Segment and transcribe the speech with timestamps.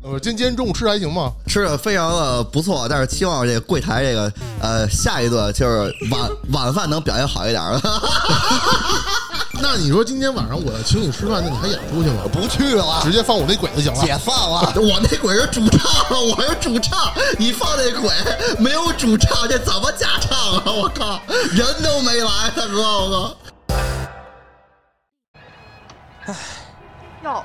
[0.00, 1.32] 呃，今今天中午吃的还行吗？
[1.48, 7.80] 吃的非常的不错，但是期望这个柜台这个呃下一顿就是晚晚饭能表现好一点儿。
[9.60, 12.22] 那你说今天晚上我要请你吃饭，那你还演出去吗？
[12.32, 14.00] 不去了，直接放我那鬼就行了。
[14.00, 14.72] 解放了。
[14.80, 15.90] 我那鬼是主唱，
[16.28, 18.08] 我是主唱，你放那鬼
[18.58, 20.62] 没有主唱，这怎么假唱啊？
[20.72, 21.20] 我靠，
[21.50, 23.36] 人都没来，大哥，我
[26.24, 26.34] 靠。
[27.24, 27.44] 哟，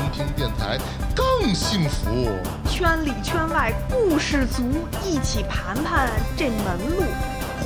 [0.00, 0.78] 听听电台
[1.14, 2.30] 更幸福。
[2.70, 4.62] 圈里圈外故事足，
[5.04, 7.04] 一起盘盘这门路。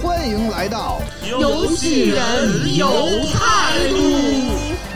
[0.02, 2.88] 欢迎来到游戏人有
[3.32, 4.93] 态度。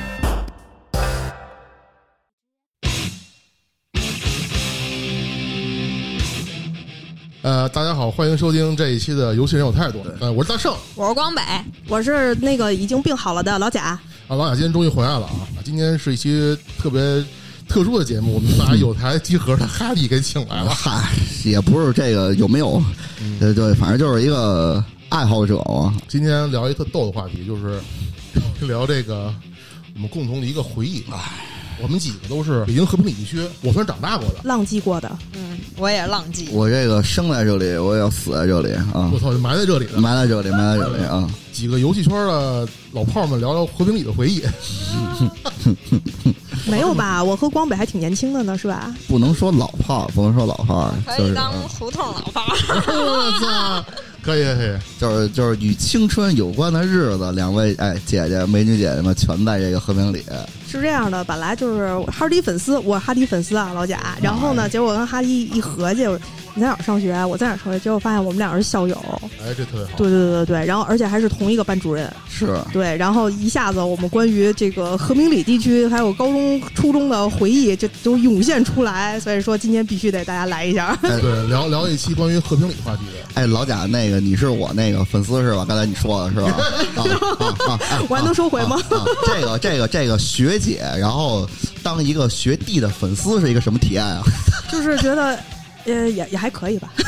[7.49, 10.01] 呃，大家好，欢迎收听这一期的《游戏人有态度》。
[10.21, 11.41] 呃，我是大圣我是光北，
[11.89, 13.85] 我是那个已经病好了的老贾。
[13.85, 15.49] 啊，老贾今天终于回来了啊！
[15.65, 17.25] 今天是一期特别
[17.67, 20.75] 特殊的节目，我们把有台集合的哈利给请来了。
[20.75, 21.09] 嗨，
[21.43, 22.83] 也不是这个有没有，
[23.41, 25.97] 对对，反正就是一个爱好者嘛。
[26.07, 27.81] 今天聊一特逗的话题，就是
[28.61, 29.35] 聊这个
[29.95, 31.03] 我们共同的一个回忆。
[31.81, 34.37] 我们几个都是北京和平里地区，我算长大过的。
[34.43, 36.49] 浪迹过的，嗯，我也浪迹。
[36.53, 39.19] 我这个生在这里，我也要死在这里啊我！
[39.19, 40.01] 操，就埋在这里了。
[40.01, 41.29] 埋在这里，埋在这里啊！
[41.53, 44.43] 几个游戏圈的老炮们聊聊和平里的回忆。
[46.67, 47.23] 没有吧？
[47.23, 48.95] 我和光北还挺年轻的呢，是吧？
[49.09, 52.57] 不能说老炮儿，不能说老炮儿，就是可以当胡同老炮儿。
[52.87, 53.85] 我操，
[54.23, 54.77] 可以可以。
[55.01, 60.23] 就是就是与青春有关的日子，两位哎姐姐美女姐姐们全在这个和平里。
[60.71, 64.17] 是这样的，本来就是哈迪粉丝，我哈迪粉丝啊，老贾。
[64.23, 66.07] 然后呢，结果跟哈迪一合计，
[66.55, 67.25] 你在哪儿上学？
[67.25, 67.79] 我在哪儿上学？
[67.81, 68.97] 结果发现我们俩是校友。
[69.43, 69.91] 哎，这特别好。
[69.97, 72.13] 对对对对，然后而且还是同一个班主任。
[72.29, 80.97] 是对，然后一下子我们关于这个和平里地区还有高中、初中的回忆就都涌现出来，所以说今天必须得大家来一下。
[81.03, 83.41] 哎对，聊聊一期关于和平里话题的。
[83.41, 85.65] 哎，老贾，那个你是我那个粉丝是吧？
[85.67, 86.57] 刚才你说的是吧？
[86.97, 87.03] 啊
[87.39, 87.81] 啊啊！
[87.91, 91.49] 哎我还能收回吗啊啊这个这个这个学姐，然后
[91.83, 94.23] 当一个学弟的粉丝是一个什么体验啊？
[94.71, 95.39] 就是觉得。
[95.85, 96.93] 呃，也也还可以吧，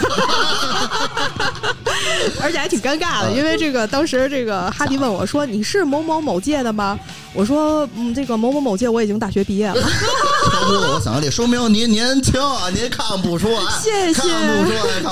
[2.41, 6.99] 而且还挺尴尬的，因为这个当时这个哈迪问我说：“你是某某某届的吗？”
[7.35, 9.75] 我说：“嗯，这个某某某届我已经大学毕业了。
[9.75, 14.23] 超出了我想象力，说明您年轻啊，您看不出来，谢谢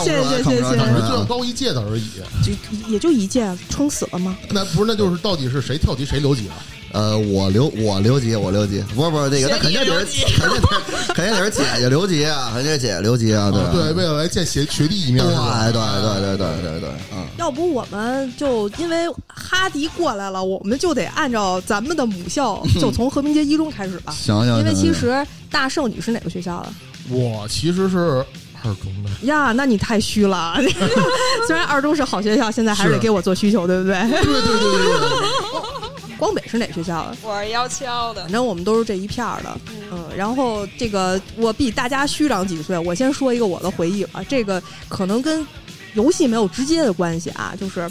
[0.02, 0.78] 谢谢谢谢。
[1.06, 2.08] 就高一届的而已。”
[2.42, 2.52] 就
[2.90, 4.34] 也就一届，撑死了吗？
[4.48, 6.56] 那不是，那就是到底是谁跳级谁留级啊？
[6.92, 10.66] 呃，我留我留级，我留级，不是不是那个，那肯定得是 肯定得
[11.04, 15.24] 是肯定得是姐姐留级啊，肯定是姐姐留级啊，对对，为了来见学学弟一面。
[15.24, 17.26] 对对对对对对对，嗯。
[17.36, 24.12] 要不我们就因为哈迪过来了，我们就得按照咱们的母校，就从和平街一中开始吧。
[24.12, 26.68] 行行，因为其实大圣你是哪个学校的
[27.14, 28.24] 我其实是
[28.62, 29.26] 二中的。
[29.26, 29.52] 呀？
[29.52, 30.56] 那你太虚了。
[31.46, 33.94] 虽然二中是好学校，现在还是得给我做需求，对不对？
[34.10, 35.87] 对对对对对。
[36.18, 37.16] 光北是哪学校的？
[37.22, 38.22] 我是幺七幺的。
[38.24, 39.56] 反，正我们都是这一片儿的，
[39.90, 45.46] 嗯，然后这个我比大家虚长几岁，我先说一个我的回忆吧，这个可能跟
[45.94, 47.88] 游戏没有直接的关系啊，就是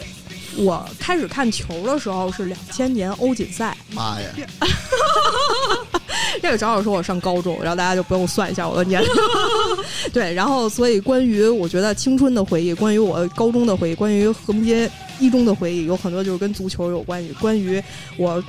[0.58, 4.28] 我开始看球的时候是两千年欧锦赛，妈呀！
[6.42, 9.10] 这个正好说我上高中，然后大家就不用算一下我的年龄。
[10.14, 17.82] 对，然后所以关于我觉得青春的回忆，关于我高中的回忆，关于和平街一中的回忆，有很多就是跟足球有关系，关于
[18.18, 18.44] 我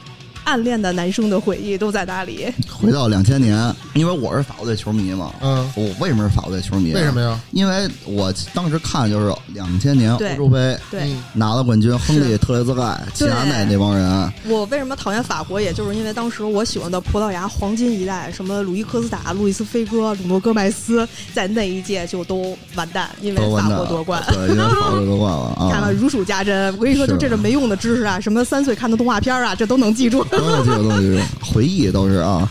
[0.48, 2.50] 暗恋的男生的回忆都在哪里。
[2.70, 6.94] 回到两千年，因为我是法国队球迷嘛，嗯，我为什么是法国队球迷？
[6.94, 7.20] 为什么？
[7.20, 7.38] 呀？
[7.50, 24.22] 因为我当时看就是两千年对欧洲杯对、嗯拿了冠军，亨利、特雷泽盖、齐达内那帮人，我为什么讨厌法国，也就是因为当时我喜欢的葡萄牙黄金一代，什么鲁伊科斯塔、路易斯菲戈、鲁诺戈麦斯，在那一届就都完蛋，因为法国夺冠。
[24.28, 25.68] 对，因为法国夺冠了啊！
[25.70, 30.24] 看了如数家珍，我跟你说，就这种没用的知识啊，什么三岁看的动画片啊，这都能记住。
[30.38, 31.20] 都有这个东西，
[31.52, 32.48] 回忆都是啊。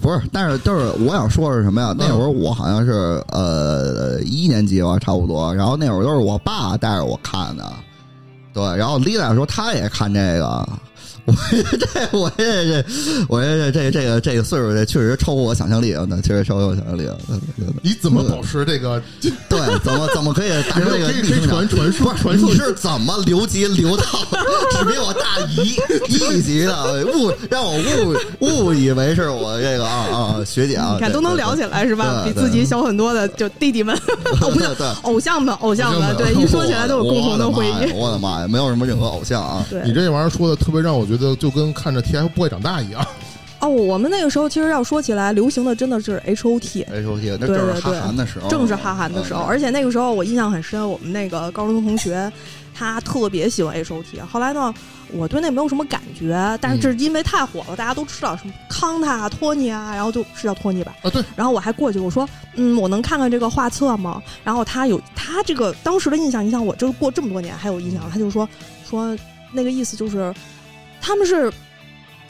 [0.00, 1.94] 不是，但是就是我想说的是什么呀？
[1.98, 5.54] 那会儿我好像是呃一年级吧，差不多。
[5.54, 7.72] 然后那会儿都是我爸带着我看的，
[8.52, 8.62] 对。
[8.76, 10.68] 然后丽娜说她也看这个，
[11.26, 12.84] 这 我这这
[13.28, 16.04] 我这这这这个这个岁数，这确实超乎我想象力啊！
[16.08, 17.14] 那确实超乎我想象力啊！
[17.26, 19.02] 对对对你怎么保持这个？
[19.48, 24.02] 对，怎么怎么可以达成这个传传说你是怎么留级留到
[24.72, 25.76] 只比我大一
[26.12, 27.06] 一级的？
[27.06, 27.72] 误让我
[28.40, 30.92] 误误以为是我这个啊啊学姐啊！
[30.94, 32.22] 你看都能聊起来是吧？
[32.24, 33.96] 对对比自己小很多的就弟弟们，
[34.42, 37.92] 哦不是对偶像们，偶像们，偶像们对，一说起来都有共同的回忆。
[37.92, 39.64] 我的妈呀，没有什么任何偶像啊！
[39.84, 43.04] 你，这玩意儿说的特别让我觉得就跟看着 TFBOY 长大一样。
[43.60, 46.82] 哦，我们那个时候其实要说起来，流行的真的是 H O T。
[46.82, 52.30] H O T 那正是哈韩的时候，正是哈韩的时候，嗯而且那个时候我印象很深，我们那个高中同学
[52.74, 54.20] 他特别喜欢 H O T。
[54.20, 54.74] 后来呢，
[55.12, 60.94] 我对那没有什么感觉，但是这是因为太火了，大家都知道什么康塔、托尼啊，然后就是叫托尼吧。
[61.02, 64.22] 啊，对，然后我还过去我说，嗯，我能看看这个画册吗？
[64.42, 68.46] 然后他有他这个当时的印象，你想我这过这么多年还有印象，他就说
[68.86, 69.16] 说
[69.52, 70.34] 那个意思就是
[71.04, 71.52] 他们是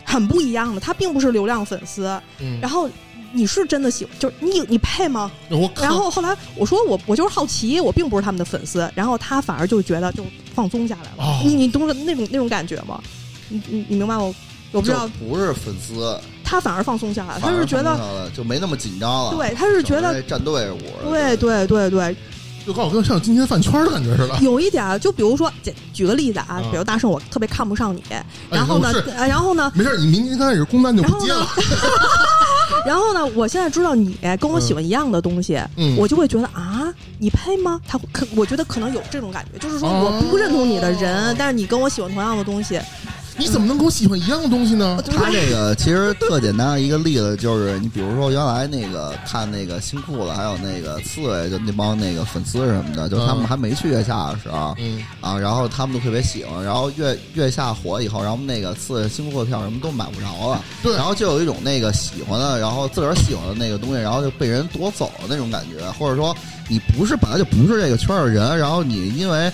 [0.05, 2.91] 很不一样的，他并不是流量粉丝，嗯，然后
[3.33, 5.31] 你是真的喜欢，就是你你配吗？
[5.51, 10.25] 我然后后来我说我我就是好奇，我并不是他们的粉丝，然后他反而就觉得就
[10.55, 11.25] 放松下来了。
[11.25, 13.01] 哦你你懂那种那种感觉吗？
[13.49, 14.35] 你你你明白我？
[14.73, 19.31] 我不知道，不是粉丝，他反而放松下来，他是觉得就没那么紧张了。
[19.37, 22.17] 对，他是觉得战队伍，对对对对，
[22.67, 24.39] 就告诉我像今天饭圈的感觉似的。
[24.41, 28.03] 有一点儿，就比如说，举举个例子啊啊，比如大圣，我特别看不上你，
[28.51, 31.47] 然后呢然后呢，没事，你明天开始公单就不接了。
[32.87, 37.81] 然后呢，我现在知道你跟我喜欢一样的东西，嗯我就会觉得啊，你配吗？
[37.87, 42.79] 他可我觉得可能有这种感觉，就是说哦我不认同你的人，但是你跟我喜欢同样的东西，
[43.37, 45.03] 你怎么能跟我喜欢一样的东西呢？
[45.11, 54.75] 他这个其实特简单的一个例子就是，你比如说原来那个看那个新裤子，还有那个刺猬，就那帮那个粉丝什么的，就他们嗯还没去月下的时候。
[54.79, 60.95] 嗯，啊，然后他们都特别喜欢，然后月月下火以后，然后那个刺新裤子票什么都买不着了，对。
[60.95, 66.35] 然后就有一种那个喜欢的，然后自个儿喜欢的那个东西，然后就被人夺走了那种感觉，或者说
[66.69, 69.53] 你不是本来就不是这个圈儿的人，然后你因为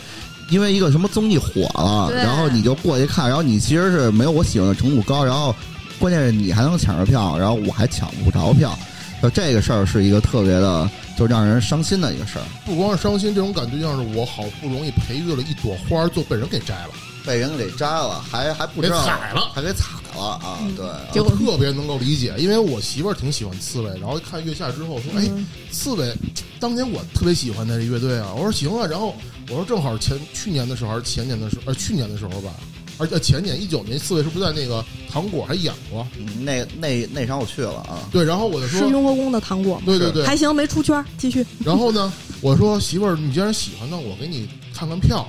[0.51, 5.55] 因为一个什么综艺火了，然后你就过去看，然后你其实是没有我喜欢的程度高，然后
[5.99, 8.77] 关键是你还能抢着票，然后我还抢不着票，
[9.23, 16.91] 就这个事儿是一个特别的，就让人伤心的一个事儿，不光是伤心，这种感觉就像是我好不容易培育了一朵花，就被人给摘了，
[17.25, 19.85] 被人给摘了，还还不知道给踩了还给踩
[20.17, 20.59] 了啊！
[20.77, 26.13] 对，结果我特别能够理解，因为我媳妇儿挺喜欢刺猬，然后看月下之后说：“哎，嗯刺猬，
[26.59, 29.15] 当年我特别喜欢的这乐队啊。”我说：“行啊。”然后
[29.51, 32.55] 我说：“正好前去年的时候还是前年的时候，呃，去年的时候吧，
[32.99, 36.07] 而且前年一九年，四位是不是在那个糖果还演过？
[36.17, 39.83] 嗯那那那场我去了啊，对，然后我就说是说，雍和宫的糖果吗？
[39.87, 41.45] 对对对，还行，没出圈，继续。
[41.65, 45.27] 然后呢，我说媳妇儿，你既然喜欢，那我给你看看票。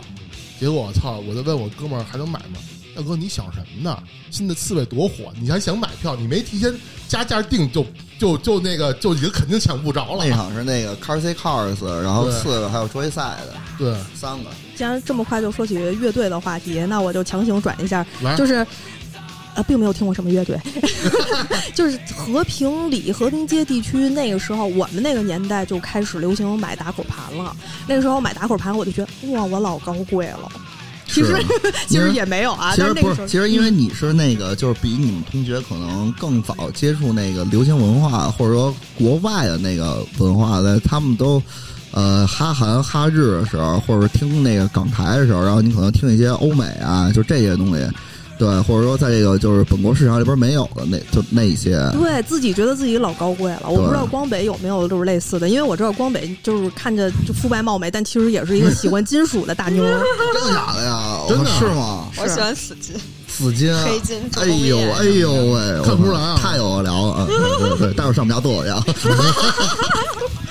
[0.59, 2.59] 结果我操，我就问我哥们儿还能买吗？
[2.95, 3.97] 大哥，你想什么呢？
[4.29, 6.15] 新的刺猬多火，你还想买票？
[6.15, 6.73] 你没提前
[7.07, 7.85] 加价定，就
[8.19, 10.25] 就就那个就已经肯定抢不着了。
[10.25, 18.65] 那场是那个 Car C Cars，然后对刺猬还有周一赛的对，三个，既然这么快就说起乐队的话题，那我就强行转一下，来，就是。
[19.53, 20.57] 呃，并没有听过什么乐队，
[21.75, 27.53] 就是和平里、和平街地区那个时候，我们那个年代就开始流行买打口盘了。
[27.85, 30.49] 那个时候买打口盘，我就觉得哇，我老高贵了。
[31.11, 31.35] 其实
[31.87, 41.41] 其实也没有啊，其实不是，其实因为你是那个，就是比你们同学可能更早接触那个流行文化，或者说国外的那个文化的，他们都
[41.91, 47.87] 呃哈韩哈日的时候，或者听那个港台的时候，然后你可能听一些欧美啊，就这些东西，
[48.41, 53.65] 对，或者说在这个就是本国市场里边没有的那就那一些，对自己觉得自己老高贵了。
[53.67, 60.01] 我不知道光北有没有就是类似的，因为我知道光北就是看着就肤白貌美，但其实也是一个喜欢金属的大妞儿。
[60.33, 61.19] 真的假的呀？
[61.29, 62.07] 真的是吗？
[62.17, 62.95] 我喜欢死金，
[63.27, 68.83] 死金、黑金哎呦哎呦喂，看不出来啊太有聊了，啊对对对，待会儿上我们家做我去啊。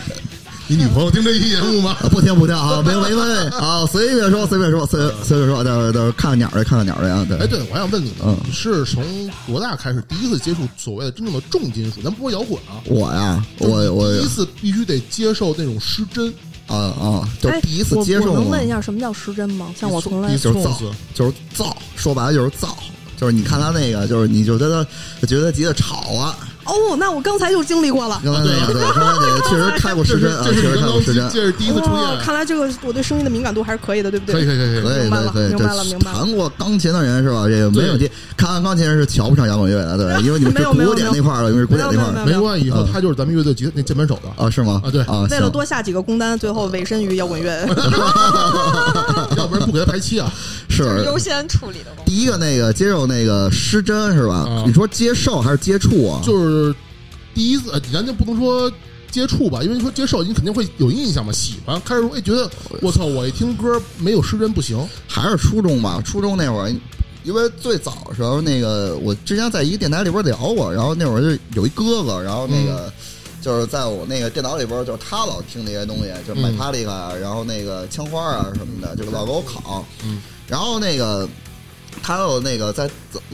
[0.70, 1.96] 你女朋友听这期节目吗？
[2.00, 7.26] 啊，不听不听啊， 没没关系啊，随便说随便说随随便说，待会儿待会儿看看鸟儿去，看看鸟儿去啊。
[7.40, 9.02] 哎，对，对，我还想问你，嗯你是从
[9.48, 12.00] 多大开始第一次接触所谓的真正的重金属？
[12.02, 16.32] 咱不说摇滚啊，我呀，我我第一次必须得接受那种失真，
[16.68, 19.74] 啊啊，就第一次接受能问一下什么叫失真吗？
[19.76, 20.80] 像我从来就是造，
[21.12, 22.78] 就是造，说白了就是造，
[23.16, 24.86] 就是你看他那个，就是你就觉得
[25.20, 28.20] 就觉得急得吵啊，哦，那我刚才就经历过了。
[28.24, 31.28] 刚才那个对，刚才那个确实 开过这是时针啊，这是确实开过时针。
[31.32, 34.34] 这是第一次出哦，现，看来这个我对声音的敏感度还是可以的，对不对？
[34.34, 37.48] 可以可以可以可以，明白了，明白了明白了弹过钢琴的人是吧？
[37.48, 38.10] 这个没问题。
[38.36, 44.80] 看完钢琴人是瞧不上摇滚乐的，对，因为你们是 没有古典那块儿的，因为是古典那块儿的没关系，以后嗯他就是咱们乐队吉那键盘手的，啊，是吗？
[44.84, 47.66] 啊对啊，为了多下几个工单，最后委身于摇滚乐。
[49.36, 50.30] 要不然不给他排期啊。
[50.68, 51.90] 是优先处理的。
[52.06, 54.62] 第一个那个接受那个失真是吧啊？
[54.66, 56.20] 你说接受还是接触啊？
[56.24, 56.49] 就是
[57.34, 58.70] 第一次，呃咱就不能说
[59.10, 66.74] 接触吧，因为你说接受，你肯定会有印象嘛，喜欢，开始哎觉得我操，我一听歌没有失真不行，还是初中吧，初中那会儿，
[67.24, 72.92] 因为最早的时候，那个我之前在一个电台里边聊过，然后那会儿就有一哥哥，然后那个、
[73.40, 76.56] 就是在我那个电脑里边，就是他老听那些东西，就是买嗯。
[76.56, 81.28] 帕利卡啊，然后那个枪花啊什么的，就是老给我拷，嗯，然后那个。
[82.02, 82.88] 他有那个在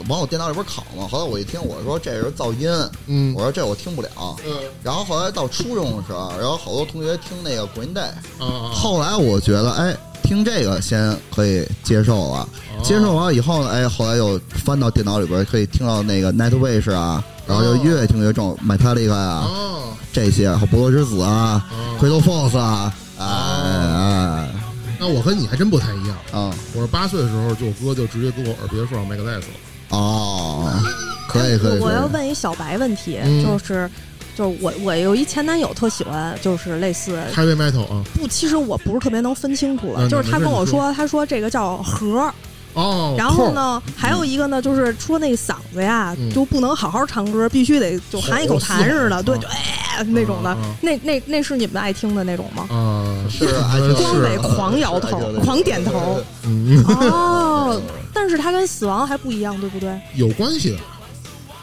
[0.07, 2.69] 往我电脑里边拷嘛，后来我一听，我说这是噪音，
[3.07, 3.33] 嗯。
[3.35, 4.09] 我说这我听不了。
[4.45, 4.53] 嗯。
[4.83, 8.09] 然后后来到初中的时候，然后好多同学听那个 Green Day，
[8.39, 12.47] 啊，后来我觉得，哎，听这个先可以接受了。
[12.77, 12.83] 哦。
[12.83, 19.83] 接受完以后呢，哎，后来又翻到电脑里边，可以听到那个 Nightwish 啊，然后就哦越听越重，Metallica 啊、哦。
[20.13, 24.36] 这些，还有博罗之子啊、哦，Cradle Force 啊，哎哎
[24.99, 26.17] 那我和你还真不太一样。
[26.31, 29.45] 啊我是八岁的时候，就我哥就直接给我耳别说上 Megadeth 了。
[29.89, 30.69] 哦，
[31.29, 31.79] 可以可以。
[31.79, 33.89] 我要问一小白问题，嗯就是。
[34.37, 40.01] 就是我，我有一前男友特喜欢，就是类似 Heavy Metal 啊，不，其实我不是特别能分清楚了。
[40.05, 42.31] 嗯就是他跟我说，他说这个叫盒，
[42.77, 50.55] 哦，然后呢，还有一个呢，就是说那嗓子呀，嗯就不能好好唱歌，必须得就含一口痰似的，对，啊就哎那种的。
[50.79, 52.67] 那那那是你们爱听的那种吗？
[52.71, 53.47] 嗯，是
[53.95, 56.21] 光得狂摇头狂点头。
[56.43, 57.81] 嗯，哦，
[58.13, 59.99] 但是它跟死亡还不一样，对不对？
[60.13, 60.77] 有关系的。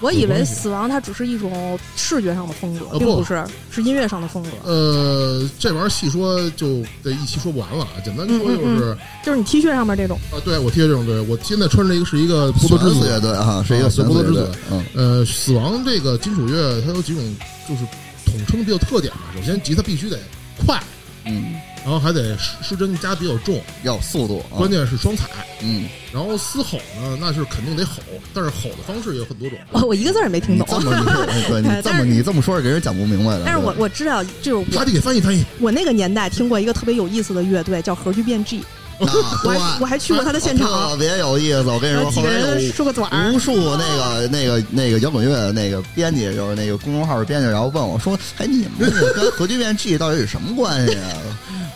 [0.00, 4.50] 我以为死亡它只是一种视觉上的风格，并不是，是音乐上的风格。
[4.64, 7.90] 呃，这玩意儿细说就得一期说不完了啊。
[8.04, 14.50] 简单说就是，就是你 T 恤上面这种，啊，对我 T 恤这种，对我现在穿着一个是一个不多之子死乐队啊，是一个不多之子。
[14.70, 17.36] 嗯呃，死亡这个金属乐它有几种
[17.68, 17.82] 就是
[18.26, 19.20] 统称比较特点吧。
[19.34, 20.18] 首先吉他必须得
[20.66, 20.82] 快，
[21.24, 25.28] 嗯，然后还得失失真加比较重，要速度啊，关键是双踩。
[25.60, 29.58] 嗯，然后嘶吼呢，那是肯定得吼，但是吼的方式也有很多种。
[29.70, 30.66] 我我一个字儿也没听懂。
[30.70, 33.42] 这么 你对你这但是么你这么说是给人讲不明白的。
[33.44, 35.44] 但是我对我知道，就是我他得给翻译翻译。
[35.60, 38.60] 我那个年代听过一个特别有意思的乐队，叫核聚变 G，
[38.98, 39.04] 啊，
[39.44, 41.62] 我还对我还去过他的现场，特别有意思。
[41.64, 51.12] 我跟你说，然后几个后来说个短儿无，数那个那个那个摇滚乐的那个编辑，就是那个公众号的编辑，然后问我说：“哎，你们这个跟核聚变 G 到底是什么关系啊？”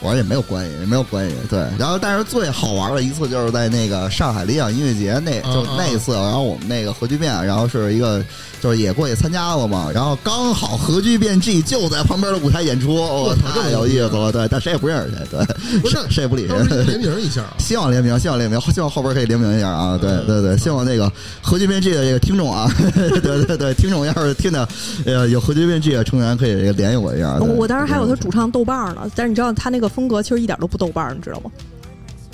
[0.01, 1.35] 我说也没有关系，也没有关系。
[1.51, 8.25] 对，然后但是最好玩的一次就是在那个上海理想音乐节那就那一次，然后我们那个核聚变，然后是一个
[8.61, 14.31] 就是也过去参加了嘛，然后刚好核聚变 G 就在旁边的舞台演出，我操太有意思了。
[14.31, 17.55] 对，但谁也不认识谁，对，不是谁谁也不理谁联名一下啊？
[17.59, 19.99] 希望联名，希望联名，希望后边可以联名一下啊！
[20.01, 21.11] 对对对，希望那个
[21.43, 24.69] 核聚变 G 的这个听众啊， 对对对，听众要是听到
[25.07, 27.37] 呃有核聚变 G 的成员，可以联系我一下。
[27.41, 31.51] 我我当时还有他主唱豆瓣呢，但是你知道他那个风格其实一点都不豆瓣，你知道吗？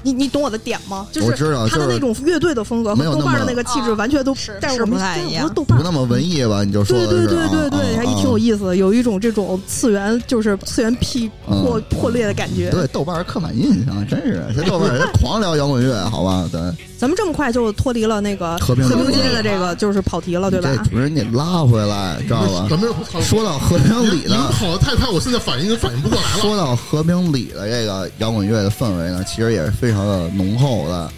[0.05, 1.07] 你你懂我的点吗？
[1.11, 6.63] 就我知道他的那种乐队的风格和豆瓣的那个气质啊完全都是，但是是我们但是不太一样不那么文艺吧？
[6.63, 12.71] 你就说对对对对对，啊还挺有意思的，有一种这种次元就是次元劈破破裂的感觉。
[12.71, 16.49] 对豆瓣儿刻板印象，真是这豆瓣儿人狂聊摇滚乐，好吧？
[16.53, 20.71] 咱， 咱们这么快就脱离了那个和平里和平街的这个就是跑题了，对吧？
[20.77, 22.67] 这主人你拉回来，知道吧？
[22.69, 22.91] 咱们
[23.23, 26.41] 说到和平里你们呢，跑的太快，我现在反应反应不过来了。
[26.41, 31.11] 说到和平里的这个摇滚乐的氛围呢，其实也是非常的浓厚的，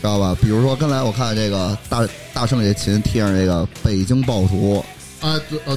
[0.00, 0.36] 知道吧？
[0.40, 4.84] 比如说刚才我看这个大大圣这琴贴上这个北京暴徒，
[5.20, 5.76] 啊，对呃，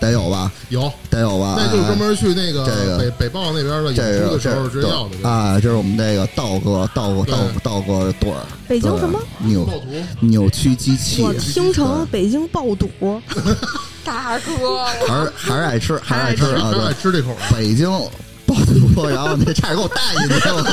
[0.00, 0.50] 得有吧？
[0.68, 1.54] 有，得有吧？
[1.56, 5.28] 那就是专门去那个这个北北豹那边的演这个出的时候这直接要的。
[5.28, 9.20] 啊，这是我们这个道哥道哥道道哥的队儿，北京什么？
[9.40, 9.68] 扭
[10.20, 12.88] 扭曲机器，我听成北京爆肚，
[14.04, 16.70] 大哥， 还是还是爱吃，还是爱吃啊！
[16.72, 17.34] 他爱对，吃这口。
[17.52, 17.90] 北京
[19.10, 20.64] 然后那差点给我带进去了。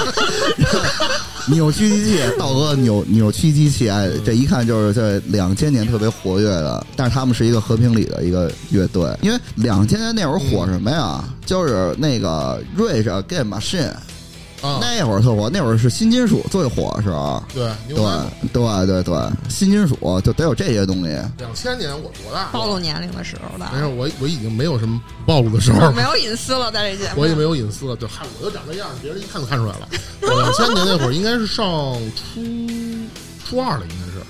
[1.50, 11.22] 扭曲机器，道哥扭扭曲机器，哎，这一看就是在两千年特别活跃的，但是他们是一个和平里的一个乐队，因为两千年那会儿火什么呀？
[11.46, 13.10] 就是那个瑞士
[14.64, 17.44] 啊，那会儿特火，那会儿是新金属最火的时候。
[17.54, 17.98] 对，对
[18.54, 19.16] 对对对，
[19.50, 21.10] 新金属就得有这些东西。
[21.38, 22.48] 两千年我多大？
[22.52, 27.96] 暴露年龄的时候的，没事，我我已经没有什么暴露的时候， 没有隐私了，在这节目，我也没有隐私了。
[27.98, 29.90] 就，嗨，我就长这样，别人一看就看出来了。
[30.22, 31.66] 我两千年那会儿应该是上
[32.16, 32.42] 初
[33.46, 34.24] 初二了，应该是。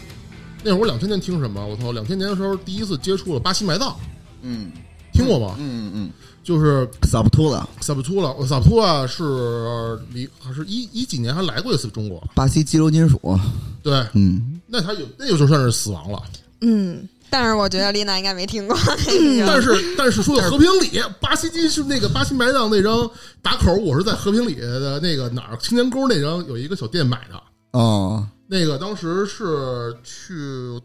[0.64, 1.64] 那会儿两千年听什么？
[1.64, 1.92] 我操！
[1.92, 3.96] 两千年的时候第一次接触了巴西埋葬，
[4.42, 4.72] 嗯
[5.12, 5.56] 听过吗？
[5.60, 6.10] 嗯嗯，
[6.44, 12.22] 就是萨布托了，萨布图拉，萨布图拉是离还是一一几年还来过一次中国？
[12.36, 13.40] 巴西激流金属，
[13.82, 16.22] 对，嗯，那他有那就算是死亡了。
[16.62, 19.48] 嗯，但是我觉得丽娜应该没听过 那个。
[19.48, 23.10] 但是但是说的和平里，巴西金是那个巴西埋葬那张
[23.42, 27.42] 打口，我是在和平里的那个哪儿青年沟那张有一个小店买的。
[27.72, 30.34] 哦，那个当时是去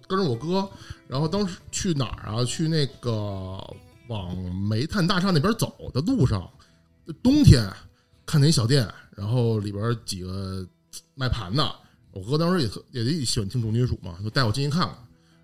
[0.07, 0.67] 跟着我哥，
[1.07, 2.45] 然后当时去哪儿啊？
[2.45, 3.59] 去那个
[4.09, 6.51] 往煤炭大厦那边走的路上，
[7.23, 7.71] 冬天
[8.27, 8.87] 看见一小店，
[9.17, 10.67] 然后里边几个
[11.15, 11.73] 卖盘的。
[12.13, 14.97] 我哥当时也特也也喜欢听重金属嘛，就带我进去看看。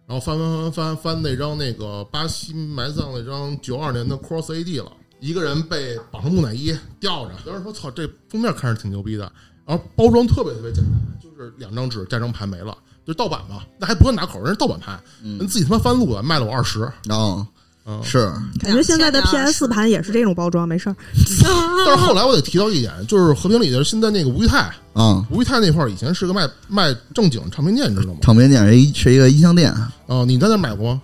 [0.06, 7.34] 然后翻翻翻翻翻那张那个巴西埋葬那张九二年的 Cross AD 了，一个人被绑上木乃伊吊着。
[7.46, 9.30] 当时说操，这封面看着挺牛逼的，
[9.64, 10.92] 然后包装特别特别简单，
[11.22, 16.80] 就是两张纸加张盘没了，就盗版嘛，那还不算打口，人是盗版盘，人自己他妈翻录的，卖了我二十。
[17.08, 17.46] 哦，
[17.86, 20.96] 嗯，是，感觉现在的 PS 盘也是这种包装，没事儿。
[21.86, 28.18] 但是后来我得提到一点，就是和平里的现在那个吴裕泰，啊，吴裕泰那块儿以前是个卖卖正经唱片店，你知道吗？
[28.22, 29.74] 唱片店是一是一个音像店，
[30.06, 31.02] 哦，你在那儿买过吗？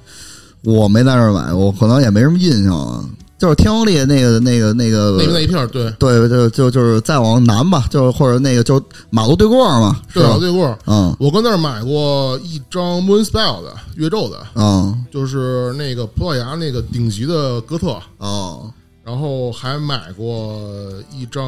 [0.63, 3.05] 我没在那儿买过，可能也没什么印象了。
[3.41, 10.39] 就是天王丽那个那个那个那边那一片儿，对对，就就就是再往南吧，就是或者那个就马路对过嘛，是对，吧老？
[10.39, 18.71] 对过，嗯我跟那儿买过一张 Moonspell 的月咒的，嗯就是那个葡萄牙那个顶级的哥特，哦
[19.03, 20.61] 然后还买过
[21.11, 21.43] 一张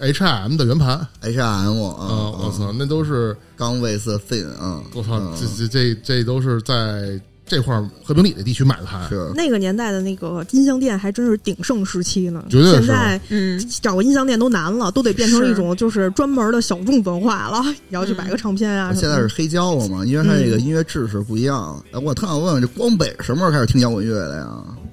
[0.00, 1.06] H.M 的圆盘。
[1.20, 12.44] ，H M 啊、啊，我操，那都是刚卫斯 fin 啊，我操，嗯这这这这都是在这块儿和平里的地区买的盘，是那个年代的那个音像店还真是鼎盛时期呢。
[12.48, 17.62] 绝对现在嗯，找个音像店都难了，都得变成一种就是专门的小众文化了。
[17.88, 18.92] 你要去买个唱片啊。
[18.94, 21.82] 现在是黑胶了嘛，因为它这个音乐制式不一样。
[21.92, 24.46] 哎，我特想问问，这光北什么时候开始听摇滚乐的呀？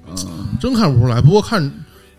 [0.08, 0.14] 啊，
[0.60, 1.20] 真看不出来。
[1.20, 1.62] 不过看，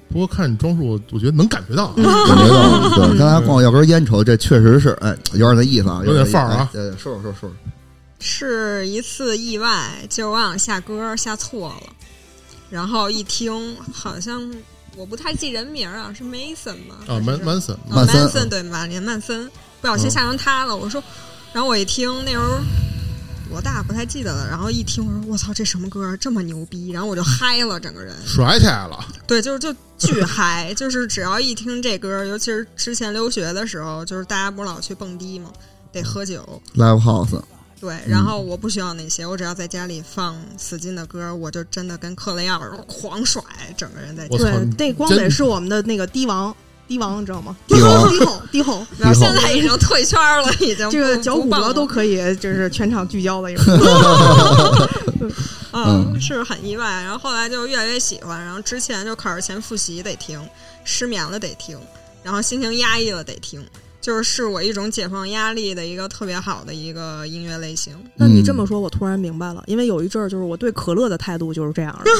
[0.09, 1.93] 不过看你装束，我我觉得能感觉到啊。
[1.95, 7.51] 感觉到对，刚才光要根烟抽，这确实是哎，有点那意思啊，有点点范儿啊哎对，说说说说，
[8.21, 11.93] 是一次意外，就是我想下歌下错了，
[12.69, 14.49] 然后一听好像
[14.95, 16.95] 我不太记人名儿啊，是 Mason 吗？
[17.07, 19.49] 啊，曼曼森，哦曼森曼森对，马连曼森，
[19.81, 20.75] 不小心下成他了。
[20.75, 21.03] 我说，
[21.51, 22.59] 然后我一听那时候
[23.49, 26.91] 多大不太记得了，然后一听我说我操，这什么歌儿这么牛逼？
[26.91, 28.15] 然后我就嗨了，整个人。
[28.25, 29.03] 甩起来了。
[29.27, 35.51] 对，就是就巨嗨， 就是只要一听这歌，尤其是之前留学的时候，就是大家不是老去蹦迪嘛，
[35.91, 36.61] 得喝酒。
[36.75, 37.41] live house，
[37.81, 43.41] 对，然后我不需要那些，我只要在家里放死劲的歌，我就真的跟克雷尔狂甩，
[43.75, 44.37] 整个人在家。
[44.37, 46.55] 对，那光得是我们的那个低王，
[46.87, 47.57] 帝王你知道吗？
[47.67, 48.85] 帝王帝后，帝后。
[48.99, 51.87] 然后现在已经退圈了，已经这个脚骨折都。
[51.87, 54.89] 可以，就是全场聚焦的一个。
[55.73, 56.85] 嗯， 是很意外。
[56.85, 60.39] 然后后来就越来越喜欢，然后之前就考试前复习得听，
[60.83, 61.79] 失眠了得听，
[62.21, 63.65] 然后心情压抑了得听，
[64.01, 67.95] 就是是我一种解放压力的一个特别好的一个音乐类型。
[68.15, 72.11] 那你这么说，我突然明白了，因为有一阵儿就是我对可乐的态度就是这样的，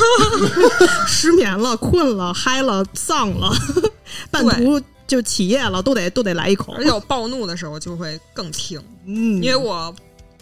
[1.08, 3.52] 失眠了、困了、嗨了、丧了，
[4.30, 6.84] 半途就起夜了，都得都得来一口而。
[6.84, 9.94] 且我暴怒的时候就会更听，嗯，因为我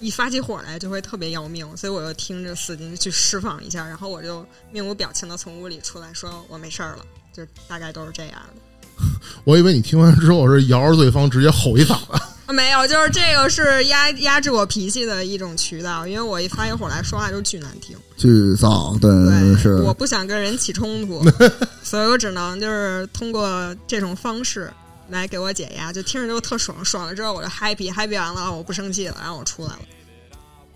[0.02, 8.62] 一发起火来就会特别要命，所以我就听着死劲去释放一下，然后我就面无表情的从屋里出来说我没事儿了，就大概都是这样的。
[9.44, 12.22] 我以为你听完之后是摇着对方直接吼一嗓子。
[12.52, 21.24] 没有，就是这个是压压制我脾气的一种渠道，因为我一发一火来说话就巨难听，巨燥，对对，是，我不想跟人起冲突，
[21.84, 24.74] 所以我只能就是通过这种方式
[25.10, 29.80] 来给我解压，就听着就特爽，爽了之后我就 happy，happy 完了我不生气了，然后我出来了。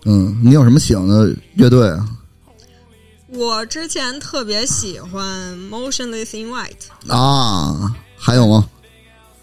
[0.04, 2.08] 嗯，你有什么喜欢的乐队啊？
[3.28, 7.92] 我之前特别喜欢 Motionless in White，啊，
[8.24, 8.66] 还有吗？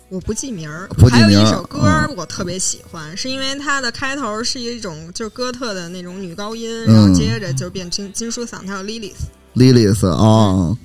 [0.09, 10.75] 我不记名儿不，记名还有一首歌嗯我特别喜欢，是因为它的开头是一种就是哥特的那种女高音，嗯然后接着就变金金属嗓，它叫 Lilith，Lilith 啊，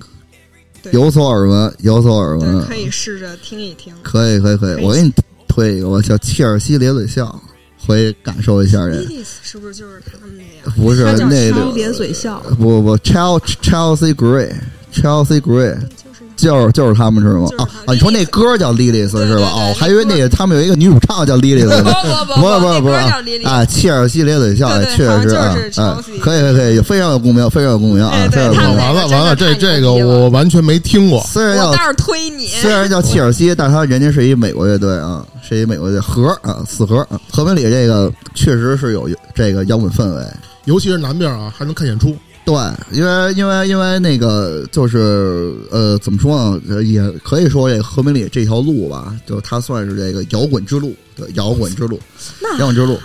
[0.83, 3.93] 对有所耳闻，有所耳，闻，可以试着听一听。
[4.03, 4.75] 可以，可以，可以。
[4.75, 5.11] 可以我给你
[5.47, 7.41] 推一个，我叫切尔西咧嘴笑，
[7.87, 9.03] 回去感受一下人。
[9.05, 10.77] Lilith 是不是就是他们那样？
[10.77, 16.06] 不是那咧嘴笑，不不，Chel Chelsea Gray，Chelsea Gray 对
[16.37, 17.47] 就是就是他们是吗？
[17.49, 17.93] 就是啊啊！
[17.93, 19.51] 你说那歌叫 Lilith 对对是吧？
[19.53, 21.83] 哦，还以为那个他们有一个女主唱叫 Lilith 呢。
[21.83, 23.65] 不不不 不不啊啊！
[23.65, 25.35] 切尔西咧嘴笑，确实是
[25.81, 28.13] 啊可以可以可以，非常有共鸣，非常有共鸣啊！
[28.31, 31.21] 非常完了完了，这这个我完全没听过。
[31.27, 37.19] 虽然要我倒是推你，虽然叫切尔西，但他人家是一美国乐队啊，是一美国乐队核啊，四核啊。
[37.31, 40.23] 和平里这个确实是有这个摇滚氛围，
[40.65, 42.15] 尤其是南边啊，还能看演出。
[42.47, 42.55] 对，
[42.93, 46.61] 因为因为因为那个就是呃，怎么说呢？
[46.69, 51.99] 呃也可以说这和平里这条路吧，就它算是这个摇滚之路，对，摇滚之路
[52.57, 52.97] 摇滚之路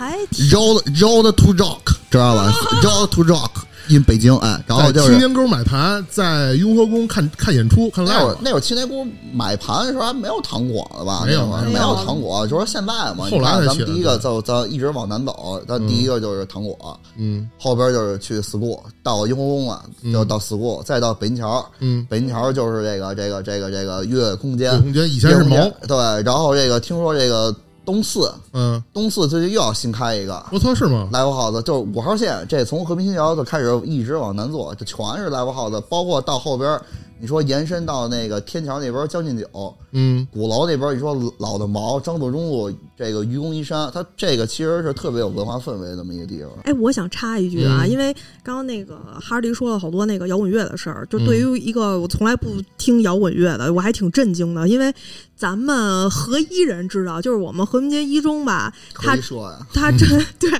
[0.49, 3.51] ，road road to rock，知道吧？road to rock
[3.89, 8.37] in 北京，哎，然后在就是青年沟买盘，在雍和宫看看演出，看那会儿。
[8.41, 11.23] 那会儿青年宫买盘的时候还没有糖果了吧？
[11.25, 13.27] 没有没有糖果，就说现在嘛。
[13.29, 21.65] 后来咱们第一个的就咱一直往南走，咱第一个就是糖果，嗯后边就是去 school，到雍和宫了，就到 school，再到北京桥。
[21.79, 25.55] 嗯，北京桥就是这个这个这个这个音乐空间这，空间以前是毛
[25.87, 27.53] 对，然后这个听说这个
[27.85, 30.43] 东四，嗯，东四最近又要新开一个。
[30.51, 36.79] 我操是吗？live house 就是五号线，这从和平新桥就开始一直往南坐，这全是 live house，包括到后边，
[37.23, 46.49] 你说延伸到那个天桥那边将进酒，嗯，鼓楼那边，你说老的毛、张自忠路、这个愚公移山，它这个其实是特别有文化氛围的这么一个地方。
[46.65, 54.93] 哎，我想插一句啊，嗯因为刚刚那个哈迪说了好多那个摇滚乐的事儿，就嗯对于一个我从来不听摇滚乐的，我还挺震惊的，因为
[55.33, 60.05] 咱们合一人知道，就是我们和平街一中吧，它可以说呀，他这
[60.37, 60.51] 对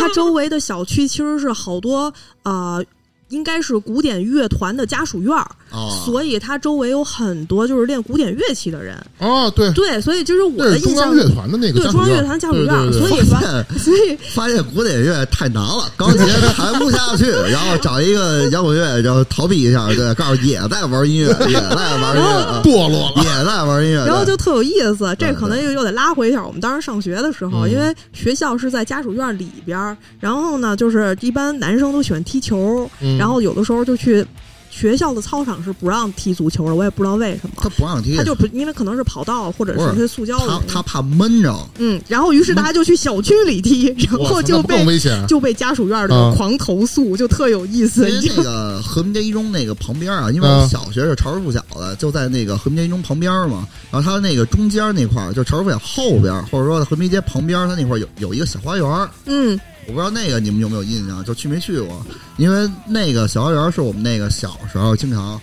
[0.00, 2.84] 他周围的小区其实是好多呃。
[3.30, 8.96] 应该是古典乐团的家属院儿，啊，所以他周围有很多就是练古典乐器的人。
[9.18, 16.26] 哦，对，对，所以就是我那是中的印象央乐团的那个对中央乐团家属院所以发吧，现 所以发现古典乐太难了，钢琴
[16.56, 22.60] 弹不下去， 然后找一个摇滚乐，然后逃避一下，对，告诉也在玩音乐，也在玩音乐，啊。
[22.64, 23.22] 堕落了。
[23.22, 27.70] 也在玩音乐，然后就特有意思，这可能又又得拉回一下我们当时上学的时候，嗯。
[27.70, 33.16] 因为学校是在家属院里边儿，然后呢，就是一般男生都喜欢踢球，嗯。
[33.18, 34.24] 然后有的时候就去
[34.70, 45.26] 学校的操场是不让踢足球的，我也不知道为什么他，不让踢他，就不因为可能是跑道或者是些塑胶的，他他怕闷着，嗯，然后于是大家就去小区里踢，然后就被更危险。
[45.26, 48.08] 就被家属院的啊狂投诉，就特有意思？
[48.08, 53.66] 那个和平街一中那个旁边啊，因为我嗯们小学是朝师附小的，就在那个和平街一中旁边嘛。
[53.90, 59.08] 然后它那个中间那块儿，就朝师附小后边，或者说和平街旁边，它那块儿有有一个小花园。
[59.26, 62.06] 嗯，我不知道那个你们有没有印象，就去没去过？
[62.36, 65.40] 因为那个小花园是我们那个小时候经常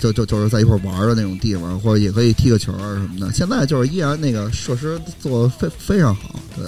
[0.00, 3.32] 就就就是在一块玩的那种地方，或者也可以踢个球啊什么的。
[3.32, 6.64] 现在就是依然那个设施做的非非常好，对。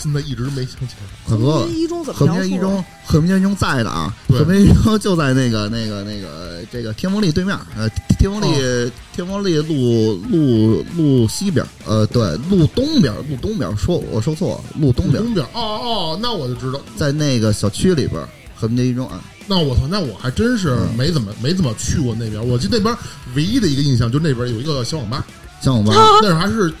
[0.00, 1.06] 我现在一直没想起来。
[1.26, 4.12] 和平街一中怎么和平街一中，和平街一中在哪儿？
[4.28, 4.38] 对。
[4.38, 7.86] 和平街一中就在那个那个那个这个天丰利对面，呃，
[8.18, 16.80] 天丰利、天丰利路路路西边，呃，对，路东边，路东边，说我说错了，路东边，东边哦哦，那我就知道。
[16.96, 18.22] 在那个小区里边，
[18.56, 20.96] 和平街一中啊，那我操，那我还真是嗯。
[20.96, 22.46] 没怎么没怎么去过那边。
[22.46, 22.96] 我记得那边
[23.34, 25.26] 唯一的一个印象，就那边有一个小网吧，
[25.60, 25.92] 小网吧。
[26.22, 26.72] 那时候还是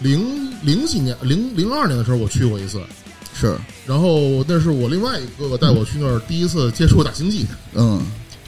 [0.00, 2.80] 零零几年，零零二年的时候我去过一次。
[3.32, 7.98] 是，然后那是我另外一个哥哥带我去那儿第一次接触打星际，嗯，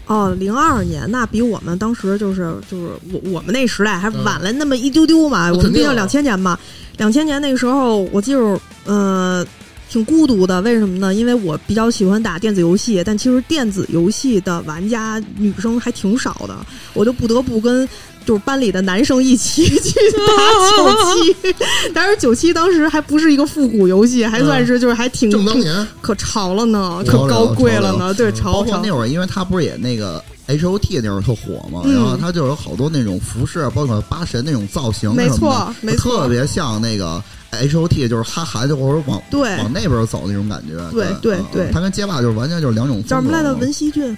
[0.06, 6.58] 哦，零二年那比我们当时就是就是我我们那时代还嗯晚了那么一丢丢嘛，我们毕竟两千年嘛，
[6.98, 9.46] 两千年那个时候我记得呃
[9.88, 11.14] 挺孤独的，为什么呢？
[11.14, 16.54] 因为我比较喜欢打电子游戏，但其实电子游戏的玩家女生还挺少的，
[16.92, 17.88] 我就不得不跟。
[18.24, 19.94] 就是班里的男生一起去
[20.26, 21.54] 打九七，
[21.94, 40.76] 但是九七当时还不是一个复古游戏，还算是就是还挺正当年可潮了呢，可高贵了呢，对，嗯潮潮包括那会儿，因为他不是也那个 H O T 那会儿特火嘛，嗯然后他就有好多那种服饰，包括八神那种造型没错没错特别像那个 H O T，就是哈韩就或者往对往那边走那种感觉。
[40.90, 43.08] 对对嗯对他跟街霸就是完全就是两种风格。
[43.08, 43.54] 叫什么来着？
[43.56, 44.16] 文熙俊，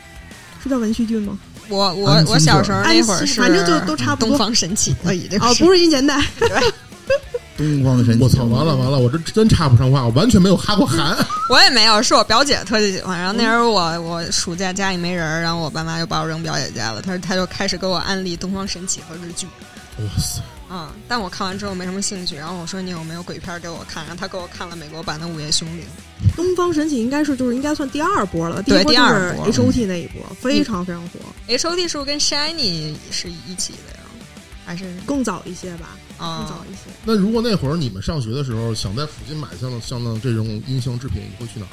[0.63, 1.39] 是叫文熙俊吗？
[1.69, 6.21] 我我我小时候那会儿是，反正就都差不多东方神起了，已经哦，不是一年代，
[7.57, 8.23] 东方神起。
[8.23, 11.17] 我操，完了完了，我这真插不上话，我完全没有哈过 韩。
[11.49, 13.19] 我也没有，是我表姐特别喜欢。
[13.19, 17.01] 然后那时候我我暑假家里没人，然后我爸妈就把我扔表姐家了。
[17.01, 19.47] 他他就开始给我安利东方神起和日剧。
[19.99, 20.41] 哇塞，
[20.77, 22.35] 嗯，但我看完之后没什么兴趣。
[22.35, 24.05] 然后我说你有没有鬼片儿给我看？
[24.07, 25.85] 然后他给我看了美国版的《午夜凶铃》。
[26.37, 34.01] 东方神起应该是就是应该算第二波了，对一波第二波 H O T 那一波非常非常火，H O T 是不是跟 Shiny 是一起的呀？
[34.67, 36.47] 还是更早一些吧，更啊？
[36.49, 36.91] 早一些。
[37.05, 41.71] 那如果那会儿你们上学的时候想在附近买像像那这种音像制品，你会去哪儿？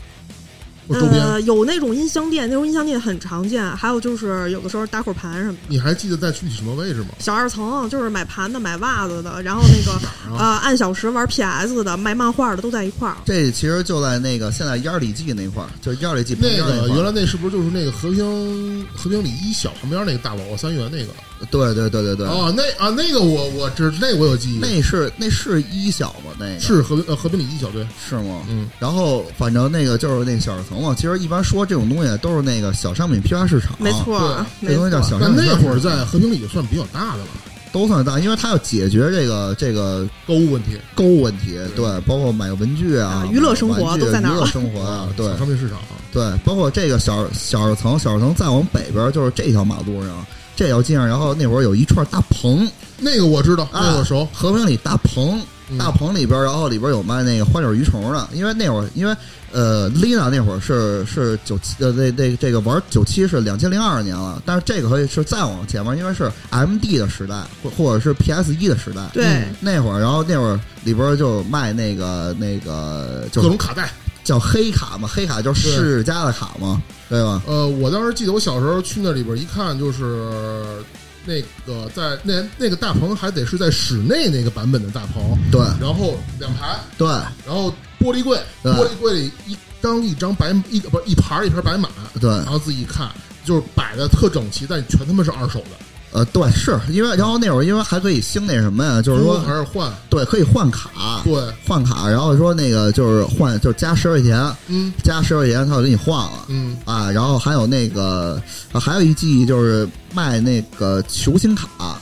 [0.94, 5.60] 呃，有那种音箱店，那种音箱店很常见，还有就是有的时候打会儿盘什么的。
[5.68, 7.10] 你还记得在具体什么位置吗？
[7.20, 13.18] 小二层就是买盘的、买袜子的，然后那个呃按小时玩 PS 的、卖漫画的都在一块儿。
[13.26, 21.14] 这其实就在那个现在烟儿里记那块儿，就是烟里记旁那个原来那是不是就是那个和平和平里一小旁边那个大楼啊三元那个？
[21.50, 26.32] 对对对对对，哦，那啊那个我我知那个我有记忆，那是那是一小吗？
[26.38, 28.42] 那个是和呃和平里一小队，是吗？
[28.50, 30.94] 嗯，然后反正那个就是那个小二层嘛。
[30.96, 35.64] 其实一般说这种东西都是那个小商品批发市场，没错，这东西叫小但商品批发市场。
[35.64, 37.28] 那会儿在和平里就算比较大的了，
[37.72, 55.78] 都算大，因为它要解决这个这个购物问题，购物问题，对，包括买个文具啊啊，娱乐生活买个玩具都在那儿娱乐生活啊， 对小商品市场啊，对，包括这个小小二层，小二层再往北边就是这条马路上，这要进上，然后那会儿有一串大棚，那个我知道，那个我熟，和平里大棚，嗯。
[55.78, 59.16] 大棚里边，然后里边有卖那个花鸟鱼虫的，因为那会儿，因为
[59.54, 69.26] 呃，Lina 那会儿是是九七呃，那那这个玩九七是两千零二年了，但是这个可以是再往前面，因为是 M D 的时代，或或者是 P S 一的时代，对。
[69.26, 73.92] 嗯那会儿，然后那会儿里边就卖那个那个就各种卡带。
[74.32, 77.44] 叫黑卡嘛，黑卡就是世家的卡嘛，对吧？
[77.46, 80.82] 呃，我当时记得我小时候去那里边一看，就是
[81.26, 85.60] 那个在那那个大棚还得是在室内那个版本的大棚，对。
[85.82, 87.06] 然后两排，对。
[87.46, 91.90] 然后玻璃柜，玻璃柜里一张一张白一不是一盘一盘白马，
[92.22, 93.10] 对，然后自己一看，
[93.44, 95.72] 就是摆的特整齐，但全他妈是二手的，
[96.14, 101.34] 呃，对，是因为然后那会儿因为还可以兴那什么呀，就是说还是换，对，可以换卡，对，
[101.66, 106.46] 换卡，然后说那个就是换，就是加十块钱，嗯加十块钱他就给你换了。
[106.50, 108.42] 嗯啊，然后还有那个，
[108.74, 111.98] 啊还有一记忆就是卖那个球星卡，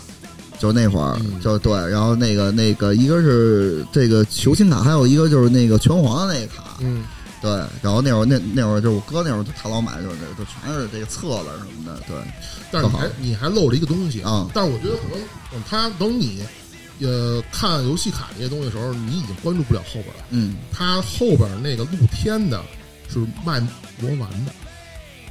[0.58, 7.04] 就那会儿，嗯就对，然后那个那个一个是这个球星卡，还有一个就是那个拳皇的那个卡，嗯，
[7.42, 12.16] 对，然后那会儿那那会儿就是我哥那会儿他老买就是那就全是这个册子什么的，对，
[12.72, 15.20] 但是你还你还漏了一个东西啊但是我觉得可能
[15.52, 16.44] 等他等你。
[17.02, 20.26] 呃，看游戏卡这些东西的时候，你已经关注不了后边了。
[20.32, 22.62] 嗯，他后边那个露天的
[23.08, 23.58] 是卖
[24.02, 24.52] 魔丸的，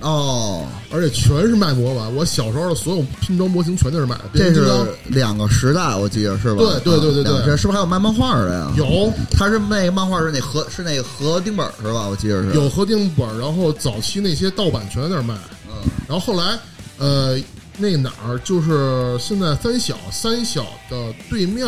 [0.00, 2.14] 哦，而且全是卖模板。
[2.14, 4.24] 我小时候的所有拼装模型全都是卖的。
[4.34, 4.64] 这是
[5.06, 6.62] 两个时代，我记得是吧？
[6.62, 8.72] 对对对对对是不是还有卖漫画的呀？
[8.76, 12.06] 有他是那个漫画是那合是那个合订本儿是吧？
[12.08, 15.34] 我记得是有合订本，然后早期那些盗版全在那儿卖。
[15.68, 16.58] 嗯然后后来，
[16.96, 17.38] 呃，
[17.76, 21.66] 那哪儿就是现在三小三小的对面，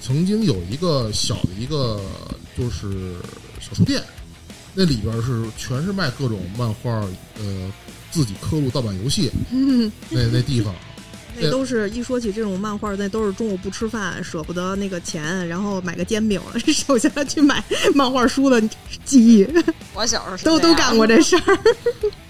[0.00, 1.98] 曾经有一个小的一个
[2.56, 3.14] 就是
[3.60, 4.02] 小书店，
[4.74, 6.90] 那里边是全是卖各种漫画，
[7.38, 7.72] 呃，
[8.10, 9.30] 自己刻录盗版游戏，
[10.10, 10.74] 那那地方。
[11.34, 18.60] 那都是一说起这种漫画，那都是中午不吃饭，舍不得那个钱，然后买个煎饼， 手下去买漫画书的
[19.02, 19.48] 记忆，
[19.94, 21.58] 我小时候都都干过这事儿，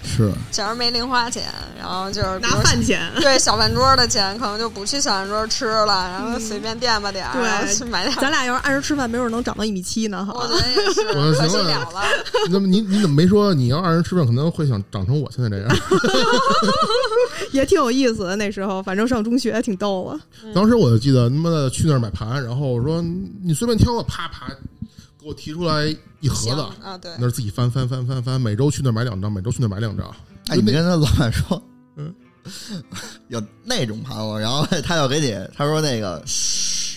[0.03, 1.43] 是小时候没零花钱，
[1.77, 3.09] 然后就是拿饭钱。
[3.21, 8.15] 对小饭桌的钱，可能就不去小饭桌吃了，然后随便垫吧点儿，对去买点。
[8.17, 10.25] 咱俩要是按时吃饭，没准能长到一米七呢。
[10.25, 12.01] 哈，我觉得也是，我可惜行了了了。
[12.51, 15.77] 那么你你怎么没说你要按时吃饭，可能会想长成我现在这样？
[17.51, 18.35] 也挺有意思的。
[18.35, 20.19] 那时候，反正上中学挺逗啊。
[20.53, 23.01] 当时我就记得他妈的去那儿买盘，然后我说
[23.43, 24.47] 你随便挑吧，啪啪
[25.23, 25.85] 给我提出来
[26.19, 30.13] 一盒子，啊，对，那是自己翻翻翻翻翻，每周去那儿买两张，每周去那儿买两张。
[30.49, 31.63] 哎，你跟他老板说，
[31.95, 32.13] 嗯，
[33.29, 36.21] 有那种盘子，然后他要给你，他说那个，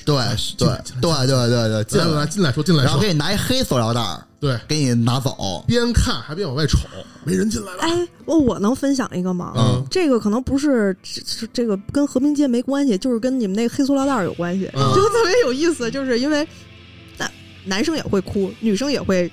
[0.05, 0.17] 对
[0.59, 0.69] 对
[1.01, 5.65] 对对对对，进来进来说，进来说然后给，你拿一黑塑料袋儿，对，给你拿走。
[5.69, 6.79] 边看还边往外瞅，
[7.25, 7.79] 没人进来了。
[7.83, 9.53] 哎，我我能分享一个吗？
[9.57, 15.89] 嗯这个可能不是这这这个跟和平街没关系，就是跟你们那个黑塑料袋儿有关系，嗯就特别有意思。
[15.89, 16.47] 就是因为
[17.67, 19.31] 男男生也会哭，女生也会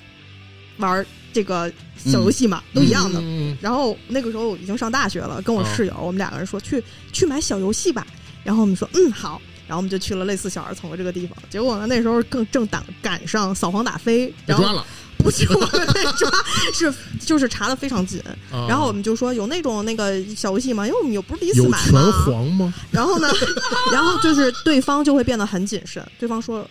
[0.76, 3.18] 玩这个小游戏嘛，都一样的。
[3.22, 8.06] 嗯然后那个时候已经上大学了，跟我哦室友，我们两个人说去去买小游戏吧。
[8.42, 11.36] 然后我们说嗯好，然后我们就去了类似小儿童的这个地方。
[11.48, 14.86] 结果呢，那时候更正赶赶上扫黄打非，然后被抓了。
[15.16, 16.30] 不是我们被抓，
[16.74, 16.92] 是
[17.24, 18.20] 就是查的非常紧。
[18.52, 20.86] 啊然后我们就说有那种那个小游戏吗？
[20.86, 22.12] 因为我们又不是第一次有拳买嘛。
[22.26, 22.74] 皇吗？
[22.92, 23.28] 然后呢，
[23.90, 26.68] 然后就是对方就会变得很谨慎，对方说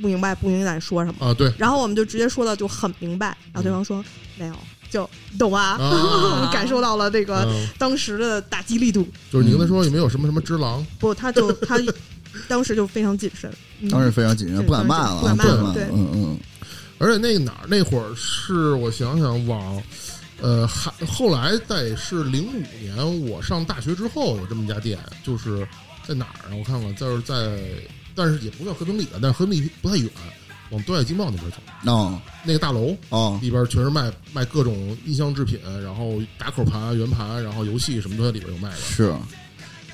[0.00, 1.26] 不明白，不明白你说什么。
[1.26, 4.04] 啊，对，然后我们就直接说的就很明白，然后对方说
[4.36, 4.54] 没有，
[4.90, 5.08] 就
[5.38, 5.76] 懂吧？
[5.76, 9.06] 啊我们 感受到了这个嗯，当时的打击力度。
[9.32, 10.84] 就是你跟他说有没有什么什么之狼？
[10.98, 11.78] 不，他就他
[12.48, 16.38] 当时就非常谨慎，嗯当时非常谨慎，不敢卖了，不敢卖了了，对嗯嗯，
[16.98, 19.82] 而且那个哪儿那会儿是我想想往，
[20.40, 25.66] 呃，还后来得是零五年我上大学之后有这么一家店，就是
[26.06, 26.56] 在哪儿啊？
[26.56, 27.58] 我看看，就是在，
[28.18, 30.10] 但是也不算和平里了，但是和平里不太远，
[30.70, 31.56] 往东海经贸那边走，
[31.90, 38.76] 哦那个大楼哦，里边全是卖卖各种音箱制品，然后打口盘、圆盘，然后游戏什么都在里边有卖的。
[38.76, 39.14] 是。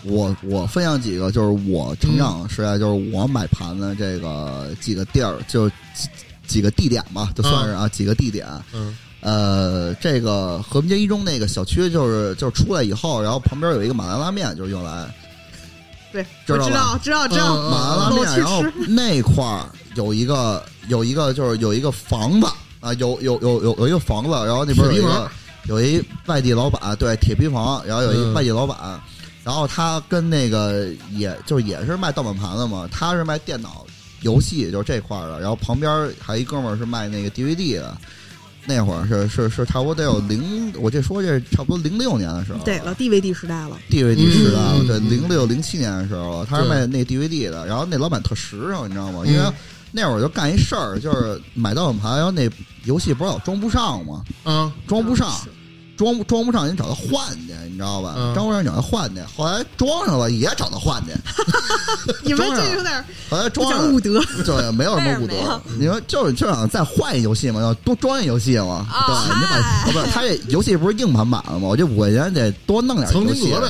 [0.07, 6.09] 我我分享几个，就是我成长时代，就是我买盘的这个几个地儿，就几
[6.47, 8.47] 几个地点吧，就算是啊几个地点。
[8.75, 15.09] 嗯呃，这个和平街一中那个小区，就是就是出来以后，然后旁边有一个马兰拉面，就是用来
[16.15, 16.65] 对，知道吧？
[16.69, 17.57] 知道，知道，知道。
[17.57, 22.47] 嗯麻辣面，然后那块儿有一个有一个就是有一个房子
[22.79, 25.31] 啊，有有有有有一个房子，然后那边有一个
[25.65, 28.33] 有一外地老板，对铁皮房，然后有一嗯。
[28.33, 28.79] 外地老板，
[29.43, 33.85] 然后他跟那个也就是也是卖盗版盘的嘛，他是卖电脑
[34.21, 37.97] 游戏就是这块儿的，然后旁边还一哥们儿是卖那个 DVD 的。
[38.67, 49.23] 那会儿是是是差不多得有零，我这说这差不多零六年的时候，对了，DVD 时代了，DVD 时代了，嗯对，零六零七年的时候，他是卖那 DVD 的，然后那老板特实诚，你知道吗？
[49.27, 49.53] 因为嗯
[49.97, 52.51] 那会儿就干一事儿，就是买盗版盘，然后那
[52.85, 54.25] 游戏不是老装不上吗？
[54.45, 55.31] 嗯，装不上，
[55.97, 58.15] 装不装不上，你找他换去，你知道吧？
[58.17, 61.13] 嗯装不上你找他换去，后来装上了也找他换去，
[62.23, 64.21] 你们这有点后来不装上讲武德。
[64.45, 65.61] 对，没有什么武德。
[65.79, 68.87] 你说就是就想再换一游戏嘛，要多装一游戏嘛。
[68.91, 71.69] 啊对，你把不是他这游戏不是硬盘版的吗？
[71.69, 73.69] 我这五块钱得多弄点游戏藏经阁呗，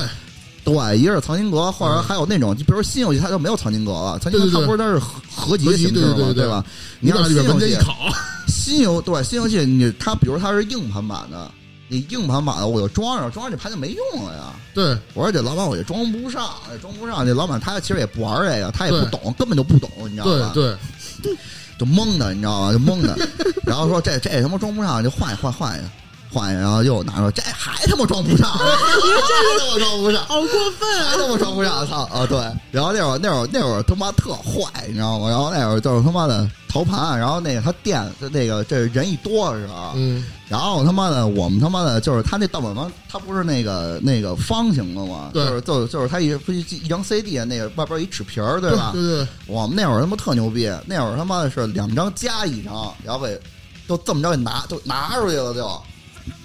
[0.63, 6.13] 对，一个是藏经阁，或者嗯还有那种，就比如新游戏它就没有藏经阁了，藏经阁对对对它不是它是合合集的合集形式吗？
[6.15, 6.65] 对对对对吧？
[7.01, 8.15] 要你把里边是新游戏，文件一拷，
[8.47, 11.51] 新游对新游戏你它比如它是硬盘版的，
[11.87, 14.53] 你硬盘版的我就装上，装上这盘就没用了呀。
[14.73, 17.25] 对，我说这老板我也装不上，也装不上。
[17.25, 20.51] 这老板他其实也不玩这个，他也不懂，根本就不懂，你知道吧？
[20.53, 20.75] 对
[21.21, 21.35] 对，
[21.77, 22.73] 就懵的，你知道吗？
[22.73, 23.17] 就懵的。
[23.65, 25.89] 然后说这这他妈装不上，就换一换换一个。
[26.35, 31.07] 换，然后又拿出来，这还他妈装不上， 还他妈装不上，好过分啊！
[31.09, 32.25] 还他妈装不上，操啊！
[32.27, 32.37] 对，
[32.71, 35.29] 然后那会儿那会儿那会儿他妈特坏，你知道吗？
[35.29, 45.29] 然后那会儿就是他妈的淘盘，然后那个他店那个这人一多的时候，嗯，然后他妈的我们他妈的就是他那盗版盘，他不是那个那个方形的吗？
[45.33, 48.89] 对就是就是就是他一不一一张 CD 那个外边一纸皮儿，对吧？
[48.93, 53.39] 对对，我们那会儿他妈特牛逼，那会儿他妈的是两张加一张，然后给
[53.87, 55.81] 就这么着给拿就拿出去了就，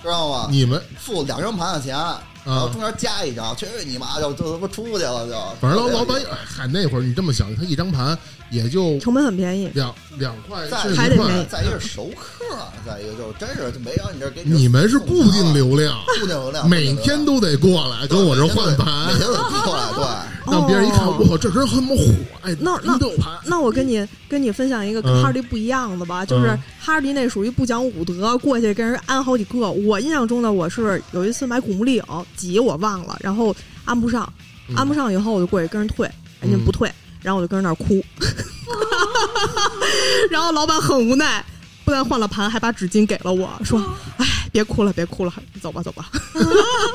[0.02, 0.48] 知道吗？
[0.50, 1.96] 你们付两张盘的钱，
[2.44, 5.32] 然后中间加一张，去你妈就就他妈出去了就。
[5.60, 8.16] 反正老老板，哎嗨，那会儿你这么想，他一张盘
[8.50, 11.46] 也就成本很便宜，两两块，再甚至一块还得便宜。
[11.48, 12.44] 再一个是熟客，
[12.84, 20.04] 再一个就是真是没让你这给你们是固定流量，固定流量，每天都得过来跟我这换盘每，天都得过来，对。
[20.50, 22.02] 让别人一看，哦我操，这人很么火，
[22.42, 29.70] 哎，那那都有盘，那我跟你跟你分享一个跟嗯哈迪不一样的吧，就是嗯哈迪那属于不讲武德，过去跟人安好几个。
[29.70, 34.32] 我印象中的，我是有一次买古墓丽影几我忘了，然后安不上，
[34.68, 36.10] 嗯安不上以后我就过去跟人退，
[36.40, 36.90] 人家不退，
[37.22, 38.04] 然后我就跟着那儿哭，
[40.30, 41.44] 然后老板很无奈。
[41.82, 43.82] 不但换了盘，还把纸巾给了我，说
[44.18, 46.08] ：“哎，别哭了，别哭了，走吧，走吧。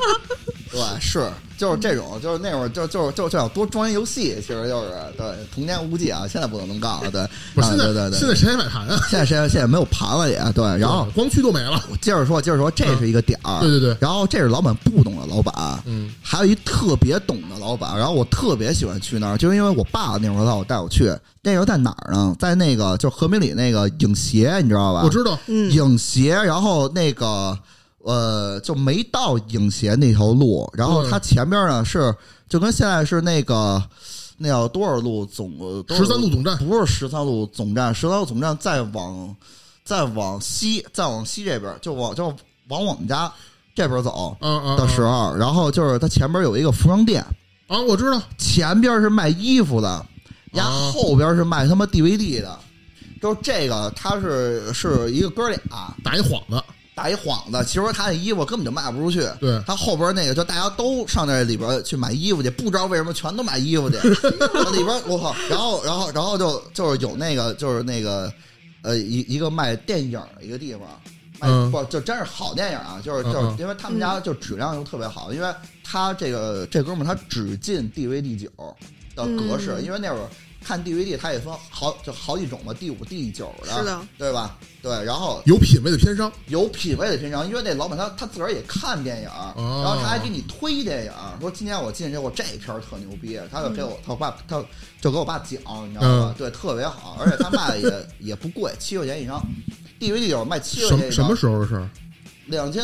[0.72, 8.98] 对，是就是这种，就是那会儿就就就就要多装一游戏，其实就是对童年无忌啊，现在不能能干了，对，不是现啊对对对，现在谁还买盘啊？
[9.08, 21.10] 现在现在现在没有盘了也对，然后光驱都没了，我接着说接着说，这是一个点儿，对对对，然后这是老板不懂的老板，嗯还有一特别懂的老板，然后我特别喜欢去那儿，就是因为我爸那会儿让我带我去，
[21.42, 22.34] 那时候在哪儿呢？
[22.38, 25.02] 在那个就和平里那个影协，你知道吧？
[25.04, 27.56] 我知道，”嗯，影协，然后那个
[28.06, 32.14] 呃就没到影协那条路，然后它前边呢是
[32.48, 33.82] 就跟现在是那个
[34.38, 35.52] 那叫多少路总
[35.88, 39.34] 十三路总站，不是十三路总站，十三路总站再往
[39.84, 42.32] 再往西，再往西这边就往就
[42.68, 43.30] 往我们家
[43.74, 44.36] 这边走
[44.78, 47.24] 的时候，然后就是它前边有一个服装店，
[47.66, 50.06] 啊，我知道，前边是卖衣服的，
[50.52, 52.58] 然后边是卖他妈 DVD 的。
[53.20, 55.58] 就是这个，他是是一个哥俩
[56.04, 56.62] 打一幌子，
[56.96, 59.20] 打一幌子，其实他那衣服根本就卖不出去。
[59.38, 63.98] 对他后边那个，就大家都上那里边去买衣服去，不知道为什么全都买衣服去。
[64.72, 68.32] 里边我靠，然后然后然后就就是有那个就是那个
[68.80, 70.80] 呃一一个卖电影的一个地方，
[71.38, 75.54] 卖嗯不就真是好电影啊，就是就是因为他们家就质量又特别好，因为
[75.84, 78.48] 他这个这哥们儿他只进 DVD 九
[79.14, 80.26] 的格式，嗯因为那会儿。
[80.66, 84.58] 看 DVD，它也分好就好几种嘛，第五、第九的，是的，对吧？
[84.82, 94.60] 对，然后有品位的片商，有品位的片商，因为那老板他他自个儿也看电影，哦然后他还给你推电影，说今天我进去我这片儿特牛逼，他就给我他我爸他
[95.00, 96.34] 就给我爸讲，你知道吗？
[96.34, 99.40] 嗯对，特别好，而且他卖的也 也不贵，七块钱一张
[100.00, 101.88] ，DVD 有卖七块钱一张什么什么，时候的事儿？
[102.46, 102.82] 两千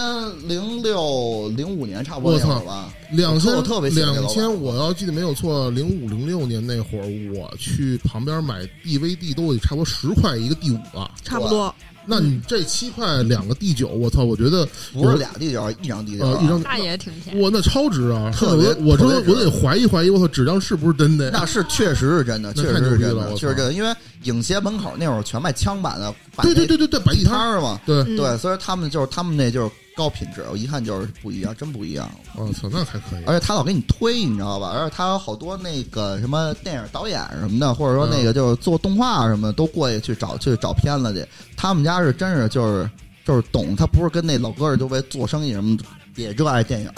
[0.49, 11.11] 零六零五年差不多我操那会儿吧，两千我特别两千，我要记得没有错，零五零六年那会儿，我去旁边买 DVD 都得差不多十块一个第五了。
[11.23, 11.73] 差不多。
[12.05, 14.25] 那你这七块两个第九，我操！
[14.25, 17.41] 我觉得不是俩第九，一张第九，呃一张那也挺便宜。
[17.41, 18.31] 哇，那超值啊！
[18.35, 21.31] 特别我我真我得怀疑怀疑，我操，质量是不是真的呀？
[21.35, 32.11] 那是确实是真的，确实是真的，确实真的，因为影协门口那会儿全卖枪版的，摆对对对对对，摆地摊摊儿，嘛，对，嗯对，所以他们就是他们那就是高品质，我一看就是不一样，真不一样。
[32.35, 33.25] 我操，那还可以。
[33.27, 34.71] 而且他老给你推，你知道吧？
[34.75, 41.27] 而且他有好多那个什么电影导演什么的，或者说那个就是做动画什么的，都过去去找去找片子去。
[41.57, 42.91] 他们家是真是就是
[43.25, 45.77] 就是懂，他不是跟那老哥儿就为做生意什么，
[46.17, 46.91] 也热爱电影，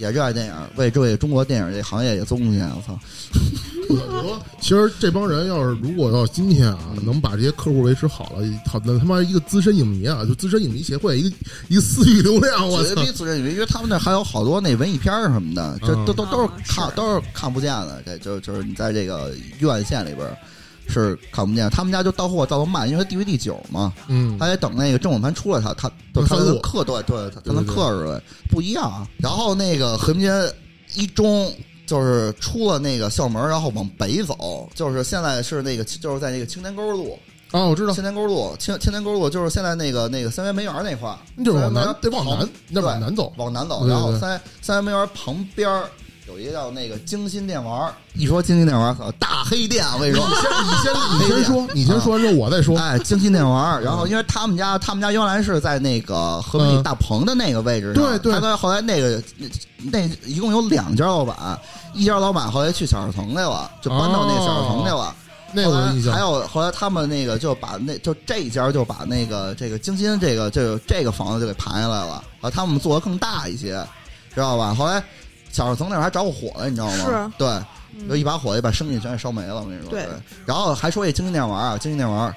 [0.00, 2.66] 也热爱电影，为这为中国电影这行业也做贡献。
[2.70, 2.98] 我操！
[3.90, 11.36] 我说，其实这帮人要是如果到今天啊，能把这些客户维持好了，好那他妈一个资深影迷啊，就资深影迷协会一个
[11.68, 12.94] 一个私域流量，我操！
[12.94, 18.02] 绝逼自认为，因为他们那还有好多那文艺片什么的，这嗯都都都是看都是看不见的。
[18.06, 20.36] 这就就是你在这个院线里边儿
[20.90, 28.20] 是看不见，他们家就到货到的慢，因为 DVD 九嘛，嗯他得等那个正版盘出来，他他他他能刻对对，他他能对对刻出来，
[28.50, 29.08] 不一样啊。
[29.16, 30.30] 然后那个和平街
[30.96, 31.50] 一中。
[31.86, 37.18] 就是出了那个校门，然后往北走，就是现在是那个，就是在那个青年沟路，
[37.50, 43.32] 啊，我知道，青年沟路，青青年沟路就是现在那个那个三元梅园那块儿，就是往南得往南，那往南走。
[43.36, 45.90] 往南走，对对然后对三三元梅园旁边儿
[46.30, 52.78] 有一个叫那个京新电玩儿，一说京新电玩儿，操大黑店，我跟你说，你先，你先，你先说，你先说完之后我再说。
[52.78, 59.48] 哎，京新电玩儿，然后因为他们家他们家原来是在那个和平里嗯大棚的那个位置上，对对他在后来那个那
[59.90, 61.58] 那一共有两家老板，
[61.94, 65.14] 一家老板后来去小二层去了，就搬到那个小二层去了。
[65.52, 66.20] 那我有印象后来还。
[66.20, 73.84] 有后来他们那个就把那就这一家就把那个这个京新这个这个这个房子就给盘下来了，啊，他们做的更大一些，
[74.32, 74.72] 知道吧？
[74.72, 75.02] 后来
[75.52, 77.04] 小二层那儿还着过火了，你知道吗？
[77.04, 77.48] 是对，
[77.98, 79.56] 嗯就一把火就把生意全给烧没了。
[79.62, 80.06] 我跟你说，对
[80.46, 82.34] 然后还说这京新电玩啊，京新电玩，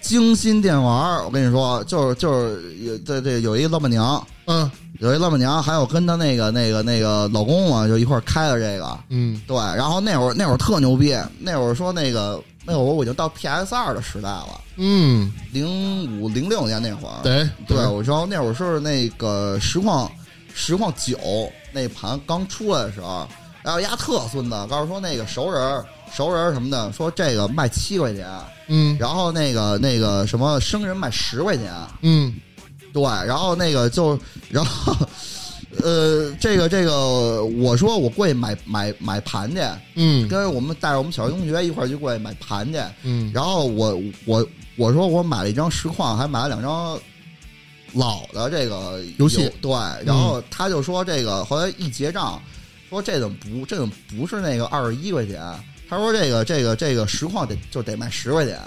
[0.00, 4.70] 京新电玩，我跟你说，就是就是有这这有一个老板娘，嗯
[5.00, 8.98] 有一老板娘，还有跟她那个那个那个老公嘛，就一块儿开了这个。
[9.10, 20.10] 嗯对，然后那会儿那会儿特牛逼，那会儿说那个那会儿我已经到 PS 二的时代了，嗯，零五零六年那会儿，对对，我说那会儿是那个实况
[20.58, 23.28] 实况九那盘刚出来的时候，
[23.62, 28.26] 然后丫特孙子，告诉说那个熟人熟人什么的，说这个卖七块钱，
[28.68, 28.96] 嗯。
[28.98, 32.34] 然后那个那个什么生人卖十块钱，嗯。
[32.94, 34.96] 对，然后那个就然后。
[35.82, 39.60] 呃，这个这个，我说我过去买买买盘去，
[39.96, 40.26] 嗯。
[40.26, 43.94] 跟我们带着我们小学同学一块儿去过去买盘去，嗯，然后我
[44.24, 44.46] 我
[44.76, 46.98] 我说我买了一张实况，还买了两张
[47.96, 49.70] 老的这个游戏对，
[50.04, 52.40] 然后他就说这个后来一结账，
[52.88, 55.42] 说这怎么不这怎么不是那个二十一块钱？
[55.88, 58.60] 他说这个这个这个实况得就得卖十块钱，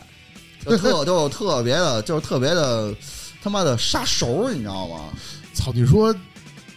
[0.65, 2.93] 就特就特别的，就是特别的
[3.43, 5.09] 他妈的杀熟，你知道吗？
[5.53, 5.71] 操！
[5.73, 6.15] 你说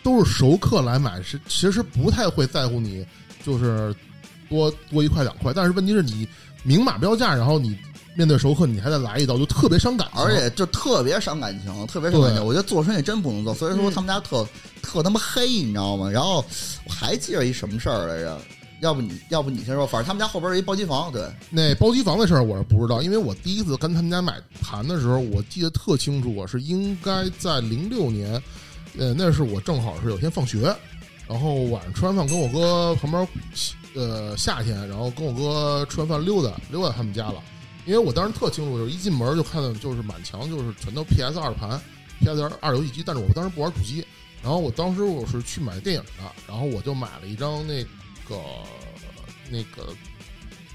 [0.03, 3.07] 都是熟客来买，是其实不太会在乎你，
[3.45, 3.95] 就是
[4.49, 5.53] 多多一块两块。
[5.55, 6.27] 但是问题是你
[6.65, 7.79] 明码标价，然后你
[8.15, 10.23] 面对熟客，你还得来一刀，就特别伤感情。
[10.23, 12.45] 而且就特别伤感情，特别伤感情。
[12.45, 14.47] 我觉得做生意真不能做，所以说他们家特、
[14.83, 16.11] 特他妈黑，你知道吗？
[16.11, 16.45] 然后
[16.87, 18.39] 我还记着一什么事儿来着？
[18.81, 28.43] 要不你要不你先说，反正他们家后边有一包机房，对，那包机房的事儿我是不知道，因为我第一次跟他们家买盘的时候，我记得特清楚，我是应该在零六年，
[28.99, 30.75] 呃，那是我正好是有天放学，
[31.29, 33.29] 然后晚上吃完饭跟我哥旁边，
[33.95, 37.37] 呃，夏天，然后跟我哥吃完饭溜达溜达他们家了，
[37.85, 41.81] 因为我当时特清楚，就是一进门就看到就是满墙就是全都 PS 二盘
[42.21, 44.05] ，PS 二游戏机，但是我当时不玩主机，
[44.43, 47.83] 然后我当时我是去买电影的，然后我就买了一张那
[48.29, 48.41] 个
[49.51, 49.93] 那个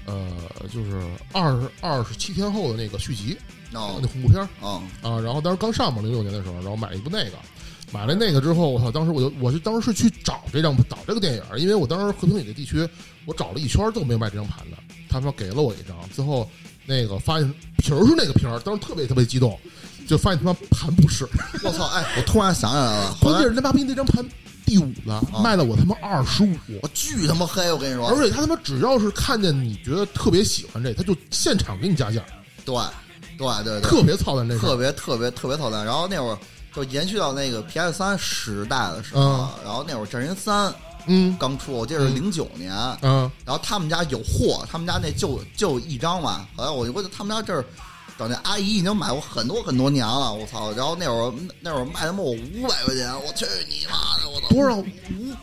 [0.06, 0.30] 呃，
[0.72, 1.02] 就是
[1.32, 3.36] 二十二十七天后的那个续集，
[3.74, 7.32] 哦那恐怖片儿哦，啊，然后当时刚上嘛，零六年的时候，然后买了一部那个，
[7.92, 12.88] 买了那个之后，我操，当时我就我就当时是去找这张找这个电影，因为我当时和平里这地区
[13.26, 14.76] 我找了一圈都没有卖这张盘的，
[15.08, 16.48] 他们给了我一张，最后
[16.88, 19.60] 那个发现皮儿是那个皮儿，当时特别特别激动，
[20.08, 21.28] 就发现他妈盘不是，
[21.62, 21.84] 我操！
[21.88, 24.26] 哎，我突然想起来了，关键是那妈逼那张盘
[24.64, 26.56] 第五了，卖了我他妈二十五。
[26.82, 32.22] 我巨他妈黑，我跟你说，而且他他妈只要是看见你觉得特别喜欢这，他就现场给你加价，
[32.64, 32.74] 对
[33.36, 34.74] 对对对，特别操蛋这事特。
[34.74, 35.84] 别特别特别操蛋。
[35.84, 36.38] 然后那会儿
[36.74, 40.70] 就延续到那个 PS 三时代的时候，嗯然后那会儿《战神三》
[41.08, 46.46] 嗯刚出，我记得是零九年，嗯然后他们家有货，他们家那就就一张嘛。
[46.56, 47.64] 后来我我他们家这儿
[48.18, 50.72] 找那阿姨已经买过很多很多年了，我操！
[50.72, 54.48] 然后那会儿那会儿卖他妈我五百块钱，我去你妈的，我操！
[54.48, 54.84] 多少五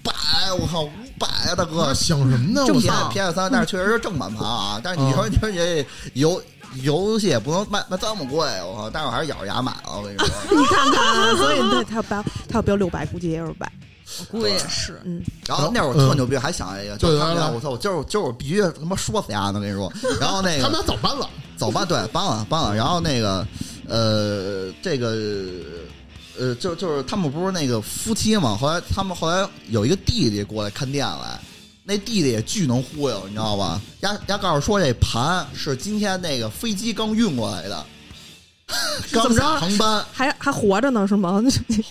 [0.03, 0.11] 百，
[0.59, 1.93] 我靠，五百啊，大哥！
[1.93, 2.65] 想什么呢？
[2.67, 4.81] 我 P 操！P S 三，但是确实是正版盘啊。
[4.83, 5.85] 但是你说你说你这
[6.15, 6.41] 游
[6.83, 8.89] 游戏也不能卖卖这么贵，我靠！
[8.89, 10.27] 但是我还是咬着牙买了，我跟你说。
[10.51, 13.71] 你看看，所以他他要标他要标六百，估计也有百。
[14.19, 15.01] 我估计也是。
[15.03, 19.91] 嗯，然后那会儿特牛逼，还想一个，就是他们家，来来我操，我今儿今儿我必须他妈说死丫的，我跟你说。
[20.19, 21.29] 然后那个他们俩早搬了。
[21.57, 22.75] 早搬，对，搬了搬了。
[22.75, 23.47] 然后那个
[23.87, 25.15] 呃，这个
[26.37, 31.39] 呃，就就是他们不是那个夫妻嘛，后来他们后来有一个弟弟过来看店来，
[31.83, 33.81] 那弟弟也巨能忽悠，你知道吧？
[34.01, 37.85] 丫丫告诉说这盘是今天那个飞机刚运过来的，
[39.13, 41.33] 刚 怎么着下航班，还还活着呢是吗？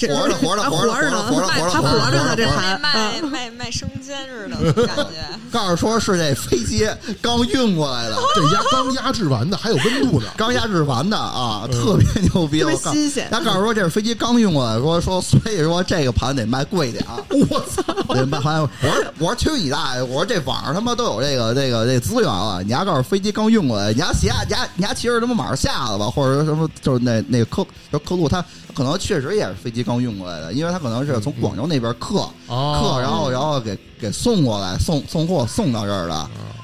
[0.00, 5.04] 活着活着活着活着呢，活着活着还活着活着呢，这盘卖嗯卖卖生煎似的 感觉。
[5.52, 6.84] 告诉说是这飞机
[7.22, 10.26] 刚运过来的，这压刚压制完的，还有温度呢。
[10.36, 12.64] 刚压制完的啊，嗯特别牛逼！
[12.76, 17.22] 新鲜他告诉说这是飞机刚运过来，说说所以说这个盘得卖贵点啊。
[17.50, 17.82] 我操！
[18.14, 20.02] 得卖盘，我说我说去你大爷！
[20.02, 28.44] 我说这网上他妈都有这个这个这资源了，你丫告诉飞机刚运过来，你丫骑你丫你丫骑着他妈马上下了吧，或者说什么就是那那个客就客路他
[28.74, 36.14] 可能确实也是飞机刚运过来的，因为他可能是从广州那边客哦客，然后然后给给送过来送送货送到这儿的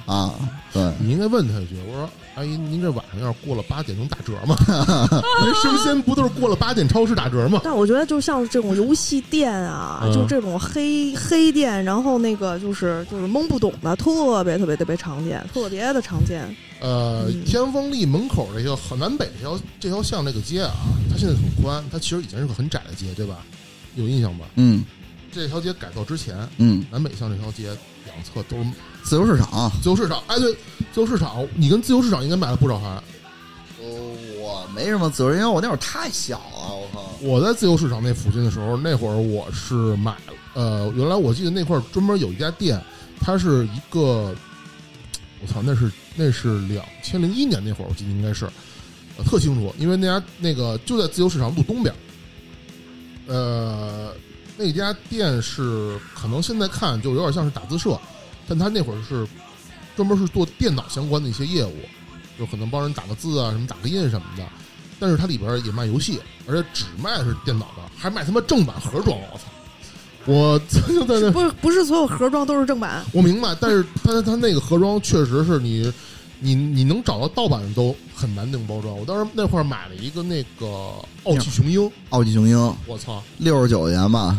[0.06, 0.34] 啊，
[0.72, 0.92] 对。
[0.98, 2.08] 你应该问他一句，我说
[2.40, 4.56] 阿姨，您这晚上要是过了八点能打折吗？
[5.44, 7.60] 您 生鲜不都是过了八点超市打折吗？
[7.62, 16.44] 但我觉得就像这种游戏店啊，嗯就这种黑黑店，然后那个就是就是蒙不懂的，特别特别特别常见，特别的常见。
[16.80, 20.72] 呃，嗯天丰利门口这个河南北这条这条巷这个街啊，
[21.10, 23.44] 它现在很宽，它其实以前是个很窄的街，对吧？
[23.96, 24.46] 有印象吧？
[24.56, 24.82] 嗯
[25.30, 27.68] 这条街改造之前，嗯，南北巷这条街
[28.20, 28.70] 两侧都是
[29.02, 30.22] 自由市场，自由市场。
[30.26, 30.52] 哎，对，
[30.92, 33.02] 自由市场，你跟自由市场应该买了不少盘。
[33.82, 33.86] 呃
[34.38, 37.14] 我没什么自由，因为我那会儿太小了，我靠。
[37.22, 40.14] 我在自由市场那附近的时候，那会儿我是买，
[40.54, 42.82] 呃，原来我记得那块儿专门有一家店，
[43.20, 44.34] 它是一个，
[45.40, 48.44] 我操，那是那是两千零一年那会儿，我记得应该是，
[49.16, 51.94] 呃，特清楚，因为那家那个就在自由市场路东边，
[53.26, 54.12] 呃，
[54.60, 57.98] 那家店是可能现在看就有点像是打字社，
[58.46, 59.26] 但他那会儿是
[59.96, 61.76] 专门是做电脑相关的一些业务，
[62.38, 64.44] 就可能帮人打个字啊，什么打个印什么的。
[64.98, 69.44] 但是它里边也卖游戏，而且只卖的是电脑的，还卖他妈正版盒装，我操！
[70.26, 75.90] 我曾经在那，不是不是所有盒装都是正版，我明白，但是它它那个盒装确实是你
[76.40, 78.98] 你你能找到盗版的都很难那种包装。
[78.98, 80.66] 我当时那块儿买了一个那个
[81.24, 84.38] 傲气雄鹰，傲气雄鹰我操，六十九元吧，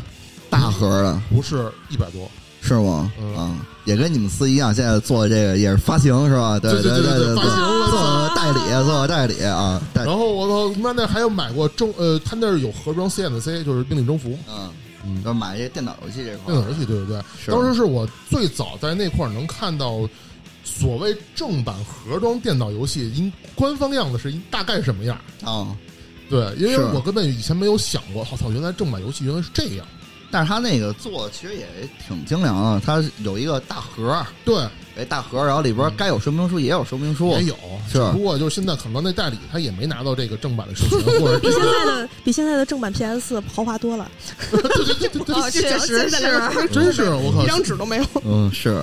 [0.49, 2.30] 大盒的不是一百多，
[2.62, 3.12] 是吗？
[3.20, 6.60] 嗯啊，也跟你们司一样，现在做这个也是发行是吧？
[6.60, 14.70] 对对对对对，对发行做代理，做代理啊，代然后我操，他妈那还有买过正呃，他那儿有盒装 CNC，就是命令征服，嗯，
[15.06, 17.22] 嗯，要买这电脑游戏这块，电脑游戏，对对对。
[17.47, 20.08] 当时是我最早在那块儿能看到
[20.72, 25.19] 所谓正版盒装电脑游戏，应官方样子是大概什么样。
[25.43, 25.76] 啊，
[26.30, 29.86] 对，因为我根本以前没有想过，我操，原来正版游戏原来是这样。
[30.34, 31.67] 但是他那个做的其实也
[32.07, 34.55] 挺精良的，它有一个大盒，对，
[34.95, 37.55] 哎大盒，然后里边该有说明书也有说明书也，有，
[37.86, 44.09] 是只不过就是现在可能那代理他也没拿到这个正版的授权，或者 比现在的比现在的正版 PS 四豪华多了。
[45.36, 48.05] 哦，确实是，真是我靠一，张纸都没有。
[48.24, 48.82] 嗯，是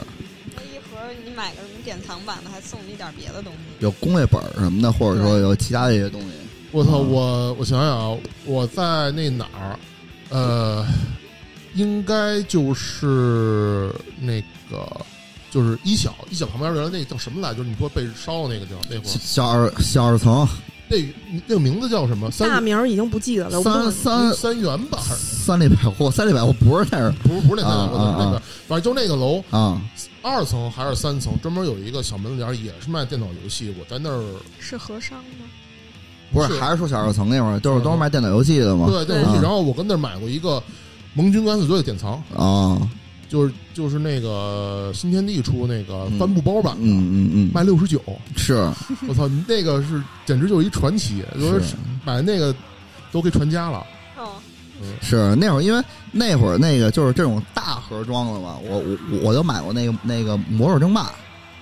[1.38, 3.58] 买个什么典藏版的，还送你一点别的东西。
[3.78, 6.26] 有攻略本儿什么的，或者说有其他的一些东西。
[6.72, 9.78] 我操，我我想想啊，我在那哪儿，
[10.30, 10.84] 呃，
[11.74, 14.84] 应该就是那个。
[15.50, 17.54] 就是一小一小旁边原来那叫什么来？
[17.54, 20.46] 就是你说被烧的那个叫那会儿，小二小二层
[20.88, 20.98] 那
[21.46, 22.30] 那个名字叫什么？
[22.38, 24.98] 大名儿已经不记得了，三三三元吧？
[25.00, 27.78] 三里百货，三里百货不是那儿不是不是那三元？
[27.78, 29.80] 啊啊那个啊，反正就那个楼啊，
[30.28, 33.74] 二层还是三层，专门有一个小门脸，也是卖电脑游戏。
[33.78, 34.22] 我在那儿
[34.58, 35.46] 是和商吗？
[36.32, 38.86] 不是，是还是说小二层那会儿都是都是卖电脑游戏的嘛？
[38.86, 40.62] 对电脑游戏，啊然后我跟那儿买过一个
[41.14, 42.78] 盟军敢死队的典藏，啊，
[43.28, 48.00] 就是就是那个新天地出那个帆布包版的，嗯嗯嗯，卖六十九。
[48.36, 48.54] 是
[49.08, 52.54] 我操，那个是简直就是一传奇，就是是买那个
[53.10, 53.86] 都给传家了。
[54.18, 54.32] 哦，
[55.00, 61.14] 是，那会儿因为那会儿那个就是这种大盒装的嘛，我我我就买过那个那个魔兽争霸、啊，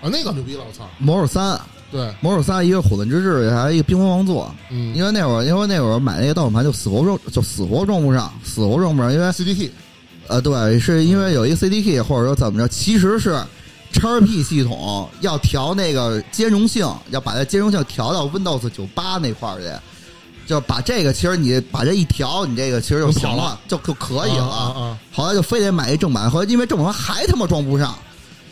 [0.02, 0.88] 那个牛逼了，我操！
[0.98, 1.60] 魔兽三、
[1.90, 4.54] 对，魔兽三一个火盾之治，还有一个冰封王座。
[4.70, 9.70] 嗯，因为那会儿因为那会儿买那个盗版盘就死活装就死活装不上，死活装不上，因为 CDK
[10.28, 13.38] 呃对，是因为有一个 CDK 或者说怎么着，其实是。
[13.92, 19.64] XP 系统要调那个兼容性，要把它兼容性调到 Windows 九八那块儿去，
[20.46, 24.44] 就把这个其实你把这一调，你这个其实就行了了，就就可以了。
[24.44, 24.98] 啊啊啊！
[25.12, 27.94] 后来就非得买一正版，后来因为正版还他妈装不上，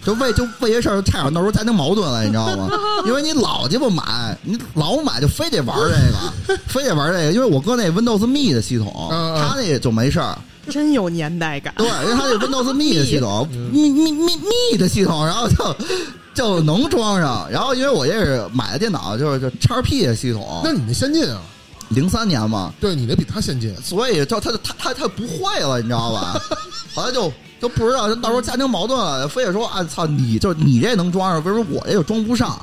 [0.05, 2.69] 就为就为这事儿差点闹出家庭矛盾来，你知道吗？
[3.07, 7.33] 因为你老鸡巴买，你老买就非得玩这个， 非得玩这个。
[7.33, 10.37] 因为我哥那 Windows Me 的系统，他那就没事儿，
[10.69, 11.73] 真有年代感。
[11.77, 15.77] 对，因为他那 Windows Me 的系统，Me Me Me Me 的系统，然后就
[16.35, 17.49] 就能装上。
[17.51, 21.41] 然后因为我这是买的电脑，就是就 XP 的系统，那你那先进啊，
[21.91, 26.41] 零三年嘛，对你那比他先进，所以就他就他他他不会了，你知道吧？
[26.95, 32.61] 后来就就不知道，到时候家庭矛盾了，非得说啊操，你就你这能装上，为什么我这就装不上？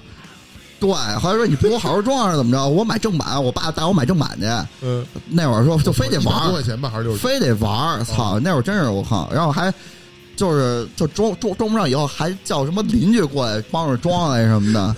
[0.80, 2.68] 对，后来说你不给我好好装上怎么着？
[2.68, 4.48] 我买正版，我爸带我买正版去。
[4.82, 7.14] 嗯，那会儿说就非得玩儿，多块钱吧，还是？
[7.14, 8.40] 非得玩儿，操！
[8.40, 9.72] 那会儿真是我靠，然后还
[10.36, 14.96] 就是就装装装不上，以后还叫什么邻居过来帮着装来什么的，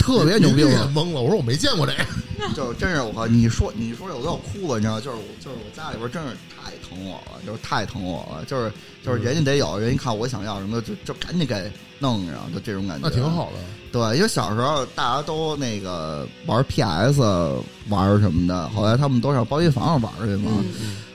[0.00, 0.64] 特别牛逼。
[0.64, 2.04] 我懵了，我说我没见过这个。
[2.56, 3.26] 就真是我靠！
[3.26, 5.00] 你说你说我都要哭了，你知道吗？
[5.00, 8.72] 就是我就是我家里边真是太疼我了，就是太疼我了，就是
[9.04, 13.06] 就是人家得有人一看我想要什么，就就赶紧给弄上，就这种感觉。
[13.06, 13.58] 那挺好的。
[13.92, 17.20] 对，因为小时候大家都那个玩 PS
[17.90, 20.50] 玩什么的，后来他们都上包机房上玩去嘛。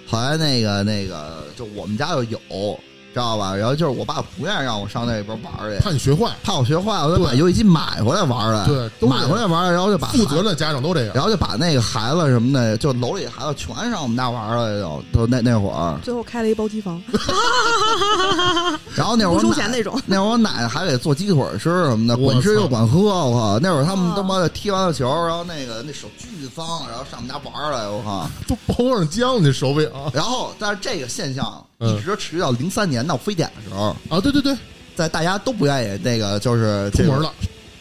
[0.07, 2.79] 后来那个那个，就我们家就有，
[3.16, 3.55] 知道吧？
[3.55, 8.66] 然后就是我爸不愿意让我上那边玩去，怕你学坏，怕我学坏，我就把游戏机买回来玩来。
[8.66, 11.16] 对都买回来玩来，然后就把负责任的家长都这样。
[11.16, 15.97] 然后就把那个孩子什么的，就楼里孩子全上我们家玩了，就都那那会儿。
[16.03, 17.01] 最后开了一包机房，
[18.95, 19.97] 然后那会儿钱那种。
[20.05, 22.99] 那会儿我奶奶还得做鸡腿吃什么的，管吃又管喝。
[22.99, 28.30] 我靠，那会儿他们哇他妈的踢完了球，然后那个那手巨脏，然后上我们家玩儿来，我靠。
[28.47, 34.19] 都包上浆，那手柄啊然后，但是这个现象嗯一直持续到零三年闹非典的时候，啊！
[34.21, 34.55] 对对对，
[34.95, 37.34] 在大家都不愿意那个就是这个出门了，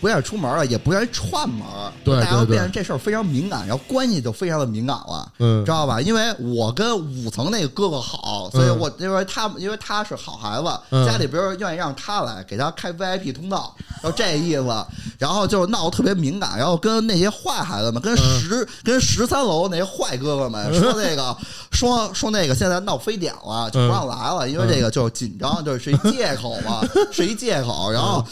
[0.05, 1.65] 不愿意出门了，也不愿意串门，
[2.05, 5.33] 对大家都对对变成这事儿非常敏感，然后关系就非常的敏感了。
[5.39, 5.99] 嗯知，道吧？
[5.99, 14.87] 因为我跟五层那个哥哥好，所以嗯我因为他因为他是好孩子，嗯家里边儿愿意让他来给他开 VIP 通道，然后这意思，
[15.19, 21.35] 然后就闹得特别敏感，然后跟那些坏孩子们，跟十、跟十三楼那些坏哥哥们 说那个
[21.73, 28.23] 说说那个现在闹非典了，就不让来了，因为这个就是紧张，就是一借口嘛， 是一借口，然后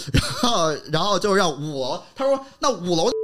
[0.43, 3.11] 然后然后就让五楼，他说那五楼。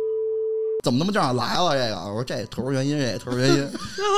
[0.85, 1.73] 怎么那么正好来了？
[1.73, 3.69] 这个我说这 特殊原因，这特殊原因，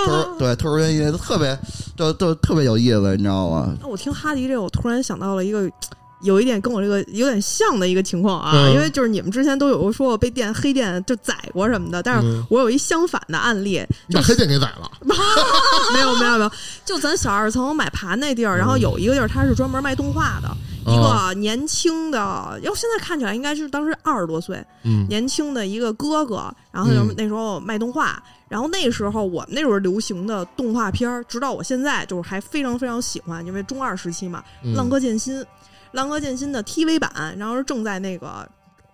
[0.06, 1.58] 特殊对特殊原因，特别
[1.96, 3.72] 就就特别有意思，你知道吗？
[3.80, 5.68] 那我听哈迪这个，我突然想到了一个。
[6.22, 15.14] 有一点跟我这个有点像的一个情况啊，嗯因为就是你们之前都有说过被电黑店就宰过什么的，但是嗯我有一相反的案例，你把黑店给宰了， 没
[16.00, 16.50] 有没有没有，
[16.84, 20.56] 就咱小二层买盘那地儿，然后有一个地儿它是专门卖动画的，
[20.86, 21.28] 一哦。
[21.28, 25.06] 个年轻的，要现在看起来应该是当时二十多岁，嗯。
[25.08, 27.14] 年轻的一个哥哥，然后就嗯。
[27.16, 34.74] 那时候卖动画，然后那时候我们那时候流行的动画片儿，直到我现在就是还非常非常喜欢，因为中二时期嘛，嗯。
[34.74, 35.40] 浪客剑心》，
[35.92, 38.48] 浪客剑心》的 TV 版，然后是正在那个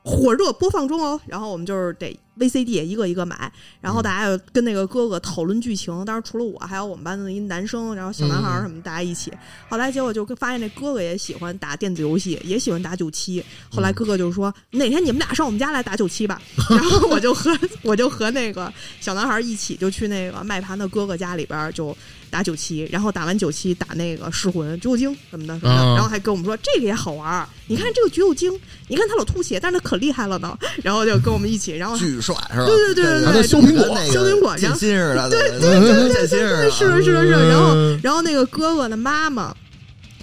[0.07, 3.51] 火热播放中哦，然后我们就是得 VCD 一个一个买，
[3.81, 9.33] 然后大家就跟那个哥哥讨论剧情，当时除了我，还有我们班的一男生，然后小男孩儿什么，大家一起。
[9.69, 13.43] 后来结果就发现那哥哥也喜欢打电子游戏，也喜欢打九七。
[13.69, 16.41] 后来哥哥就说：“哪天你们俩上我们家来打九七吧。”
[16.71, 17.51] 然后我就和
[17.83, 21.97] 我就和那个小男孩儿一起就去那个卖盘的哥哥家里边儿就
[22.31, 28.53] 打九七，然后打完九七打那个噬魂、橘右京什么的什么的，啊然后还跟我们说这个也好玩儿，你看这个橘右京，
[28.89, 30.57] 你看他老吐血，但是他可厉害了呢。
[30.83, 32.67] 然后就跟我们一起，然后巨帅是吧？
[32.67, 37.49] 对对对对对，修苹果跟那修苹果然后心似的，对对对剑心似的，是的，是的，是的。
[37.49, 39.55] 然后嗯，然后那个哥哥的妈妈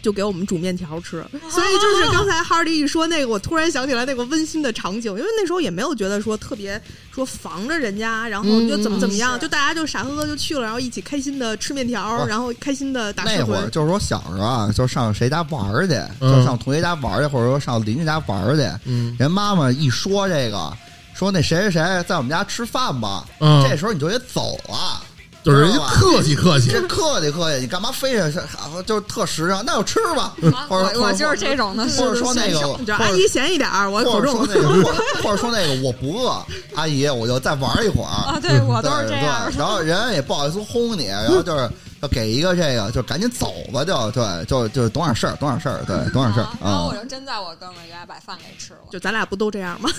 [0.04, 6.80] 就给我们煮面条吃， 所以就是刚才哈迪一说那个，我突然想起来那个温馨的场景，因为那时候也没有觉得说特别
[7.12, 13.24] 说防着人家，然后就怎么怎么样，嗯就大家就傻呵呵就去了，然后一起开心的吃面条，不然后开心的打。
[13.24, 18.70] 那会儿就是说小时候啊，就上谁家玩去，嗯就上同学家玩去，或者说上邻居家玩去。
[18.86, 20.72] 嗯人妈妈一说这个，
[21.14, 25.01] 说那谁谁谁在我们家吃饭吧，嗯这时候你就得走了。
[25.44, 29.64] 就是人家客气客气，这客气客气，你干嘛非得是啊就是特实诚？
[29.66, 30.34] 那就吃吧，
[30.70, 34.72] 或者我我就是这种的，或者说那个，阿姨闲一点儿，我口重或者说。
[34.72, 38.08] 那个，或者说那个我不饿，阿姨我就再玩一会儿。
[38.08, 41.70] 啊，对我都是对这样，然后人家也不好意思轰你，然后就是
[42.02, 46.98] 要给一个这个，就赶紧走吧，就对，就就懂点事儿，懂点事儿，对，懂点事儿啊然后我啊。
[47.02, 48.80] 就真在我哥们家把饭给吃了。
[48.89, 49.89] 就咱俩不都这样吗？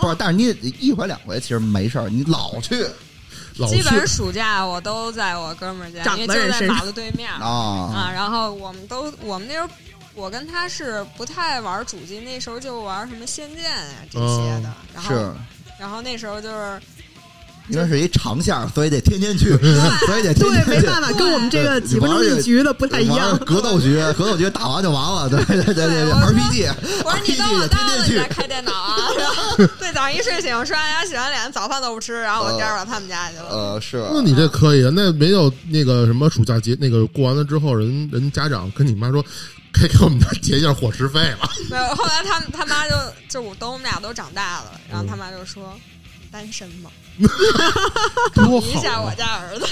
[0.00, 2.86] 不是，但是你一回两回其实没事儿，你老去
[3.62, 8.10] 老基本上暑假我都在我哥们儿家，长因为就在马路对面儿啊啊。
[8.12, 9.68] 然后我们都我们那时候，
[10.14, 14.74] 我跟他是不太玩主机，那时候就玩什么仙剑啊这些的。
[14.92, 15.32] 然后是
[15.78, 16.80] 然后那时候就是
[17.68, 19.50] 因为是一长线儿，所以得天天去，
[20.06, 20.70] 所以得天对，天去。
[20.70, 23.38] 没办法，跟我们这个几分钟一局的不太一样。
[23.38, 26.70] 格斗局， 格斗局打完就完了， 对对对对对我，RPG，
[27.04, 28.96] 我说你等我到天天去了你再，开电脑啊。
[29.18, 33.48] 然后对，早上一睡醒刷完牙洗完脸，早饭都不吃，然后我颠儿到他们家去了。
[33.48, 39.22] 呃，是那你这可以，那没有那个什么暑假节，那个过完了之后，人人家长跟你妈说，
[39.72, 41.48] 可以给我们家结一下伙食费了。
[41.70, 42.94] 没有，后来他他妈就
[43.28, 45.72] 就我等我们俩都长大了，然后他妈就说
[46.30, 46.90] ：“单身吗？
[48.34, 49.66] 多一下我好啊，家儿子，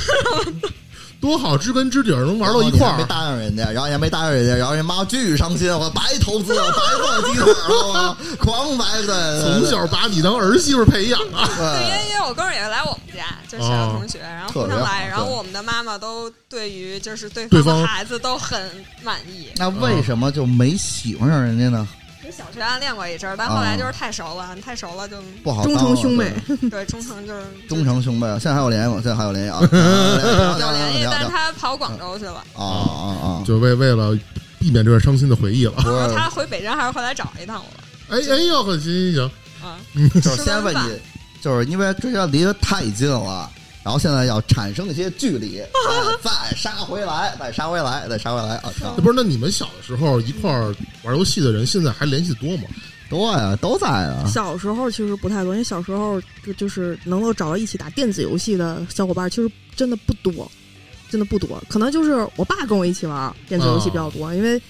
[1.21, 3.07] 多好，知根知底儿能玩到一块然后你还没儿。
[3.07, 11.49] 答应人家，然后也没答应人家，然后人妈巨伤心，我白投资了，白做鸡腿了，我狂白的，从小把你当儿媳妇培养啊！
[11.57, 18.59] 对，因为因为我哥们儿也来我们家，就是小学同学，然后互特别好相来，然后我们的妈妈都对于就是对对方方的孩子都很
[19.03, 19.49] 满意。
[19.57, 21.87] 那为什么就没喜欢上人家呢？
[22.31, 29.01] 跟小学暗恋过一阵儿，但后来就是太熟了，太熟了就不好当了诚兄妹， 对对忠诚就是忠诚兄妹，现在还有联系吗？
[29.03, 29.59] 现在还有联系啊？
[30.61, 32.45] 有联系，但是他跑广州去了。
[32.55, 33.43] 啊啊啊！
[33.45, 34.17] 就为为了
[34.59, 35.73] 避免这段伤心的回忆了。
[36.15, 37.61] 他回北京还是回来找一趟
[38.09, 39.79] 我哎哎呦，可行行行，啊，
[40.21, 40.99] 就是先问你，
[41.43, 43.51] 就是因为之前离得太近了，
[43.83, 45.69] 然后现在要产生一些距离， 哎
[46.23, 48.71] 再杀回来，再杀回来，再杀回来啊！
[48.81, 49.15] 那不是？
[49.17, 52.65] 那你们小的时候一块儿玩游戏的人，现在还联系多吗？
[53.09, 54.25] 多呀，都在啊。
[54.27, 60.51] 小时候其实不太多，因为小时候就就是能够找到一起打电子游戏的小伙伴，其实真的不多，
[61.11, 61.61] 真的不多。
[61.69, 64.61] 可能就是我爸跟我一起玩电子游戏比较多，因为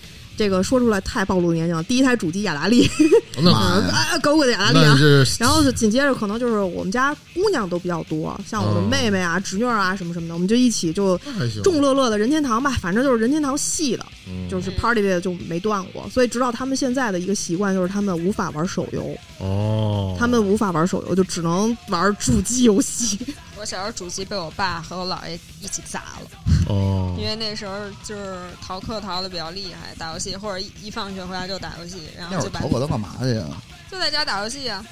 [0.41, 1.82] 这个说出来太暴露年龄了。
[1.82, 2.88] 第一台主机雅达利，
[3.36, 4.97] 那妈呀啊，狗狗的雅达利啊。
[5.38, 11.20] 然后紧接着可能就是我们家姑娘都比较多，像我的哦妹妹啊、侄女儿啊什么什么的，我们就一起就
[11.62, 16.09] 众乐乐的任天堂吧，反正就是任天堂系的，嗯就是 party 类的就没断过。
[16.09, 23.18] 所以直到他们现在的一个习惯就是他们无法玩手游，哦，他们无法玩手游，就只能玩主机游戏。
[23.61, 26.30] 我小时候主机被我爸和我姥爷一起砸了，
[26.68, 33.44] 哦 因为那时候就是逃课逃的比较厉害，打游戏或者一一放学回家就打游戏，然后就把逃课都干嘛去呀？
[33.90, 34.84] 就在家打游戏啊。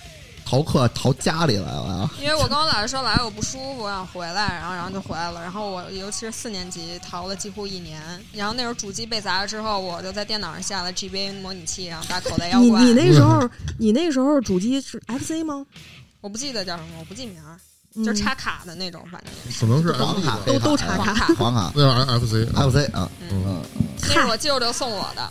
[0.45, 2.11] 逃课逃家里来了啊！
[2.21, 5.43] 因为我跟我姥爷说姥爷我不舒服，我想回来，然后然后就回来了。
[5.43, 8.01] 然后我尤其是四年级逃了几乎一年，
[8.33, 12.81] 然后那时候主机被砸了之后，我就在电脑上下了 GBA 模拟器，然后打口袋妖怪。
[12.81, 13.49] 你你那时候
[13.79, 15.67] 你那时候主机是 FC 吗？
[16.23, 17.39] 我不记得叫什么，我不记名
[18.05, 19.33] 就是插卡的那种，反正。
[19.61, 23.63] 可能是黄卡都都黑查卡黄卡那叫 FC FC 啊，嗯，嗯，
[24.03, 25.29] 那是我舅舅送我的，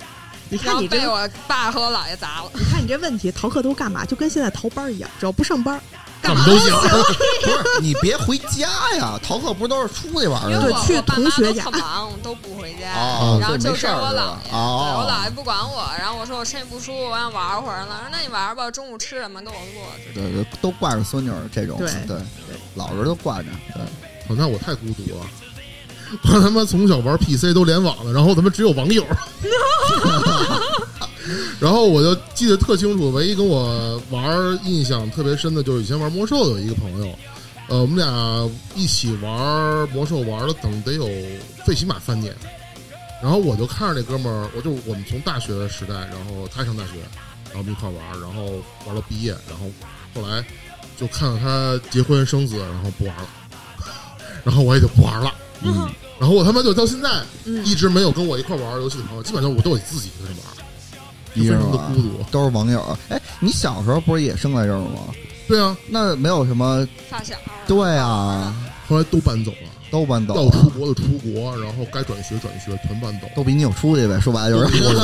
[0.50, 2.52] 你看你这个，被我爸和我姥爷砸了。
[2.54, 4.06] 你看你这问题，逃课都干嘛？
[4.06, 5.82] 就跟现在逃班一样，只要不上班，
[6.22, 6.74] 怎么都行。
[7.44, 10.84] 不是你别回家呀，逃课不是都是出去玩因为的吗？
[10.86, 22.18] 对去我我爸妈都同学家特忙，都不回家，哦然后就我姥爷，我姥爷不管我，然后我说我身体不舒服，我想玩会儿了，说那你玩吧，中午吃什么跟我做，就对对，都挂着孙女儿这种，对对，
[22.76, 23.82] 老人都挂着，对，
[24.28, 25.26] 哦那我太孤独了。
[26.24, 29.06] 我他妈从小玩 PC 都联网了，然后他妈只有网友。
[31.60, 37.14] 然后我就记得特清楚，唯一跟我玩印象特别深的就是以前玩魔兽有一个朋友，
[37.68, 41.10] 呃，我们俩一起玩魔兽玩了等得有
[41.66, 42.34] 最起码三年。
[43.22, 46.92] 然后我就看着那哥们儿，我就我们从大学时代，然后他上大学，
[47.46, 49.66] 然后我们一块玩，然后玩到毕业，然后
[50.14, 50.46] 后来
[51.00, 53.28] 就看到他结婚生子，然后不玩了，
[54.46, 55.34] 然后我也就不玩了。
[55.62, 55.90] 嗯，
[56.20, 57.10] 然后我他妈就到现在
[57.46, 60.46] 嗯一直没有跟我一块玩游戏的朋友，基本上我都得自己一个人玩，
[61.36, 62.24] 就非常的孤独。
[62.32, 62.98] 都是网友。
[63.10, 65.02] 哎，你小时候不是也生在这儿吗？
[65.48, 67.36] 对啊，那没有什么，发小。
[67.66, 68.56] 对啊，
[68.88, 73.28] 后来都搬走了，都搬走要，出国的出国，然后该转学转学，全搬走。
[73.36, 74.20] 都比你有出息呗。
[74.20, 74.96] 说白了就是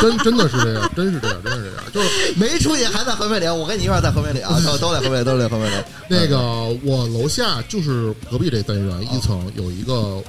[0.00, 1.84] 真真的是这样，真是这样，真是这样。
[1.92, 5.76] 就是没出息还在合肥里，我跟你一块在合肥里啊， 都都在合肥，都在合肥里。
[6.08, 6.38] 那个
[6.84, 10.22] 我楼下就是隔壁这单元一层有一个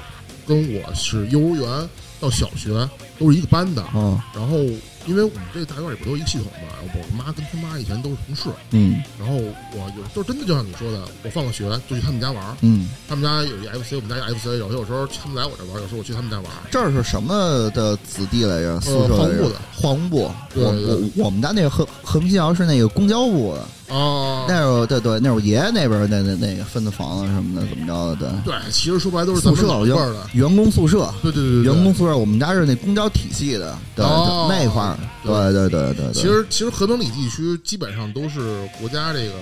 [0.48, 1.90] 跟我是幼儿园
[2.20, 2.88] 到小学
[3.20, 4.58] 都是一个班的，嗯然后
[5.06, 16.46] 因为我们这个大院里不都有一个系统嘛，我妈跟他妈以前都是同事，嗯然后我有就真的就像你说的，我放了学就去他们家玩，嗯，他们家有一 FC，我们家有 FC，有有时候他们来我这玩，有时候我去他们家玩。
[16.72, 18.80] 这儿是什么的子弟来着？
[18.82, 20.32] 宿舍来着黄部的，黄部。
[20.56, 28.32] 我对对我我们家那个和和平新窑是那个公交部的，哦，那时候对对，那是我爷爷那边儿那那那个分的房子什么的，怎么着的？
[28.44, 34.04] 对，对，其实说白了都是咱们宿舍老一辈儿的，员工宿舍，对对对对，员工宿舍，我们家是那公交体系的，对
[34.50, 36.14] 那块儿，对对对对对。
[36.14, 39.34] 其实其实和平里地区基本上都是国家这个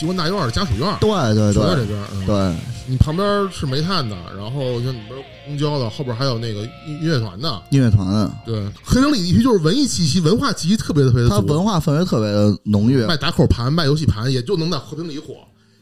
[0.00, 1.76] 机关大院的家属院，对对对。
[1.76, 13.04] 对边，嗯，对，你旁边是煤炭的，然后像你边公交的，后边还有那个音音乐团的，音乐团，对，和平里地区就是文艺气息、文化气息特别特别的足，它文化氛围特别的浓郁。
[13.04, 15.34] 卖打口盘、卖游戏盘，也就能在和平里火。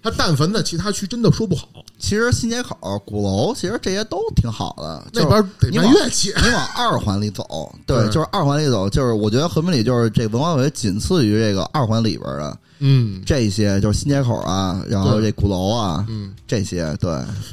[0.02, 1.68] 他但凡在其他区真的说不好，
[1.98, 5.04] 其实新街口、鼓楼，其实这些都挺好的。
[5.12, 6.32] 那边得你往卖乐器。
[6.42, 7.44] 你往二环里走，
[7.84, 17.10] 对，对就是二环里走，就是我觉得和平里就是这文化氛围仅次于这个二环里边的嗯这些，就是新街口啊，然后这鼓楼啊，嗯，这些，对，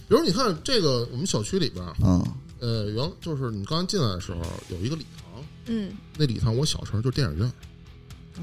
[0.07, 2.23] 比如你看这个我们小区里边，嗯，
[2.59, 4.37] 呃，原就是你刚进来的时候
[4.69, 7.51] 有一个礼堂，嗯，那礼堂我小时候就是电影院，哦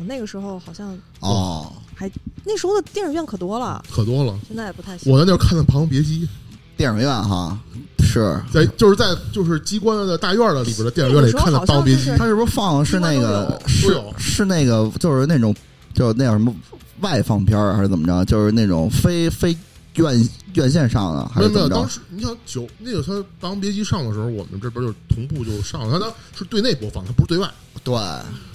[0.06, 2.10] 那个时候好像哦，还
[2.44, 4.38] 那时候的电影院可多了，可多了。
[4.46, 5.12] 现在也不太行。
[5.12, 6.28] 我在那儿看的《霸王别姬
[6.76, 7.58] 电影院哈
[7.98, 8.20] 是，》，
[8.52, 15.54] 在就是在就是机关的大院的里边的电影院里看的《霸王别姬他是不是放的是那个是是那个就是那种
[15.94, 16.54] 就是那叫什么
[17.00, 18.24] 外放片儿还是怎么着？
[18.24, 19.56] 就是那种非非
[19.96, 21.74] 院院线上的还没有没有，是怎么着？
[21.76, 27.48] 当时你想九那个他《霸王别姬》上的时候，我们这边就同步就上了，它当是对内播放，它不是对外。
[27.84, 27.94] 对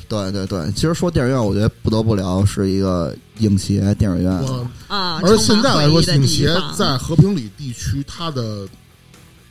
[0.08, 4.32] 对对对，其实说电影院，我觉得不得不聊是一个影协电影院。
[4.88, 8.68] 啊，而现在来说，影协在和平里地区，它的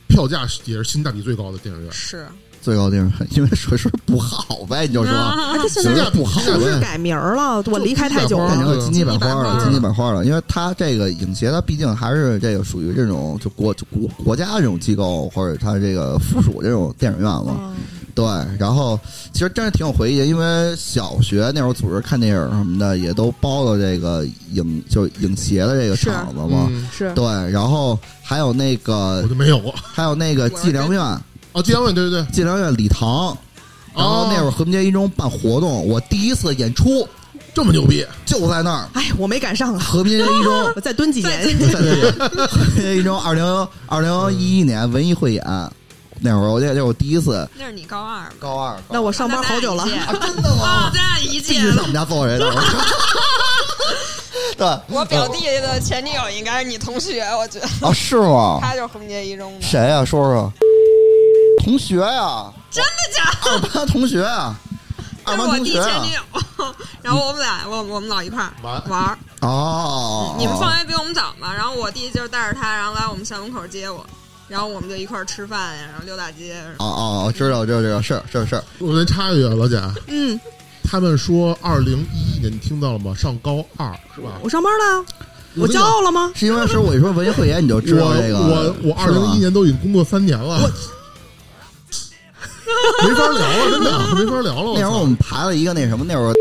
[0.07, 1.91] 票价也是性价比最高的电影院。
[1.91, 2.25] 是
[2.59, 5.13] 最高电影院，因为设施不好呗，你就说。
[5.13, 7.63] 啊啊，这现在不好呗是改名儿了？
[7.67, 17.55] 我离开太久了变成金鸡百花了，金鸡百花金鸡百花了，因为它这个影协，它毕竟还是这个属于这种就国就国国家这种机构，或者它这个附属这种电影院嘛。
[17.59, 17.75] 嗯
[18.17, 18.25] 对，
[18.57, 18.99] 然后
[19.31, 26.67] 其实真是挺有回忆的，因为小学那会儿组织看电影什么的，也都包了这个影就影协的这个场子嘛。
[26.71, 27.13] 嗯，是。
[27.13, 29.71] 对，然后还有那个我就没有过。
[29.93, 30.99] 还有那个计量院，
[31.51, 33.37] 哦，计量院，对对对，计量院礼堂。
[33.95, 37.07] 然后那会儿和平街一中办活动，我第一次演出。
[37.53, 41.41] 这么牛逼，就在那儿，哎，我没赶上啊，和平街一中 我再蹲几年。
[42.47, 45.43] 和平街一中二零二零一一年文艺汇演，
[46.19, 48.33] 那会儿我记得这是我第一次那是你高二吧？
[48.39, 50.91] 高二，那我上班好久了咱，俩一届真的啊，吗？
[50.93, 52.51] 咱俩一必届须上我们家坐人的。
[54.57, 58.57] 对，我表弟的前女友应该是你同学，我觉得啊，是吗？
[58.63, 59.61] 他就是横街一中的。
[59.61, 60.51] 谁呀、说说。
[61.63, 63.51] 同学呀、真的假的？
[63.51, 64.55] 二班同学啊，
[65.25, 66.13] 那二班是我弟前同学啊女。
[66.13, 66.21] 友，
[67.03, 69.17] 然后我们俩，我我们老一块儿玩玩儿。
[69.41, 71.53] 哦，你们放学比我们早嘛？
[71.53, 74.05] 然后我弟就是带着他，然后来我们校门口接我，
[74.47, 76.55] 然后我们就一块儿吃饭呀，然后溜大街。
[76.79, 80.39] 哦哦，哦知道，知道，知道，是是是，我先插一句啊，老贾，嗯，
[80.83, 83.13] 他们说二零一一年，你听到了吗？
[83.13, 84.39] 上高二是吧？
[84.41, 85.05] 我上班了，
[85.55, 86.31] 我骄傲了吗？
[86.35, 88.37] 是因为是我一说文艺汇演，你就知道这个。
[88.39, 90.71] 我我我二零一一年都已经工作三年了，
[93.03, 94.79] 没法聊了，真的没法聊了。
[94.79, 96.33] 那会儿我们排了一个那什么，那会儿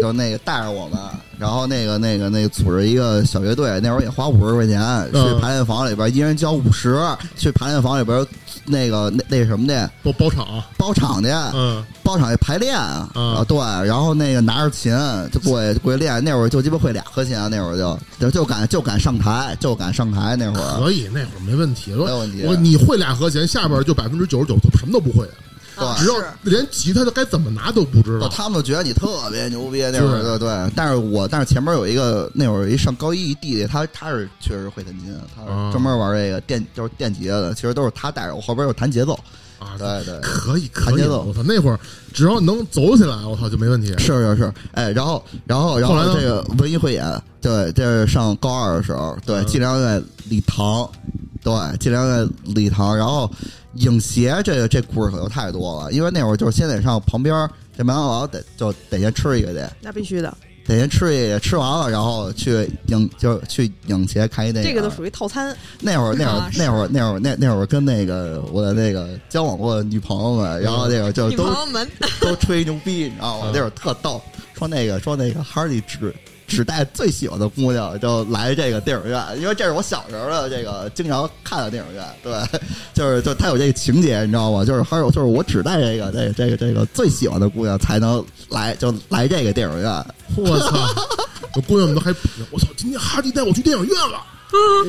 [0.00, 0.98] 就那个带着我们，
[1.38, 4.78] 然后那个那个那个组织一个小乐队，那会儿也花五十块钱
[5.12, 6.98] 去嗯排练房里边，一人交五十，
[7.36, 8.26] 去排练房里边
[8.64, 12.76] 那个那那什么的包包场，包场去，嗯，包场去排练
[13.14, 13.34] 嗯。
[13.36, 14.92] 啊，对，然后那个拿着琴
[15.32, 20.80] 就过去过去练，那会儿就鸡巴会俩和弦，那会儿就就就敢就敢上台，就敢上台，那会儿。
[20.80, 21.92] 可以，那会儿没问题。
[21.92, 22.44] 没问题。
[22.44, 25.26] 我你会俩和弦，下边就百分之九十九什么都不会，
[25.96, 28.28] 只要连吉他的该怎么拿都不知道。
[28.28, 30.72] 他们觉得你特别牛逼，那会儿对对。
[30.74, 39.12] 但是我但是前面有一个那会儿一上高一一弟弟，他他是确实会弹琴，他啊是专门玩这个电就是电吉他的，其实都是他带着我后边又弹节奏，
[39.58, 40.20] 啊，对对。
[40.20, 41.78] 可以可以，弹节奏我操，那会儿
[42.12, 43.88] 只要能走起来，我操就没问题。
[43.98, 50.88] 是是是，哎，然后然后然后来这个文艺汇演，对，这是上高二的时候，对，嗯计量在礼堂，
[51.42, 53.30] 对，尽量在礼堂，然后
[53.74, 64.70] 影协这个这故事可就太多了，因为那会儿就是先得上旁边儿这麦当劳得就得先吃一个去，那必须的，得先吃一个，吃完了然后去影就去影协看一电影。
[64.70, 65.56] 这个都属于套餐。
[65.80, 71.46] 那会儿那会儿啊那会儿那会儿那那会儿跟那个我的那个交往过的女朋友们，然后那会儿就女都
[72.20, 73.46] 都吹牛逼，你知道吗？
[73.48, 74.20] 嗯那会儿特逗，
[74.54, 76.12] 说那个说那个哈利只
[76.48, 82.60] 只带最喜欢的姑娘就来这个电影院，因为这是我小时候的这个经常看的电影院，对，
[82.94, 84.64] 就是就他有这个情节，你知道吗？
[84.64, 90.04] 就是还有就是我只带这个这个这个这个最喜欢的姑娘才能来，就来这个电影院。
[90.36, 91.06] 我操！
[91.54, 92.10] 我姑娘们都还，
[92.50, 92.66] 我操！
[92.76, 94.22] 今天哈迪带我去电影院了，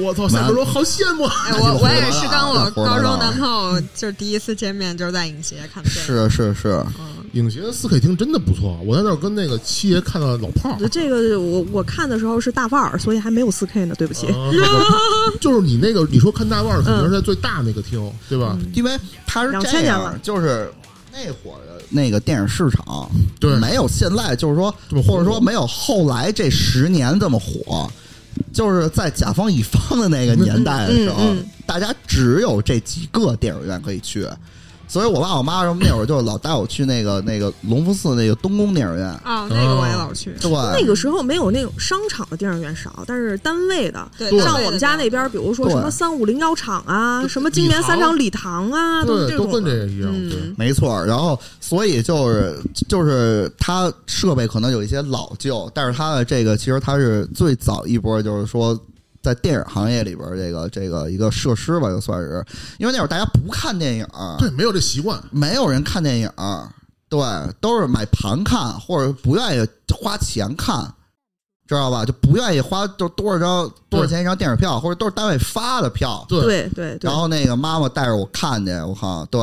[0.04, 0.28] 我操！
[0.28, 1.26] 下边说好羡慕。
[1.26, 6.02] 哎，我我也是跟我 高中男朋友就是第一次见面，就是在影协看的是。
[6.02, 6.86] 是是是，
[7.34, 10.90] 影协的四 K 厅真的不错，我在那儿跟那个七爷看到老炮儿。
[10.90, 14.28] 这个我我看的时候是大腕儿，所以还没有四 K 呢，对不起。
[14.28, 14.52] 啊
[15.40, 18.58] 就是你那个，你说看大腕儿肯定是在最大那个厅，对吧？
[18.74, 18.92] 因为
[19.26, 20.72] 他是2000这样年了，就是
[21.12, 23.10] 那会儿的那个电影市场，
[23.40, 24.74] 对没有现在就是说
[25.06, 27.90] 或者说没有后来这十年这么火。
[28.54, 34.26] 就是在甲方乙方的那个年代的时候，嗯嗯嗯大家只有这几个电影院可以去，
[34.90, 40.36] 所以我爸我妈什么那会儿就老带我去那个 那个隆福寺那个东宫电影院，啊，那个我也老去。
[40.42, 49.54] 对，那个时候没有那种商场的电影院少，但是单位的，对，像我们家那边，比如说什么三五零幺厂啊，什么金源三厂礼堂啊，都都这种的。
[49.54, 50.12] 跟这个一样。
[50.12, 50.40] 对。
[50.40, 58.78] 嗯，没错，然后所以就是就是它设备可能有一些老旧，但是它的这个其实它是最早一波，就是说
[59.22, 62.46] 在电影行业里边这个这个一个设施吧，就算是，
[62.78, 64.08] 因为那会儿大家不看电影，
[64.38, 65.22] 对，没有这习惯。
[65.32, 66.32] 没有人看电影，
[67.10, 67.20] 对，
[67.60, 70.94] 都是买盘看或者不愿意花钱看。
[71.68, 72.04] 知道吧？
[72.04, 76.26] 就不愿意花就多少张多少钱一张电影票，或者都是单位发的票。
[76.28, 79.40] 对，对对对然，后那个妈妈带着我看去，我靠，对，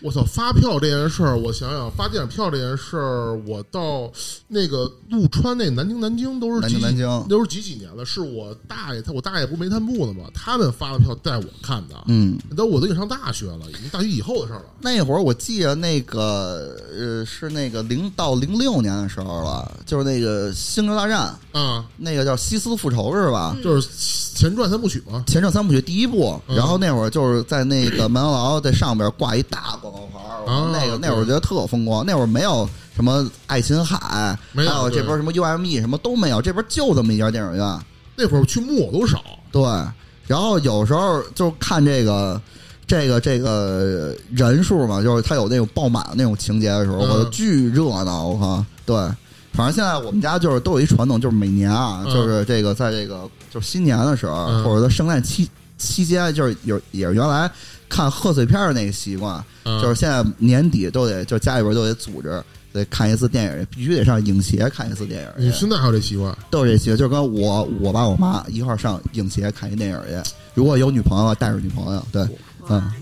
[0.00, 4.10] 我操，发票这件事儿，我想想，发电影票这件事儿，我到
[4.48, 8.04] 那个陆川那南京南京都是南几京南京都是几几年了？
[8.04, 10.24] 是我大爷他我大爷不是煤炭部的吗？
[10.34, 14.66] 他们发的票带我看的，嗯，那我都已经上大学了，已经大学以后的事儿了。
[14.80, 23.56] 那会儿我记得那个呃是那个零到零六年的时候了，就是那个《星球大战》，啊，那个叫《西斯复仇》是吧？
[23.64, 23.88] 就是
[24.34, 25.24] 前传三部曲嘛。
[25.26, 32.04] 前传三部曲第一部，嗯然后那会儿就是在那个麦当劳在上边挂一大广告牌儿，那个那会儿我觉得特风光。
[32.06, 37.78] 那会儿没有什么爱琴海，没有还有这边什么 UME 什么都没有，这边就这么一家电影院。
[38.16, 39.22] 那会儿去木偶都少，
[39.52, 39.62] 对，
[40.26, 42.40] 然后有时候就看这个。
[42.88, 48.64] 这个这个人数嘛，就是他有那种爆满的那种情节的时候，嗯我就巨热闹，我靠！
[48.84, 48.96] 对，
[49.52, 57.50] 反正现在我们家就是都有一传统，就是每年啊，嗯就是这个在这个就是新年的时候，嗯或者说圣诞期期间，就是有也是原来
[57.96, 62.42] 看贺岁片儿那个习惯，嗯就是现在年底都得就家里边都得组织
[62.74, 66.36] 得看一次电影，必须得上影协看一次电影，你现在还有这习惯？
[66.50, 70.30] 都是这习惯，就是跟我我爸我妈一块儿上影协看一电影去。
[70.52, 72.28] 如果有女朋友，带着女朋友，对，
[72.68, 72.92] 嗯，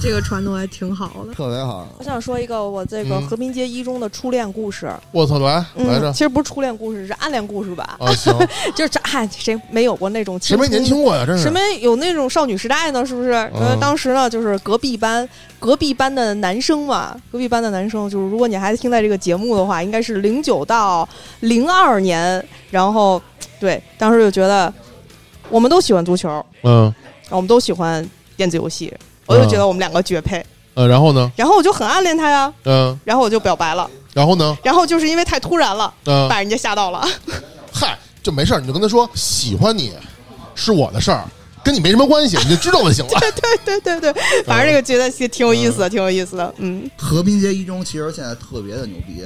[0.00, 1.32] 这个传统还挺好的。
[1.32, 1.86] 特别好。
[1.98, 7.96] 我想说一个我这个嗯和平街一中的初恋故事，我操，来来嗯，着其实不是初恋故事，是暗恋故事吧？
[8.00, 8.12] 啊！
[8.14, 8.36] 行，
[8.74, 11.24] 就是这，嗨，谁没有过那种谁没年轻过呀？
[11.24, 13.06] 真是谁没有那种少女时代呢？
[13.06, 13.30] 是不是？
[13.54, 15.28] 呃，当时呢，就是隔壁班
[15.60, 21.08] 隔壁班的男生嘛，隔壁班的男生，就是如果你还听在这个节目的话，应该是零九到
[21.40, 23.22] 零二年，然后
[23.60, 24.72] 对，当时就觉得
[25.48, 26.92] 我们都喜欢足球，嗯
[27.30, 28.04] 我们都喜欢
[28.36, 28.92] 电子游戏，
[29.26, 30.44] 我就觉得我们两个绝配，
[30.74, 31.30] 呃，然后呢？
[31.36, 34.56] 然后我就很暗恋他呀，嗯，然后我就表白了，然后呢？
[34.62, 37.06] 然后就是因为太突然了，嗯，把人家吓到了。
[37.72, 39.92] 嗨，就没事儿，你就跟他说喜欢你
[40.54, 41.24] 是我的事儿，
[41.64, 43.12] 跟你没什么关系，你就知道就行了。
[43.20, 46.90] 对对对对对，反正这个觉得挺挺有意思的，挺有意思的，嗯。
[46.96, 49.24] 和平街一中其实现在特别的牛逼，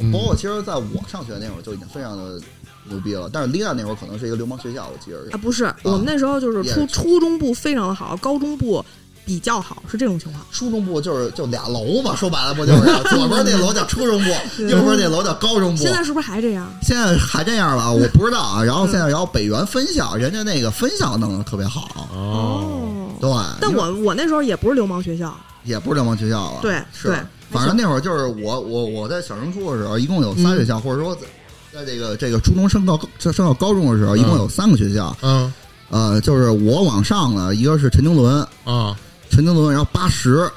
[0.00, 2.40] 嗯包括其实在我上学那会儿就已经非常的
[2.84, 3.28] 牛逼了。
[3.32, 5.36] 但是丽娜那会儿可能是一个流氓学校，我记得是啊，。
[5.36, 8.84] 不是，我们那时候就是初初中部非常的好，高中部
[9.28, 10.42] 比较好，是这种情况。
[10.50, 12.80] 初中部就是就俩楼嘛，说白了不就是
[13.14, 14.30] 左边那楼叫初中部，
[14.62, 15.82] 右边那楼叫高中部。
[15.82, 16.66] 现在是不是还这样？
[16.80, 17.92] 现在还这样吧？
[17.92, 18.64] 我不知道啊。
[18.64, 23.30] 然后现在，然后北园分校，人家那个分校弄得特别好，哦，对。
[23.60, 27.14] 但我我那时候也不是流氓学校，也不是流氓学校了，对是。
[27.50, 31.20] 反正那会儿就是我我我在小升初的时候，一共有仨学校，或者说在
[31.74, 35.14] 在这个这个初中升到高升到高中的时候，一共有三个学校。
[35.20, 35.52] 嗯
[35.90, 38.94] 呃，就是我往上呢一个是陈经纶，啊，
[39.30, 40.50] 陈经纶，然后八十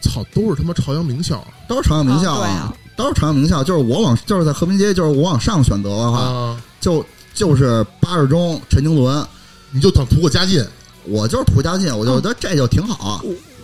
[0.00, 3.64] 操，都是他妈朝阳名校都是朝阳名校啊都是朝阳名校。
[3.64, 7.04] 就是我往就是在和平街，就是我往上选择的话，啊，就
[7.34, 9.26] 就是八十中陈经纶。
[9.70, 10.62] 你就等图个家进。
[11.04, 13.20] 我就是图家进，我就觉得这就挺好。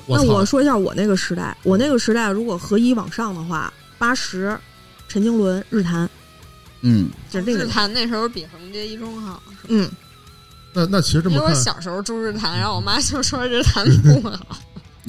[0.09, 4.59] 那我说一下我那个时代，我那个时代如果合一往上的话，八十、
[5.07, 6.11] 陈经纶、日坛，
[6.81, 7.67] 嗯，就是这个。
[7.67, 9.89] 坛那时候比横街一中好，嗯，
[10.73, 14.57] 那那其实这因为我，小时候住日坛，然后我妈就说日坛不好。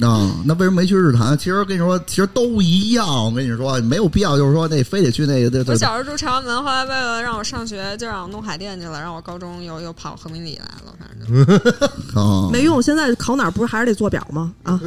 [0.00, 1.36] 啊，那为什么没去日坛？
[1.36, 3.26] 其实跟你说，其实都一样。
[3.26, 12.82] 我跟你说，没有必要，就是说那非得去那个那我小时候住朝阳门，后来为了让我上学，就让我弄海淀去了，让我高中又又跑和平里来了，反正 没用。
[12.82, 14.52] 现在考哪儿不是还是得做表吗？
[14.62, 14.80] 啊，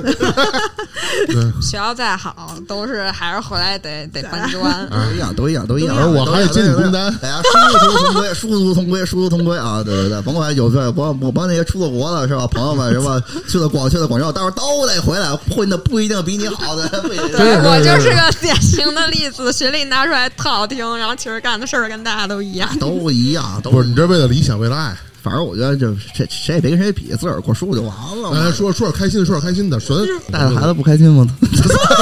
[1.61, 4.89] 学校再好，都是还是回来得得搬砖。
[4.89, 5.95] 都一样，都一样，都一样。
[5.97, 9.84] 而我还得接你工单大家 殊途同归，殊途同归，殊途同归啊！
[9.84, 12.47] 对对对，甭管有对，甭甭甭那些出了国的是吧？
[12.47, 13.22] 朋友们是吧？
[13.47, 17.32] 去了广去了广州，到时候都得回来，混的不一定比你好的， 不一定。
[17.32, 22.70] 对我就是个典型的例子，学历拿出来特好听，然后其实干的事儿跟大家都一样。
[22.80, 24.95] 都一样，都不是你这为了理想，为了爱。
[25.22, 31.26] 反正我觉得就谁谁也别跟谁比，自个儿过舒服就完了说说点开心的，说点开心的，纯带着孩子不开心吗？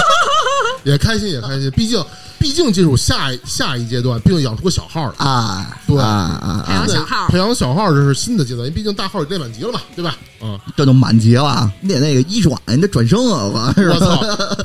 [0.83, 2.03] 也开心也开心，毕竟
[2.41, 5.15] 毕竟进入下一下一阶段，毕竟养出个小号了。
[5.19, 6.87] 啊，对啊啊培养啊！
[6.87, 10.17] 小号培养小号这是新的阶段，因为毕竟大号也练满级了嘛，对吧？
[10.41, 13.99] 嗯，这就满级了，你得那个一转，你得转生啊，我我？
[13.99, 14.19] 操，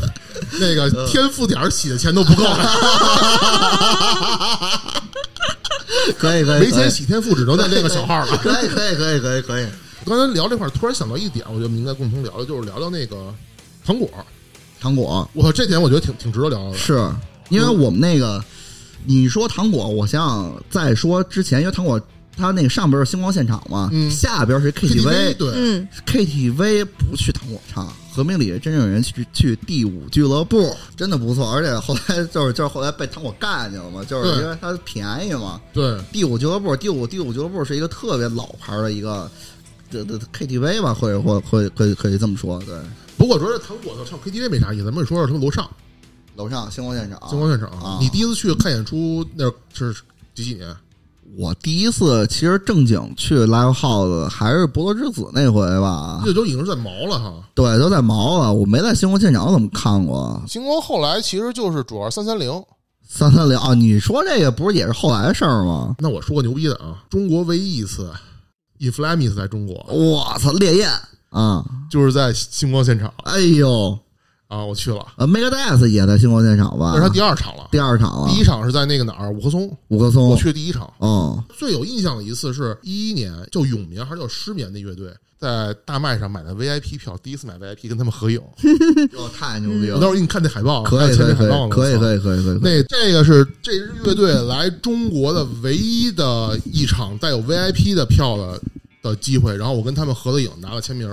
[0.59, 2.71] 那个天赋点儿洗的钱都不够了，
[6.19, 8.37] 可以可以，没钱洗天赋，只能再练个小号了。
[8.39, 9.67] 可以，可以可以可以可以。
[10.07, 13.35] 刚才聊这块儿，突然想到一点，我觉得我们应该共同聊的，就是聊聊那个
[13.85, 14.09] 糖果。
[14.81, 16.79] 糖果我操，这点我觉得挺挺值得聊的。
[16.79, 17.11] 是
[17.49, 18.43] 因为我们那个，
[19.05, 22.01] 你说糖果，我想想，在说之前，因为糖果
[22.37, 24.11] 它那个上边是星光现场嘛，嗯。
[24.11, 31.51] 下边是 KTV 对，嗯，KTV 不去糖果唱，和平里真正有人去去第五俱乐部，真的不错。
[31.51, 35.61] 而且后来就是就是后来被糖果干去了嘛，就是因为它便宜嘛。
[35.73, 39.31] 对，第五俱乐部，第五第五俱乐部是一个特别老牌的一个
[39.91, 42.61] 的的 KTV 吧，或者或会可以可以这么说。
[42.67, 42.75] 对，
[43.17, 45.67] 不过说这糖果的唱 KTV 没啥意思，咱们说说他们楼上
[46.37, 47.99] 楼上星光现场，星光现场啊。
[48.01, 49.95] 你第一次去看演出那是
[50.35, 50.77] 几几年？
[51.39, 57.35] 我第一次其实正经去 live house 还是伯乐之子那回吧，这都已经是在毛了哈。
[57.55, 58.53] 对，都在毛了。
[58.53, 62.63] 我没在星光现场怎么看过星光后来其实就是主要三三零。
[63.07, 63.75] 三三零啊？
[63.75, 65.95] 你说这个不是也是后来的事儿吗？
[65.99, 68.11] 那我说个牛逼的啊，中国唯一一次
[68.79, 70.91] Inflamis 在中国，我操，烈焰
[71.31, 71.65] 啊！
[71.91, 73.99] 就是在星光现场哎呦，
[74.49, 76.93] 啊，我去了，呃，Megadeth 也在星光现场吧？
[76.95, 77.69] 那是他第二场了。
[77.73, 80.89] 第二场了，第一场是在那个哪儿五棵松，五棵松，我去的第一场。
[80.99, 88.41] 哦，最有印象的一次是一一年，叫永眠还是叫失眠的乐队，在大麦上买的 VIP 票，第一次买 VIP 跟他们合影。
[89.15, 89.97] 哟，太牛逼了！
[89.97, 91.49] 我到时候给你看那海报，可以，可以，可以，
[91.99, 92.59] 可以，可以，可以。
[92.63, 98.61] 那这个是这支乐队来中国的唯一的一场带有 VIP 的票的
[99.03, 101.11] 的机会，然后我跟他们合了影，拿了签名。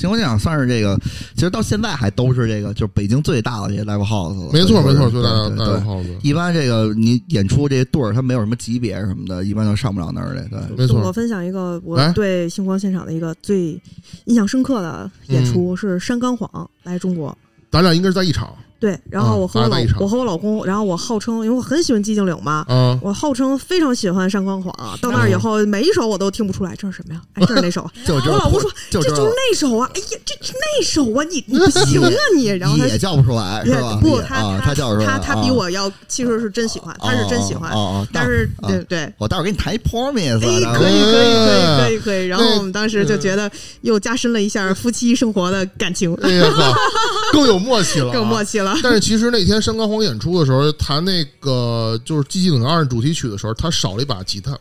[0.00, 0.98] 星光现场算是这个，
[1.34, 4.50] 其实到现在还都是这个，就是北京最大的这些 live house 了。
[4.50, 6.06] 没错，没错，最大的 live house。
[6.22, 10.48] 一般这个你演出这对儿，它没有什么级别什么的，一般都上不了那儿的。
[10.48, 13.78] 对，没错，我分享一个我对星光现场的一个最
[14.24, 17.36] 印象深刻的演出是山冈晃来中国。
[17.70, 22.98] 咱俩应该是在一场对，然后我和我老我和我老公，然后我号称，因为我很喜欢寂静岭嘛，啊。
[23.02, 24.74] 我号称非常喜欢山冈晃。
[25.02, 27.20] 到那儿以后，每一首我都听不出来这是什么呀？
[27.34, 29.90] 哎，这是哪首 我老公说就这就是那首啊！
[29.94, 31.22] 哎呀，这是那首啊！
[31.30, 32.46] 你你不行啊 你！
[32.46, 33.98] 然后他也叫不出来是吧？
[34.00, 37.70] 不，他啊，他叫出来，他他比啊我要，其实是真喜欢，他是真喜欢
[38.12, 39.12] 但是啊对对。
[39.18, 42.26] 我待会儿给你弹一 promise，哎，可以，可以，可以，哎可以，可以。
[42.26, 43.50] 然后我们当时就觉得
[43.82, 46.74] 又加深了一下夫妻生活的感情，哎呀呵，
[47.32, 48.42] 更有默契了，啊更有默。
[48.42, 48.69] 契了。
[48.82, 54.58] 但是其实那天山高皇演出的时候，弹那个就是《寂静岭二》主题曲的时候，他少了一把吉他，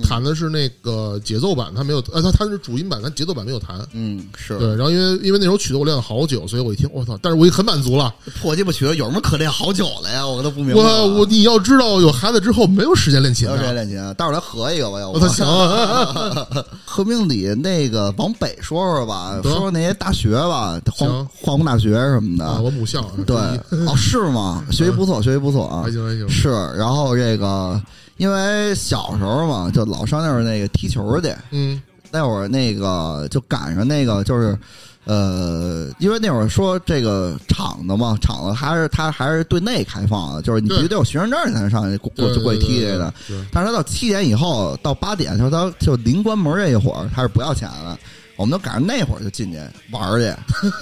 [0.00, 3.78] 弹的是那个节奏版，他没有，呃，他弹的是主音版，但节奏版没有弹。
[3.92, 7.18] 嗯，是对，然后因为因为那首曲子我练了好久，所以我一听，我操！
[7.22, 8.14] 但是我已经很满足了。
[8.40, 10.26] 破鸡巴曲子，有什么可练好久了呀？
[10.26, 10.80] 我都不明白。
[10.80, 13.74] 我我你要知道，有孩子之后没有时间练琴啊，没有时间。
[13.74, 16.46] 练琴，待会儿咱合一个吧，要不我操， 行啊，
[16.84, 22.62] 和平里那个往北说说吧，说说那些大学吧，化行化工大学什么啊，的。
[22.62, 24.64] 我母校对，哦，是吗？
[24.70, 25.90] 学习不错，学习不错啊还。
[25.90, 26.28] 行还行。
[26.28, 27.80] 是，然后这个，
[28.22, 34.56] 因为小时候嘛，就老上那会儿那个踢球去，嗯那会儿那个就赶上那个就是。
[35.04, 43.12] 呃，因为那会儿说这个场子嘛，场子还是他还是对内开放的，就是你必须得有学生证你才能上去过就过去踢去对的。
[43.50, 47.98] 但是他到七点以后，到八点，就是他就临关门这一会儿，他是不要钱的。
[48.36, 49.58] 我们都赶上那会儿就进去
[49.90, 50.32] 玩儿去，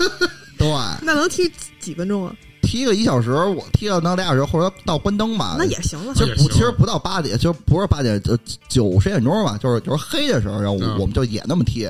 [0.59, 0.69] 对，
[1.01, 2.35] 那能踢几分钟啊？
[2.63, 5.57] 踢个一小时，我踢到能俩小时，或者到关灯吧。
[5.59, 6.25] 那也行了其。
[6.25, 8.37] 实不，其实不到八点，就不是八点，就
[8.69, 11.81] 九十点钟吧，就是就是黑的时候，然后我们就也那么踢，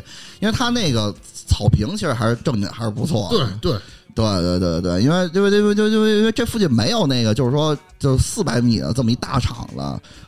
[0.40, 1.14] 因为他那个
[1.46, 3.38] 草坪其实还是正经还是不错的。
[3.60, 3.80] 对对，
[4.14, 9.76] 对对对对，因为因为因为就因为因为这附近没有那个，就是说就四百米的这么一大场子，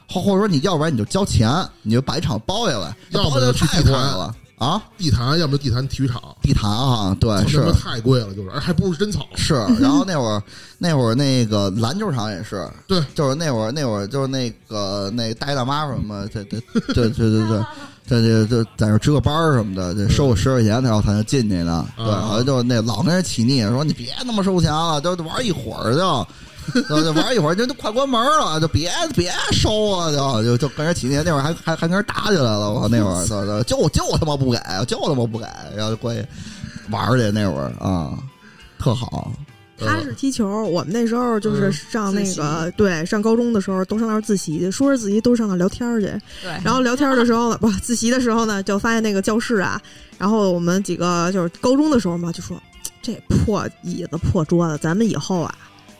[0.08, 1.50] 或或者说你要不然你就交钱，
[1.82, 4.82] 你就把一场包下来，要不就去包下来太地坛贵了啊！
[4.96, 9.26] 地坛要么就地坛体育场，地坛啊，对是太贵了，就是，而还不如真草。
[9.34, 10.42] 是，然后那会儿
[10.78, 16.60] 那会儿那个篮球场也是， 对，就是那会儿那会儿就是那个那大爷大妈什么，这这
[16.94, 17.60] 对对对对。
[18.04, 21.86] 这这这在那值个班儿什么的，这收我十块钱，然后才能进去呢。
[21.96, 26.26] 对，啊好像就那老跟人起腻，说你别他妈收钱了，就玩一会儿就，就就
[27.14, 31.22] 玩一会儿，就都快关门了，就别别收啊，就就就跟人起那。
[31.22, 35.46] 那会儿还还还跟人打起来了，我靠，那会儿就就就就他妈不给，就他妈不给，
[35.76, 36.24] 然后就过去
[36.90, 37.30] 玩去。
[37.30, 38.18] 那会儿啊，
[38.78, 39.30] 特好。
[39.84, 46.06] 他是踢球，我们那时候就是嗯上那自个对上高中的时候都上那儿自习，说是自习都上那儿聊天去。
[46.40, 49.80] 对，然后聊天的时候呢，不自习的时候呢，就发现那个教室啊，
[50.18, 52.56] 然后我们几个就是高中的时候嘛，就说
[53.00, 55.52] 这破椅子破桌子，咱们以后啊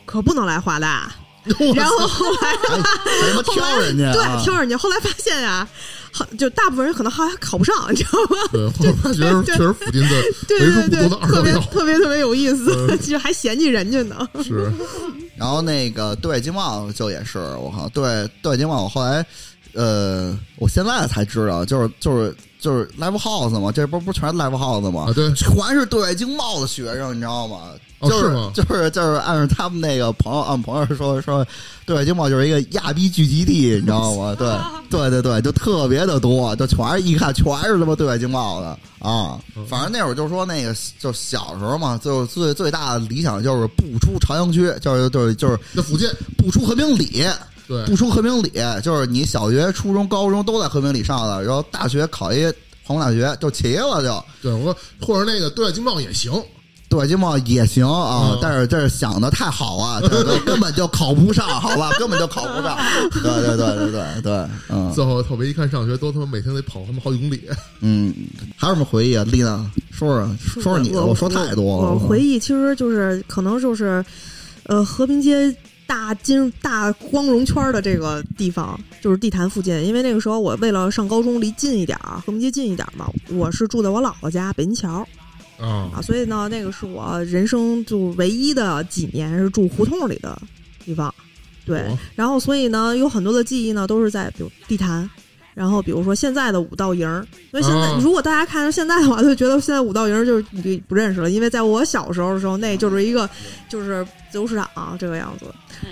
[0.04, 1.12] 可不能来华大。
[1.74, 2.56] 然后后来
[3.52, 5.68] 挑人家、啊，对挑人家，后来发现啊，
[6.12, 8.36] 好就大部分人可能还还考不上， 你知道吗？
[8.52, 14.16] 对，后来发觉确实附近的对为数对对，不多的二特别特别特别有意思，嗯 其实还嫌弃人家呢。
[14.44, 14.72] 是，
[15.36, 19.26] 然后那个对外经贸就也是，我靠，对对外经贸，我后来
[19.72, 22.32] 呃，我现在才知道，就是就是
[22.62, 25.06] 就是 live house 嘛，这不不全是 live house 嘛？
[25.08, 27.58] 啊，对，全是对外经贸的学生，你知道吗？
[27.98, 31.46] 哦就是吗就是就是按照他们那个朋友，按朋友说说，
[31.86, 34.34] 对外经贸就是一个亚逼聚集地，你知道吗？
[34.36, 34.48] 对
[34.90, 38.66] 对对对，就特别的多，就全是一看全是他妈对外经贸的
[39.00, 39.38] 啊。
[39.56, 47.24] 嗯反正那会儿就说那个，就小时候嘛，就最最大的理想就是不出朝阳区，就是就是就是那附近不出和平里。
[47.68, 48.52] 对不出和平里，
[48.82, 52.44] 就是你小学、初中、高中都在和平里上的，然后大学考一
[52.84, 56.32] 航空大学就齐了就，对，我说或者那个对外经贸也行，
[56.88, 62.76] 对外经贸也行啊，嗯但是这是想的太好啊， 这个根本就考不上，好吧， 根本就考不上。
[63.12, 67.48] 对对对对对对，嗯最后特别一看上学都他妈每天得跑他妈好几公里，
[67.80, 68.12] 嗯，
[68.56, 69.24] 还有什么回忆啊？
[69.30, 71.92] 丽娜，说说说说你的，我说太多了。
[71.92, 74.04] 我回忆其实就是可能就是，
[74.64, 75.54] 呃，和平街
[75.92, 79.84] 大金大光荣圈的这个地方，就是地坛附近。
[79.84, 85.06] 因为那个时候我为了上高中离近一点儿，和平街近一点儿嘛，我是住在我姥姥家北新桥
[85.58, 90.40] 啊啊，所以呢，那个是我人生就唯一的几年是住胡同里的
[90.82, 91.14] 地方。
[91.66, 95.08] 对，哦然后所以呢，有很多的记忆呢都是在比如地坛。
[95.54, 103.28] 然后，比如说现在的五道营儿，所以现在、啊如果大家看到现在的话，就觉得现在五道营儿就是你不认识了，因为在我小时候的时候，那就是一个
[103.68, 105.46] 就是自由市场、这个样子。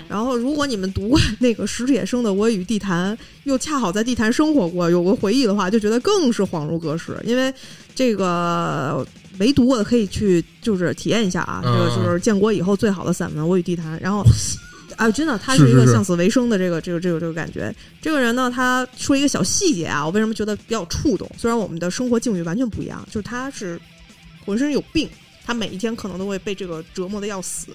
[0.07, 7.15] 然后，如果你们读过那个史铁生的《我与地坛》，又恰好在地坛生活过，有过回忆的话，就觉得更是恍如隔世。
[7.23, 7.53] 因为
[7.93, 9.05] 这个
[9.37, 13.97] 没读过的可以去就是体验一下啊，这个就是建国以后最好的散文《我与地坛》。
[14.01, 14.25] 然后。
[15.01, 17.73] 啊，真的，他是一个向死为生的这个这个这个这个感觉。
[17.99, 21.27] 这个人呢，他说一个小细节啊，我为什么觉得比较触动？
[21.39, 23.81] 虽然我们的生活境遇完全不一样，就是他是
[24.45, 25.09] 浑身有病，
[25.43, 27.69] 他每一天可能都会被这个折磨的要死，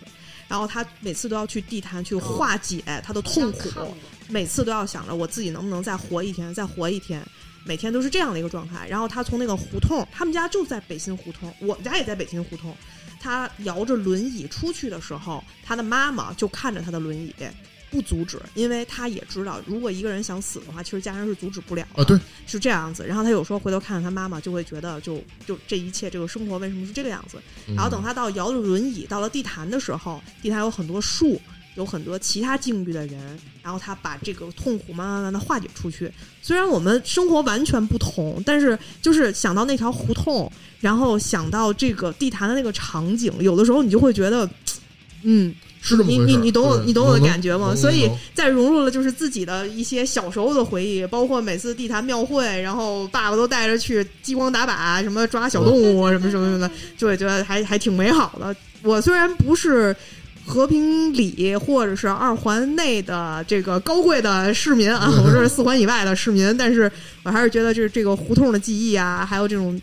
[0.46, 3.92] 然后他每次都要去地坛去化解他的痛苦，
[4.28, 7.20] 每次都要想着我自己能不能再活一天，再活一天。
[7.66, 12.74] 每天都是这样的一个状态，然后他从那个胡同，他们家就在北新胡同，我们家也在北新胡同。
[13.18, 17.34] 他摇着轮椅出去的时候，他的妈妈就看着他的轮椅，
[17.90, 22.02] 不阻止，因为他也知道，如果一个人想死的话，其实家人是阻止不了的。
[22.02, 23.04] 啊，对，是这样子。
[23.06, 27.38] 然后他有时候回头看看他妈妈，就会觉得就就这一切这个生活为什么是这个样子？
[27.74, 31.40] 然后等他到摇着轮椅到了地坛的时候，地坛有很多树。
[31.76, 36.10] 有很多其他境遇的人，然后他把这个痛苦慢慢慢的化解出去。
[36.42, 40.50] 虽然我们生活完全不同，但是就是想到那条胡同，
[40.80, 44.48] 然后想到这个地坛的那个场景，有的时候你就会觉得，
[45.22, 46.24] 嗯，你是这么回事。
[46.24, 47.74] 你你懂我你懂我的感觉吗？
[47.76, 58.56] 所以能再融入了就是自己的一些小时候的回忆，包括每次地坛庙会，然后爸爸都带着去激光打靶，什么抓小动物啊什么什么什么的，就会觉得还还挺美好的。
[58.82, 59.94] 我虽然不是。
[60.46, 66.90] 和平里或者是二环内的这个高贵的市民啊， 我这是四环以外的市民，但是
[67.24, 69.80] 我还是觉得这这个胡同的记忆啊，还有这种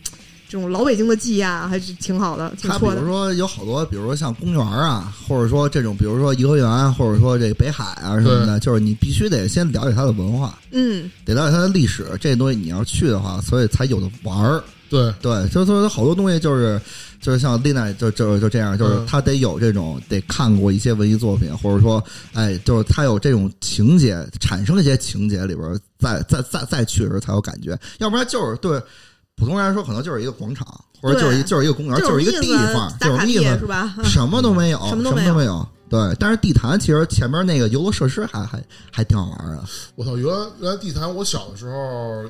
[0.48, 3.08] 这种老北京的记忆啊，还是挺好的，挺他比错的如。
[3.08, 12.06] 说有好多，比如说像公园啊，或者说这种，比如说颐和园，或者说这个北海啊什么的，就是你必须得先了解它的文化，嗯，得了解它的历史。
[12.22, 14.64] 这些东西你要去的话，所以才有的玩儿。
[14.90, 16.80] 对对，就说好多东西就是
[17.24, 28.78] 就是像丽娜就就就这样，就是嗯他得有这种得看过一些文艺作品，或者说哎，就是他有这种情节，产生一些情节里边儿，再再再再去的时候才有感觉，要不然就是对
[29.38, 30.68] 普通人来说，可能就是一个广场，
[31.02, 33.96] 或者就是一就是一个公园，就是一个地方，这打卡地种意思是吧？
[34.04, 35.66] 什么都没有，什什么都没有没有。
[35.90, 39.64] 对，但是地坛其实前面那个游乐设施还还还挺好玩的。
[39.96, 40.18] 我操！
[40.18, 42.28] 原来原来地坛，我小的时候，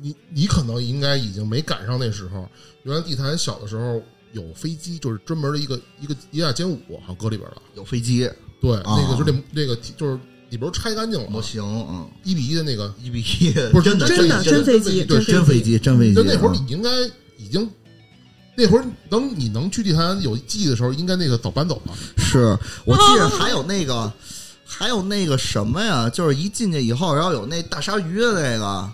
[0.00, 2.48] 你你可能应该已经没赶上那时候。
[2.84, 4.00] 原来地坛小的时候
[4.32, 7.62] 有飞机，就是专门的一个一个一架歼五，好像搁里边了。
[7.74, 8.28] 有飞机
[8.60, 10.18] 对，啊那个就是那那个就是
[10.50, 16.14] 里边拆干净了模，型，嗯，一比一的那个，一比一，不是真的真的真真飞机对，真飞机，真飞机。
[16.14, 16.90] 就那会儿嗯你应该
[17.36, 17.70] 已经。
[18.56, 21.94] 那会儿等你能去地坛有记忆的时候，应该那个早搬走了。
[22.18, 24.12] 是我记得还有那个，
[24.66, 26.10] 还有那个什么呀？
[26.10, 28.92] 就是一进去以后，然后有那大鲨鱼的那个，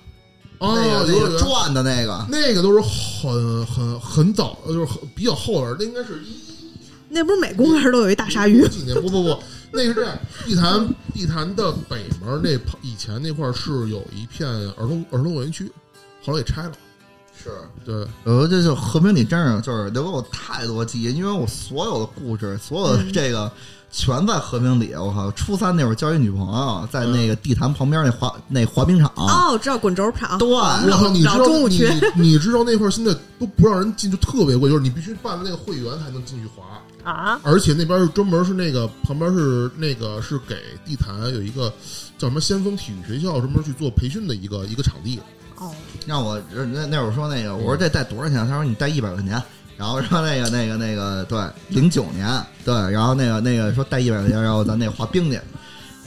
[0.59, 6.37] 哦，那个那个有有转的那个，那个都是很很很早，就是很比较后边，那应该是一
[7.09, 8.69] 那不是每公园都有一大鲨鱼九？
[8.69, 9.39] 几年，不不不，
[9.71, 12.51] 那是这样，地坛地坛的北门那
[12.83, 15.71] 以前那块是有一片儿童儿童乐园区，
[16.25, 16.73] 后来给拆了。
[17.43, 17.51] 是。
[17.85, 23.51] 对，呃，这就和平里真是就是留给我太多记忆，因为我所有的故事，所有的这个
[23.97, 24.93] 全在和平里。
[24.93, 30.49] 我靠，初三那会儿交一女朋友，在那个地坛旁边那滑那滑冰场，哦，知道滚轴场，对，
[30.87, 36.63] 然后，你知道中午你去 你知道那块儿现在都不让人进，就特别贵，就是你必须办了那个会员才能进去滑。
[37.11, 41.73] 啊，而且那边是专门是那个旁边是那个是给地坛有一个
[42.19, 45.19] 叫什么先锋体育学校专门去做培训的一个一个场地。
[45.57, 45.73] 哦，
[46.05, 48.47] 让我那那会儿说那个，我说这带多少钱？
[48.47, 49.43] 他说你带一百块钱。
[49.77, 51.39] 然后说那个那个那个对，
[51.69, 52.27] 零九年
[52.65, 55.41] 对，然后那个那个说带一百块钱，然后咱那滑冰去。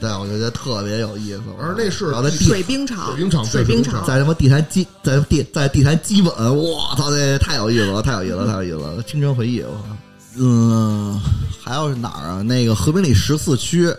[0.02, 1.42] 对，我就觉得特别有意思。
[1.58, 9.98] 我说那是然后在地水冰场，水冰场水冰场，在他妈地坛基在地在地坛基本，我操，这太有意思了，太有意思了，太有意思了，青春回忆，我靠。
[10.38, 11.20] 嗯，
[11.62, 12.42] 还有是哪儿啊？
[12.42, 13.94] 那个和平里十四区，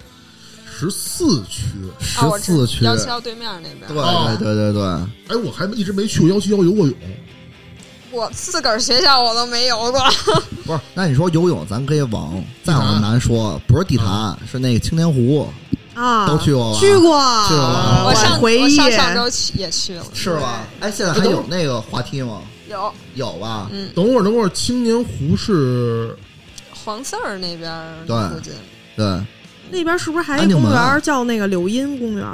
[0.64, 1.64] 十四区。
[1.98, 3.86] 十四区，幺七幺对面那边。
[3.86, 4.82] 对哦对对对对，
[5.28, 6.96] 哎，我还一直没去过幺七幺游过泳。
[8.10, 10.00] 我自个儿学校我都没游过。
[10.66, 15.48] 不是，那你说游泳，咱可以往再往南说，不是地坛，是那个青年湖，
[15.94, 16.78] 啊，都去过吧？
[16.80, 17.18] 去过，
[17.48, 20.66] 去过吧我上回忆我上上周去也去了，是吧？
[20.80, 22.42] 哎，现在还有那个滑梯吗？
[22.68, 23.68] 有有吧？
[23.72, 26.16] 嗯等会儿，等会儿，青年湖是
[26.84, 27.70] 黄四儿那边
[28.06, 28.52] 附近。
[28.96, 29.06] 对，
[29.70, 32.26] 那边是不是还有一公园叫那个柳荫公园？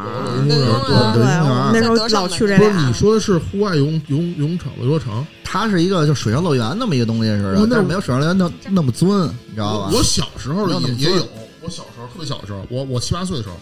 [0.49, 2.93] 有有有有对，柳荫园那时候老去这不是你。
[2.93, 5.27] 说的是户外游泳游泳游泳场游乐场？
[5.45, 9.91] 它是一个就水上乐园那么一个东西似的但是没有水上乐园那那么尊，你知道吧？
[9.93, 11.29] 我小时候没有那么尊也也有，
[11.61, 13.55] 我小时候特别小的时候，我我七八岁的时候。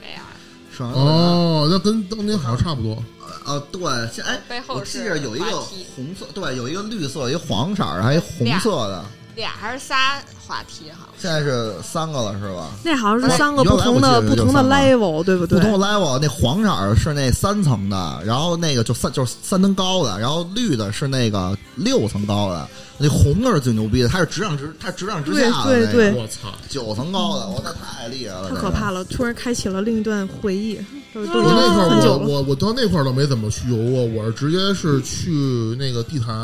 [0.00, 0.22] 对呀，
[0.70, 3.02] 水上乐园哦，那跟当年好像差不多。
[3.44, 3.80] 啊，对，
[4.12, 5.60] 现哎，背后我记是着有一个
[5.96, 9.04] 红色，对，有一个绿色，一个黄色，还有一红色的，
[9.36, 11.08] 俩还是仨话题哈？
[11.18, 12.70] 现在是三个了，是吧？
[12.84, 15.58] 那好像是哎三个不同的不同的 level，对不对？
[15.58, 26.48] 不同的 level，那黄色儿是那三层的，然后那个就三就是三层高的，然后绿的是那个六层高的，那红的是最牛逼的，它是直上直，它直上直下的对对那个我操！
[26.68, 29.04] 九层高的，我操，太厉害了，太可怕了！
[29.04, 30.78] 突然开启了另一段回忆，
[31.14, 32.26] 都都已经我那块儿很久了。
[32.26, 35.30] 我我我到那块儿都没怎么去游过，我是直接是去
[35.78, 36.34] 那个地坛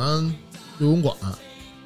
[0.79, 1.15] 游泳馆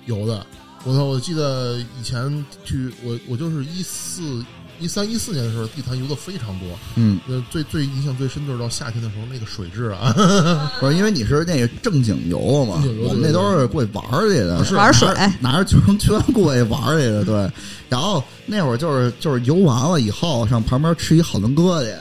[0.06, 0.44] 游的。
[0.84, 1.04] 我操！
[1.04, 4.44] 我记得以前去我我就是一四
[4.80, 6.68] 一三一四年的时候，地坛游的非常多。
[6.96, 10.14] 嗯，呃，最最印象最深就是到夏天的时候，那个水质啊，
[10.80, 17.50] 不是因为你是那个正经游嘛正经，游我们那都是过去玩儿去的，是玩水拿着拿着救生圈过去玩儿去的，对。
[17.90, 21.92] 然后那会儿就是就是游完了以后，上旁边吃一好伦哥去。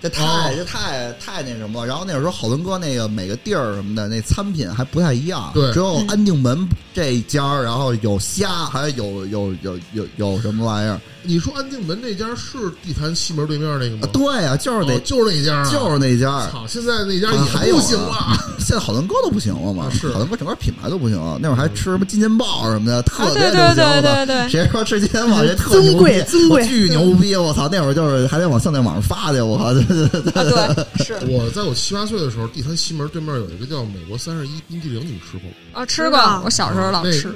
[0.00, 11.00] 这太、哦这太太那什么了，然后那会儿说好伦哥那个每个地儿什么的那餐品还不太一样，对只有安定门这一家儿，然后有虾，还有有有有有什么玩意儿？
[11.28, 14.00] 你说安定门那家是地坛西门对面那个吗？
[14.02, 16.50] 啊对啊、就是那、哦就是那家啊，就是那家儿。
[16.50, 16.66] 操！
[16.66, 18.38] 现在那家啊还不行呢了。
[18.58, 19.84] 现在好伦哥都不行了嘛？
[19.84, 21.38] 啊是好伦哥整个品牌都不行了。
[21.38, 23.74] 那会儿还吃什么金钱豹什么的，特别对流行。
[23.76, 27.36] 对对对对谁说吃金钱豹这特尊贵牛逼尊贵我巨牛逼！
[27.36, 29.74] 我操，那会儿就是还得往向内网上发去，我靠！
[29.74, 35.56] 对对对啊，对，是我在我七八岁的时候，地坛西门对面有一个叫美国三十一冰激凌，你们吃过吗？
[35.74, 37.28] 啊，吃过，我小时候老那吃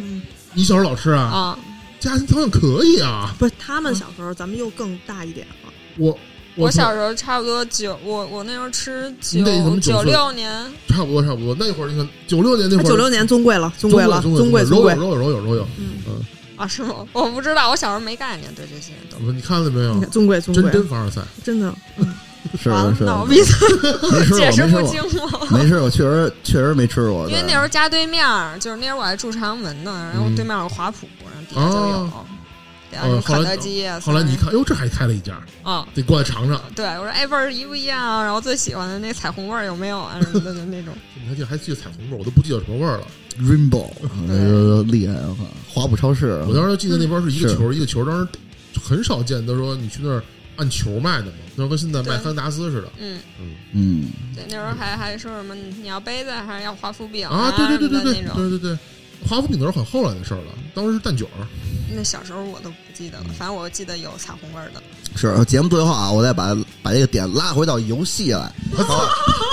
[0.55, 1.24] 你小时候老吃啊？
[1.24, 1.59] 啊。
[2.03, 3.33] 家庭条件可以啊。
[3.39, 5.73] 不是他们小时候，咱们又更大一点了。
[5.99, 6.19] 我
[6.57, 9.41] 我小时候差不多九，我我那时候吃九
[9.79, 10.51] 九六年，
[10.89, 15.66] 差不多差不多，那会儿你看九六年那会儿，九六年尊贵了，尊贵了，尊尊贵，尊有柔有柔有柔有。
[16.57, 17.07] 啊，是吗？
[17.12, 19.33] 我不知道，我小时候没概念对这些都。
[19.33, 21.73] 你看了没有尊贵，尊贵，真凡尔赛，真的。
[22.59, 23.69] 是完了，是，那我闭嘴，
[24.11, 25.47] 没吃过，解释不没吃过，清了。
[25.51, 27.27] 没事，我，确实确实没吃过。
[27.29, 31.07] 因为那时候家对面儿，就是那时候我还住朝阳门呢，然后嗯对面有华普，
[31.55, 32.24] 底下就有，哦
[32.93, 33.99] 然后后来肯德基啊。
[34.01, 36.61] 后来你一看，哟，这还开了一家，啊，得过来尝尝。
[36.77, 38.23] 对我说哎味儿一不一样啊？
[38.23, 40.20] 然后最喜欢的那彩虹味儿有没有啊？
[40.20, 40.95] 什么的那种。
[41.23, 43.07] 你还记得还记得彩虹味儿，我都不记得什么味儿了。
[43.41, 43.89] Rainbow，
[44.29, 45.15] 呃厉害！
[45.27, 48.29] 我靠，华普超市，我当时记得那边是一个是球一个球，当时
[48.79, 50.23] 很少见，他说你去那儿
[50.57, 52.93] 按球卖的嘛，那跟现在卖对汉达斯似的。
[52.99, 58.23] 嗯，嗯嗯，对，那时候还还说什么你要杯子还是要华夫饼啊，对对对对。
[58.23, 58.79] 对对对，
[59.28, 61.47] 华夫饼都是很后来的事儿了，当时是蛋卷儿。
[61.94, 64.82] 那小时候我都不记得了，反正我记得有彩虹味儿的。
[65.15, 68.53] 是节目最后啊，我再把把这个点拉回到游戏 来。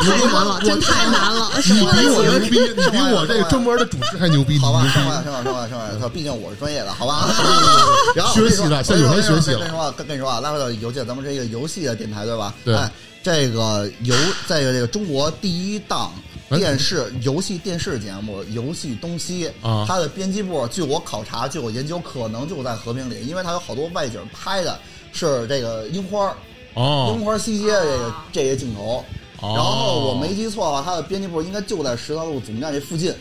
[0.02, 1.52] 太难了， 真太难了。
[1.58, 7.30] 你比我牛逼，你比我这个专门的主持还牛逼，好吧，你上吧，上吧，上吧，上吧，毕竟我是专业的，好吧。
[8.16, 12.54] 然后学习了现在有人学习了跟你说啊，跟跟你说啊，拉回到游戏，咱们是一个游戏的电台，对吧？
[12.64, 12.90] 对哎，
[13.22, 14.16] 这个游
[14.48, 16.12] 在这个中国第一档
[16.50, 24.80] 电视游戏电视节目《游戏东西》啊它的编辑部，据我考察，据我研究，可能就在和平里，因为它有好多外景拍的
[25.12, 26.36] 是这个樱花。
[26.76, 29.04] 樱哦，花西街这个这些镜头，
[29.42, 33.14] 哦然后我没记错的话，它的编辑部应该就在十条路总站这附近。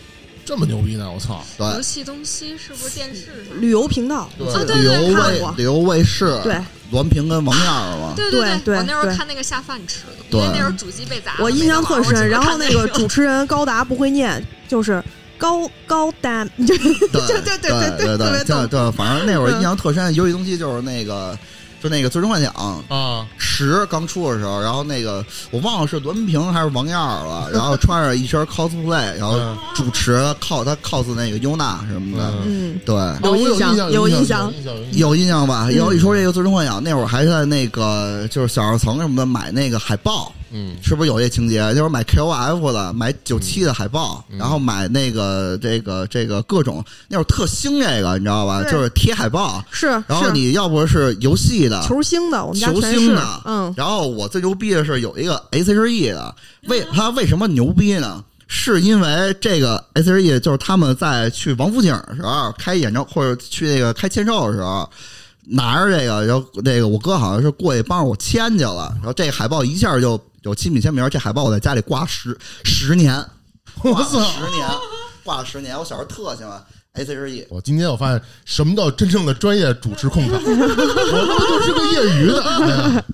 [0.44, 1.10] 这么牛逼呢！
[1.12, 3.60] 我操，对，游戏东西是不是电视上？
[3.60, 6.59] 旅游频道，对啊对旅游卫看过旅游卫视，对，
[6.90, 12.28] 栾平跟王燕儿嘛，对对对对我那时候看那个下饭吃的，对因为那时候主机被砸，我印象特深。
[12.28, 15.02] 然后那个主主持人 高达不会念，就是
[15.36, 21.39] 高高达，对 对对对对对对对，反正那会儿印象特深，游戏东西就是那个，
[21.82, 22.52] 就那个《最终幻想》
[22.94, 23.26] 啊！
[23.38, 32.94] 十刚出的时候，然后那个我忘了是栾平还是王燕儿了，然后穿着一身 cosplay，然后嗯主持 cos 他 cos 那个优娜什么的，嗯，对。
[33.22, 34.52] 有印象象，有印印象，
[34.92, 35.66] 有印象，吧？
[35.68, 41.74] 嗯然后一说这个《最终幻想》，那会儿还在那个就是小二层什么的买那个海报，嗯是不是有这情节？
[41.74, 48.62] 就是买 KOF 的，买九七的海报，嗯然后买那个这个这个各种那会儿特兴这个，你知道吧？
[48.64, 51.82] 就是贴海报，是然后你要不是游戏的。
[51.86, 56.34] 球星的，我们家球全是星的，，嗯，然后我最牛逼的是有一个 S H E 的，
[56.68, 58.24] 为他为什么牛逼呢？
[58.50, 64.88] 是因为这个 S H E 就是他们在去王府井的时候开演唱或者去那个开签售的时候，
[65.44, 70.18] 拿着这个，然后那个我哥好像是过去帮着我签去了，然后这海报一下就
[70.48, 73.14] 有亲笔签名，这海报我在家里挂十十年，
[73.82, 74.24] 挂了我操！
[74.24, 74.66] 十年，
[75.22, 75.78] 挂了十年。
[75.78, 76.64] 我小时候特喜欢
[76.94, 83.05] S H E，我今天我发现什么叫真正的专业主持控场， 我他妈就是个业余的，哎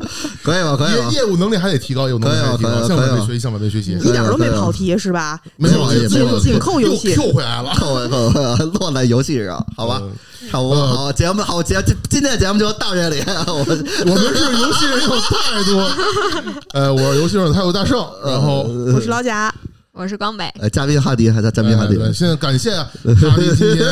[0.42, 0.76] 可以吧？
[0.76, 1.16] 可以吧业？
[1.18, 3.92] 业务能力还得提高，业务能力还得提高，向晚辈学习，向晚辈学习。
[3.92, 5.38] 一点都没跑题是吧？
[5.56, 7.74] 没有，没有紧扣游戏又 Q 回来了。
[7.76, 8.40] 扣回扣回
[8.78, 10.00] 落在游戏上，好吧？
[10.50, 10.76] 差不多。
[10.76, 13.22] 嗯好，节目好节，今今天的节目就到这里。
[13.26, 15.78] 我我们是游戏人有态度。
[16.72, 19.52] 呃，我是游戏人有态度大圣，然后我是老贾，
[19.94, 23.86] 我是光北，呃，嘉宾哈迪，还在嘉宾哈迪现在感谢哈迪今天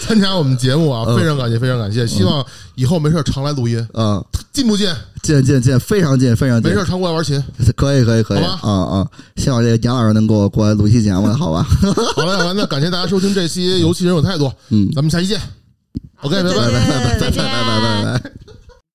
[0.00, 2.04] 参加我们节目啊，非常感谢，非常感谢。
[2.04, 2.44] 希望
[2.74, 4.20] 以后没事常来录音，啊，
[4.52, 4.92] 近不近？
[5.22, 6.68] 近近近，非常近，非常近。
[6.72, 7.40] 没事常过来玩琴。
[7.76, 9.06] 可以可以可以，啊啊！
[9.36, 11.62] 希望这个杨老师能给我过来录期节目，好吧？
[12.16, 15.40] 好嘞，好嘞，那感谢大家收听这期游戏人有态度，嗯，咱们下期见。
[16.22, 16.70] OK，拜拜拜。
[16.72, 18.30] 拜拜拜拜拜拜拜。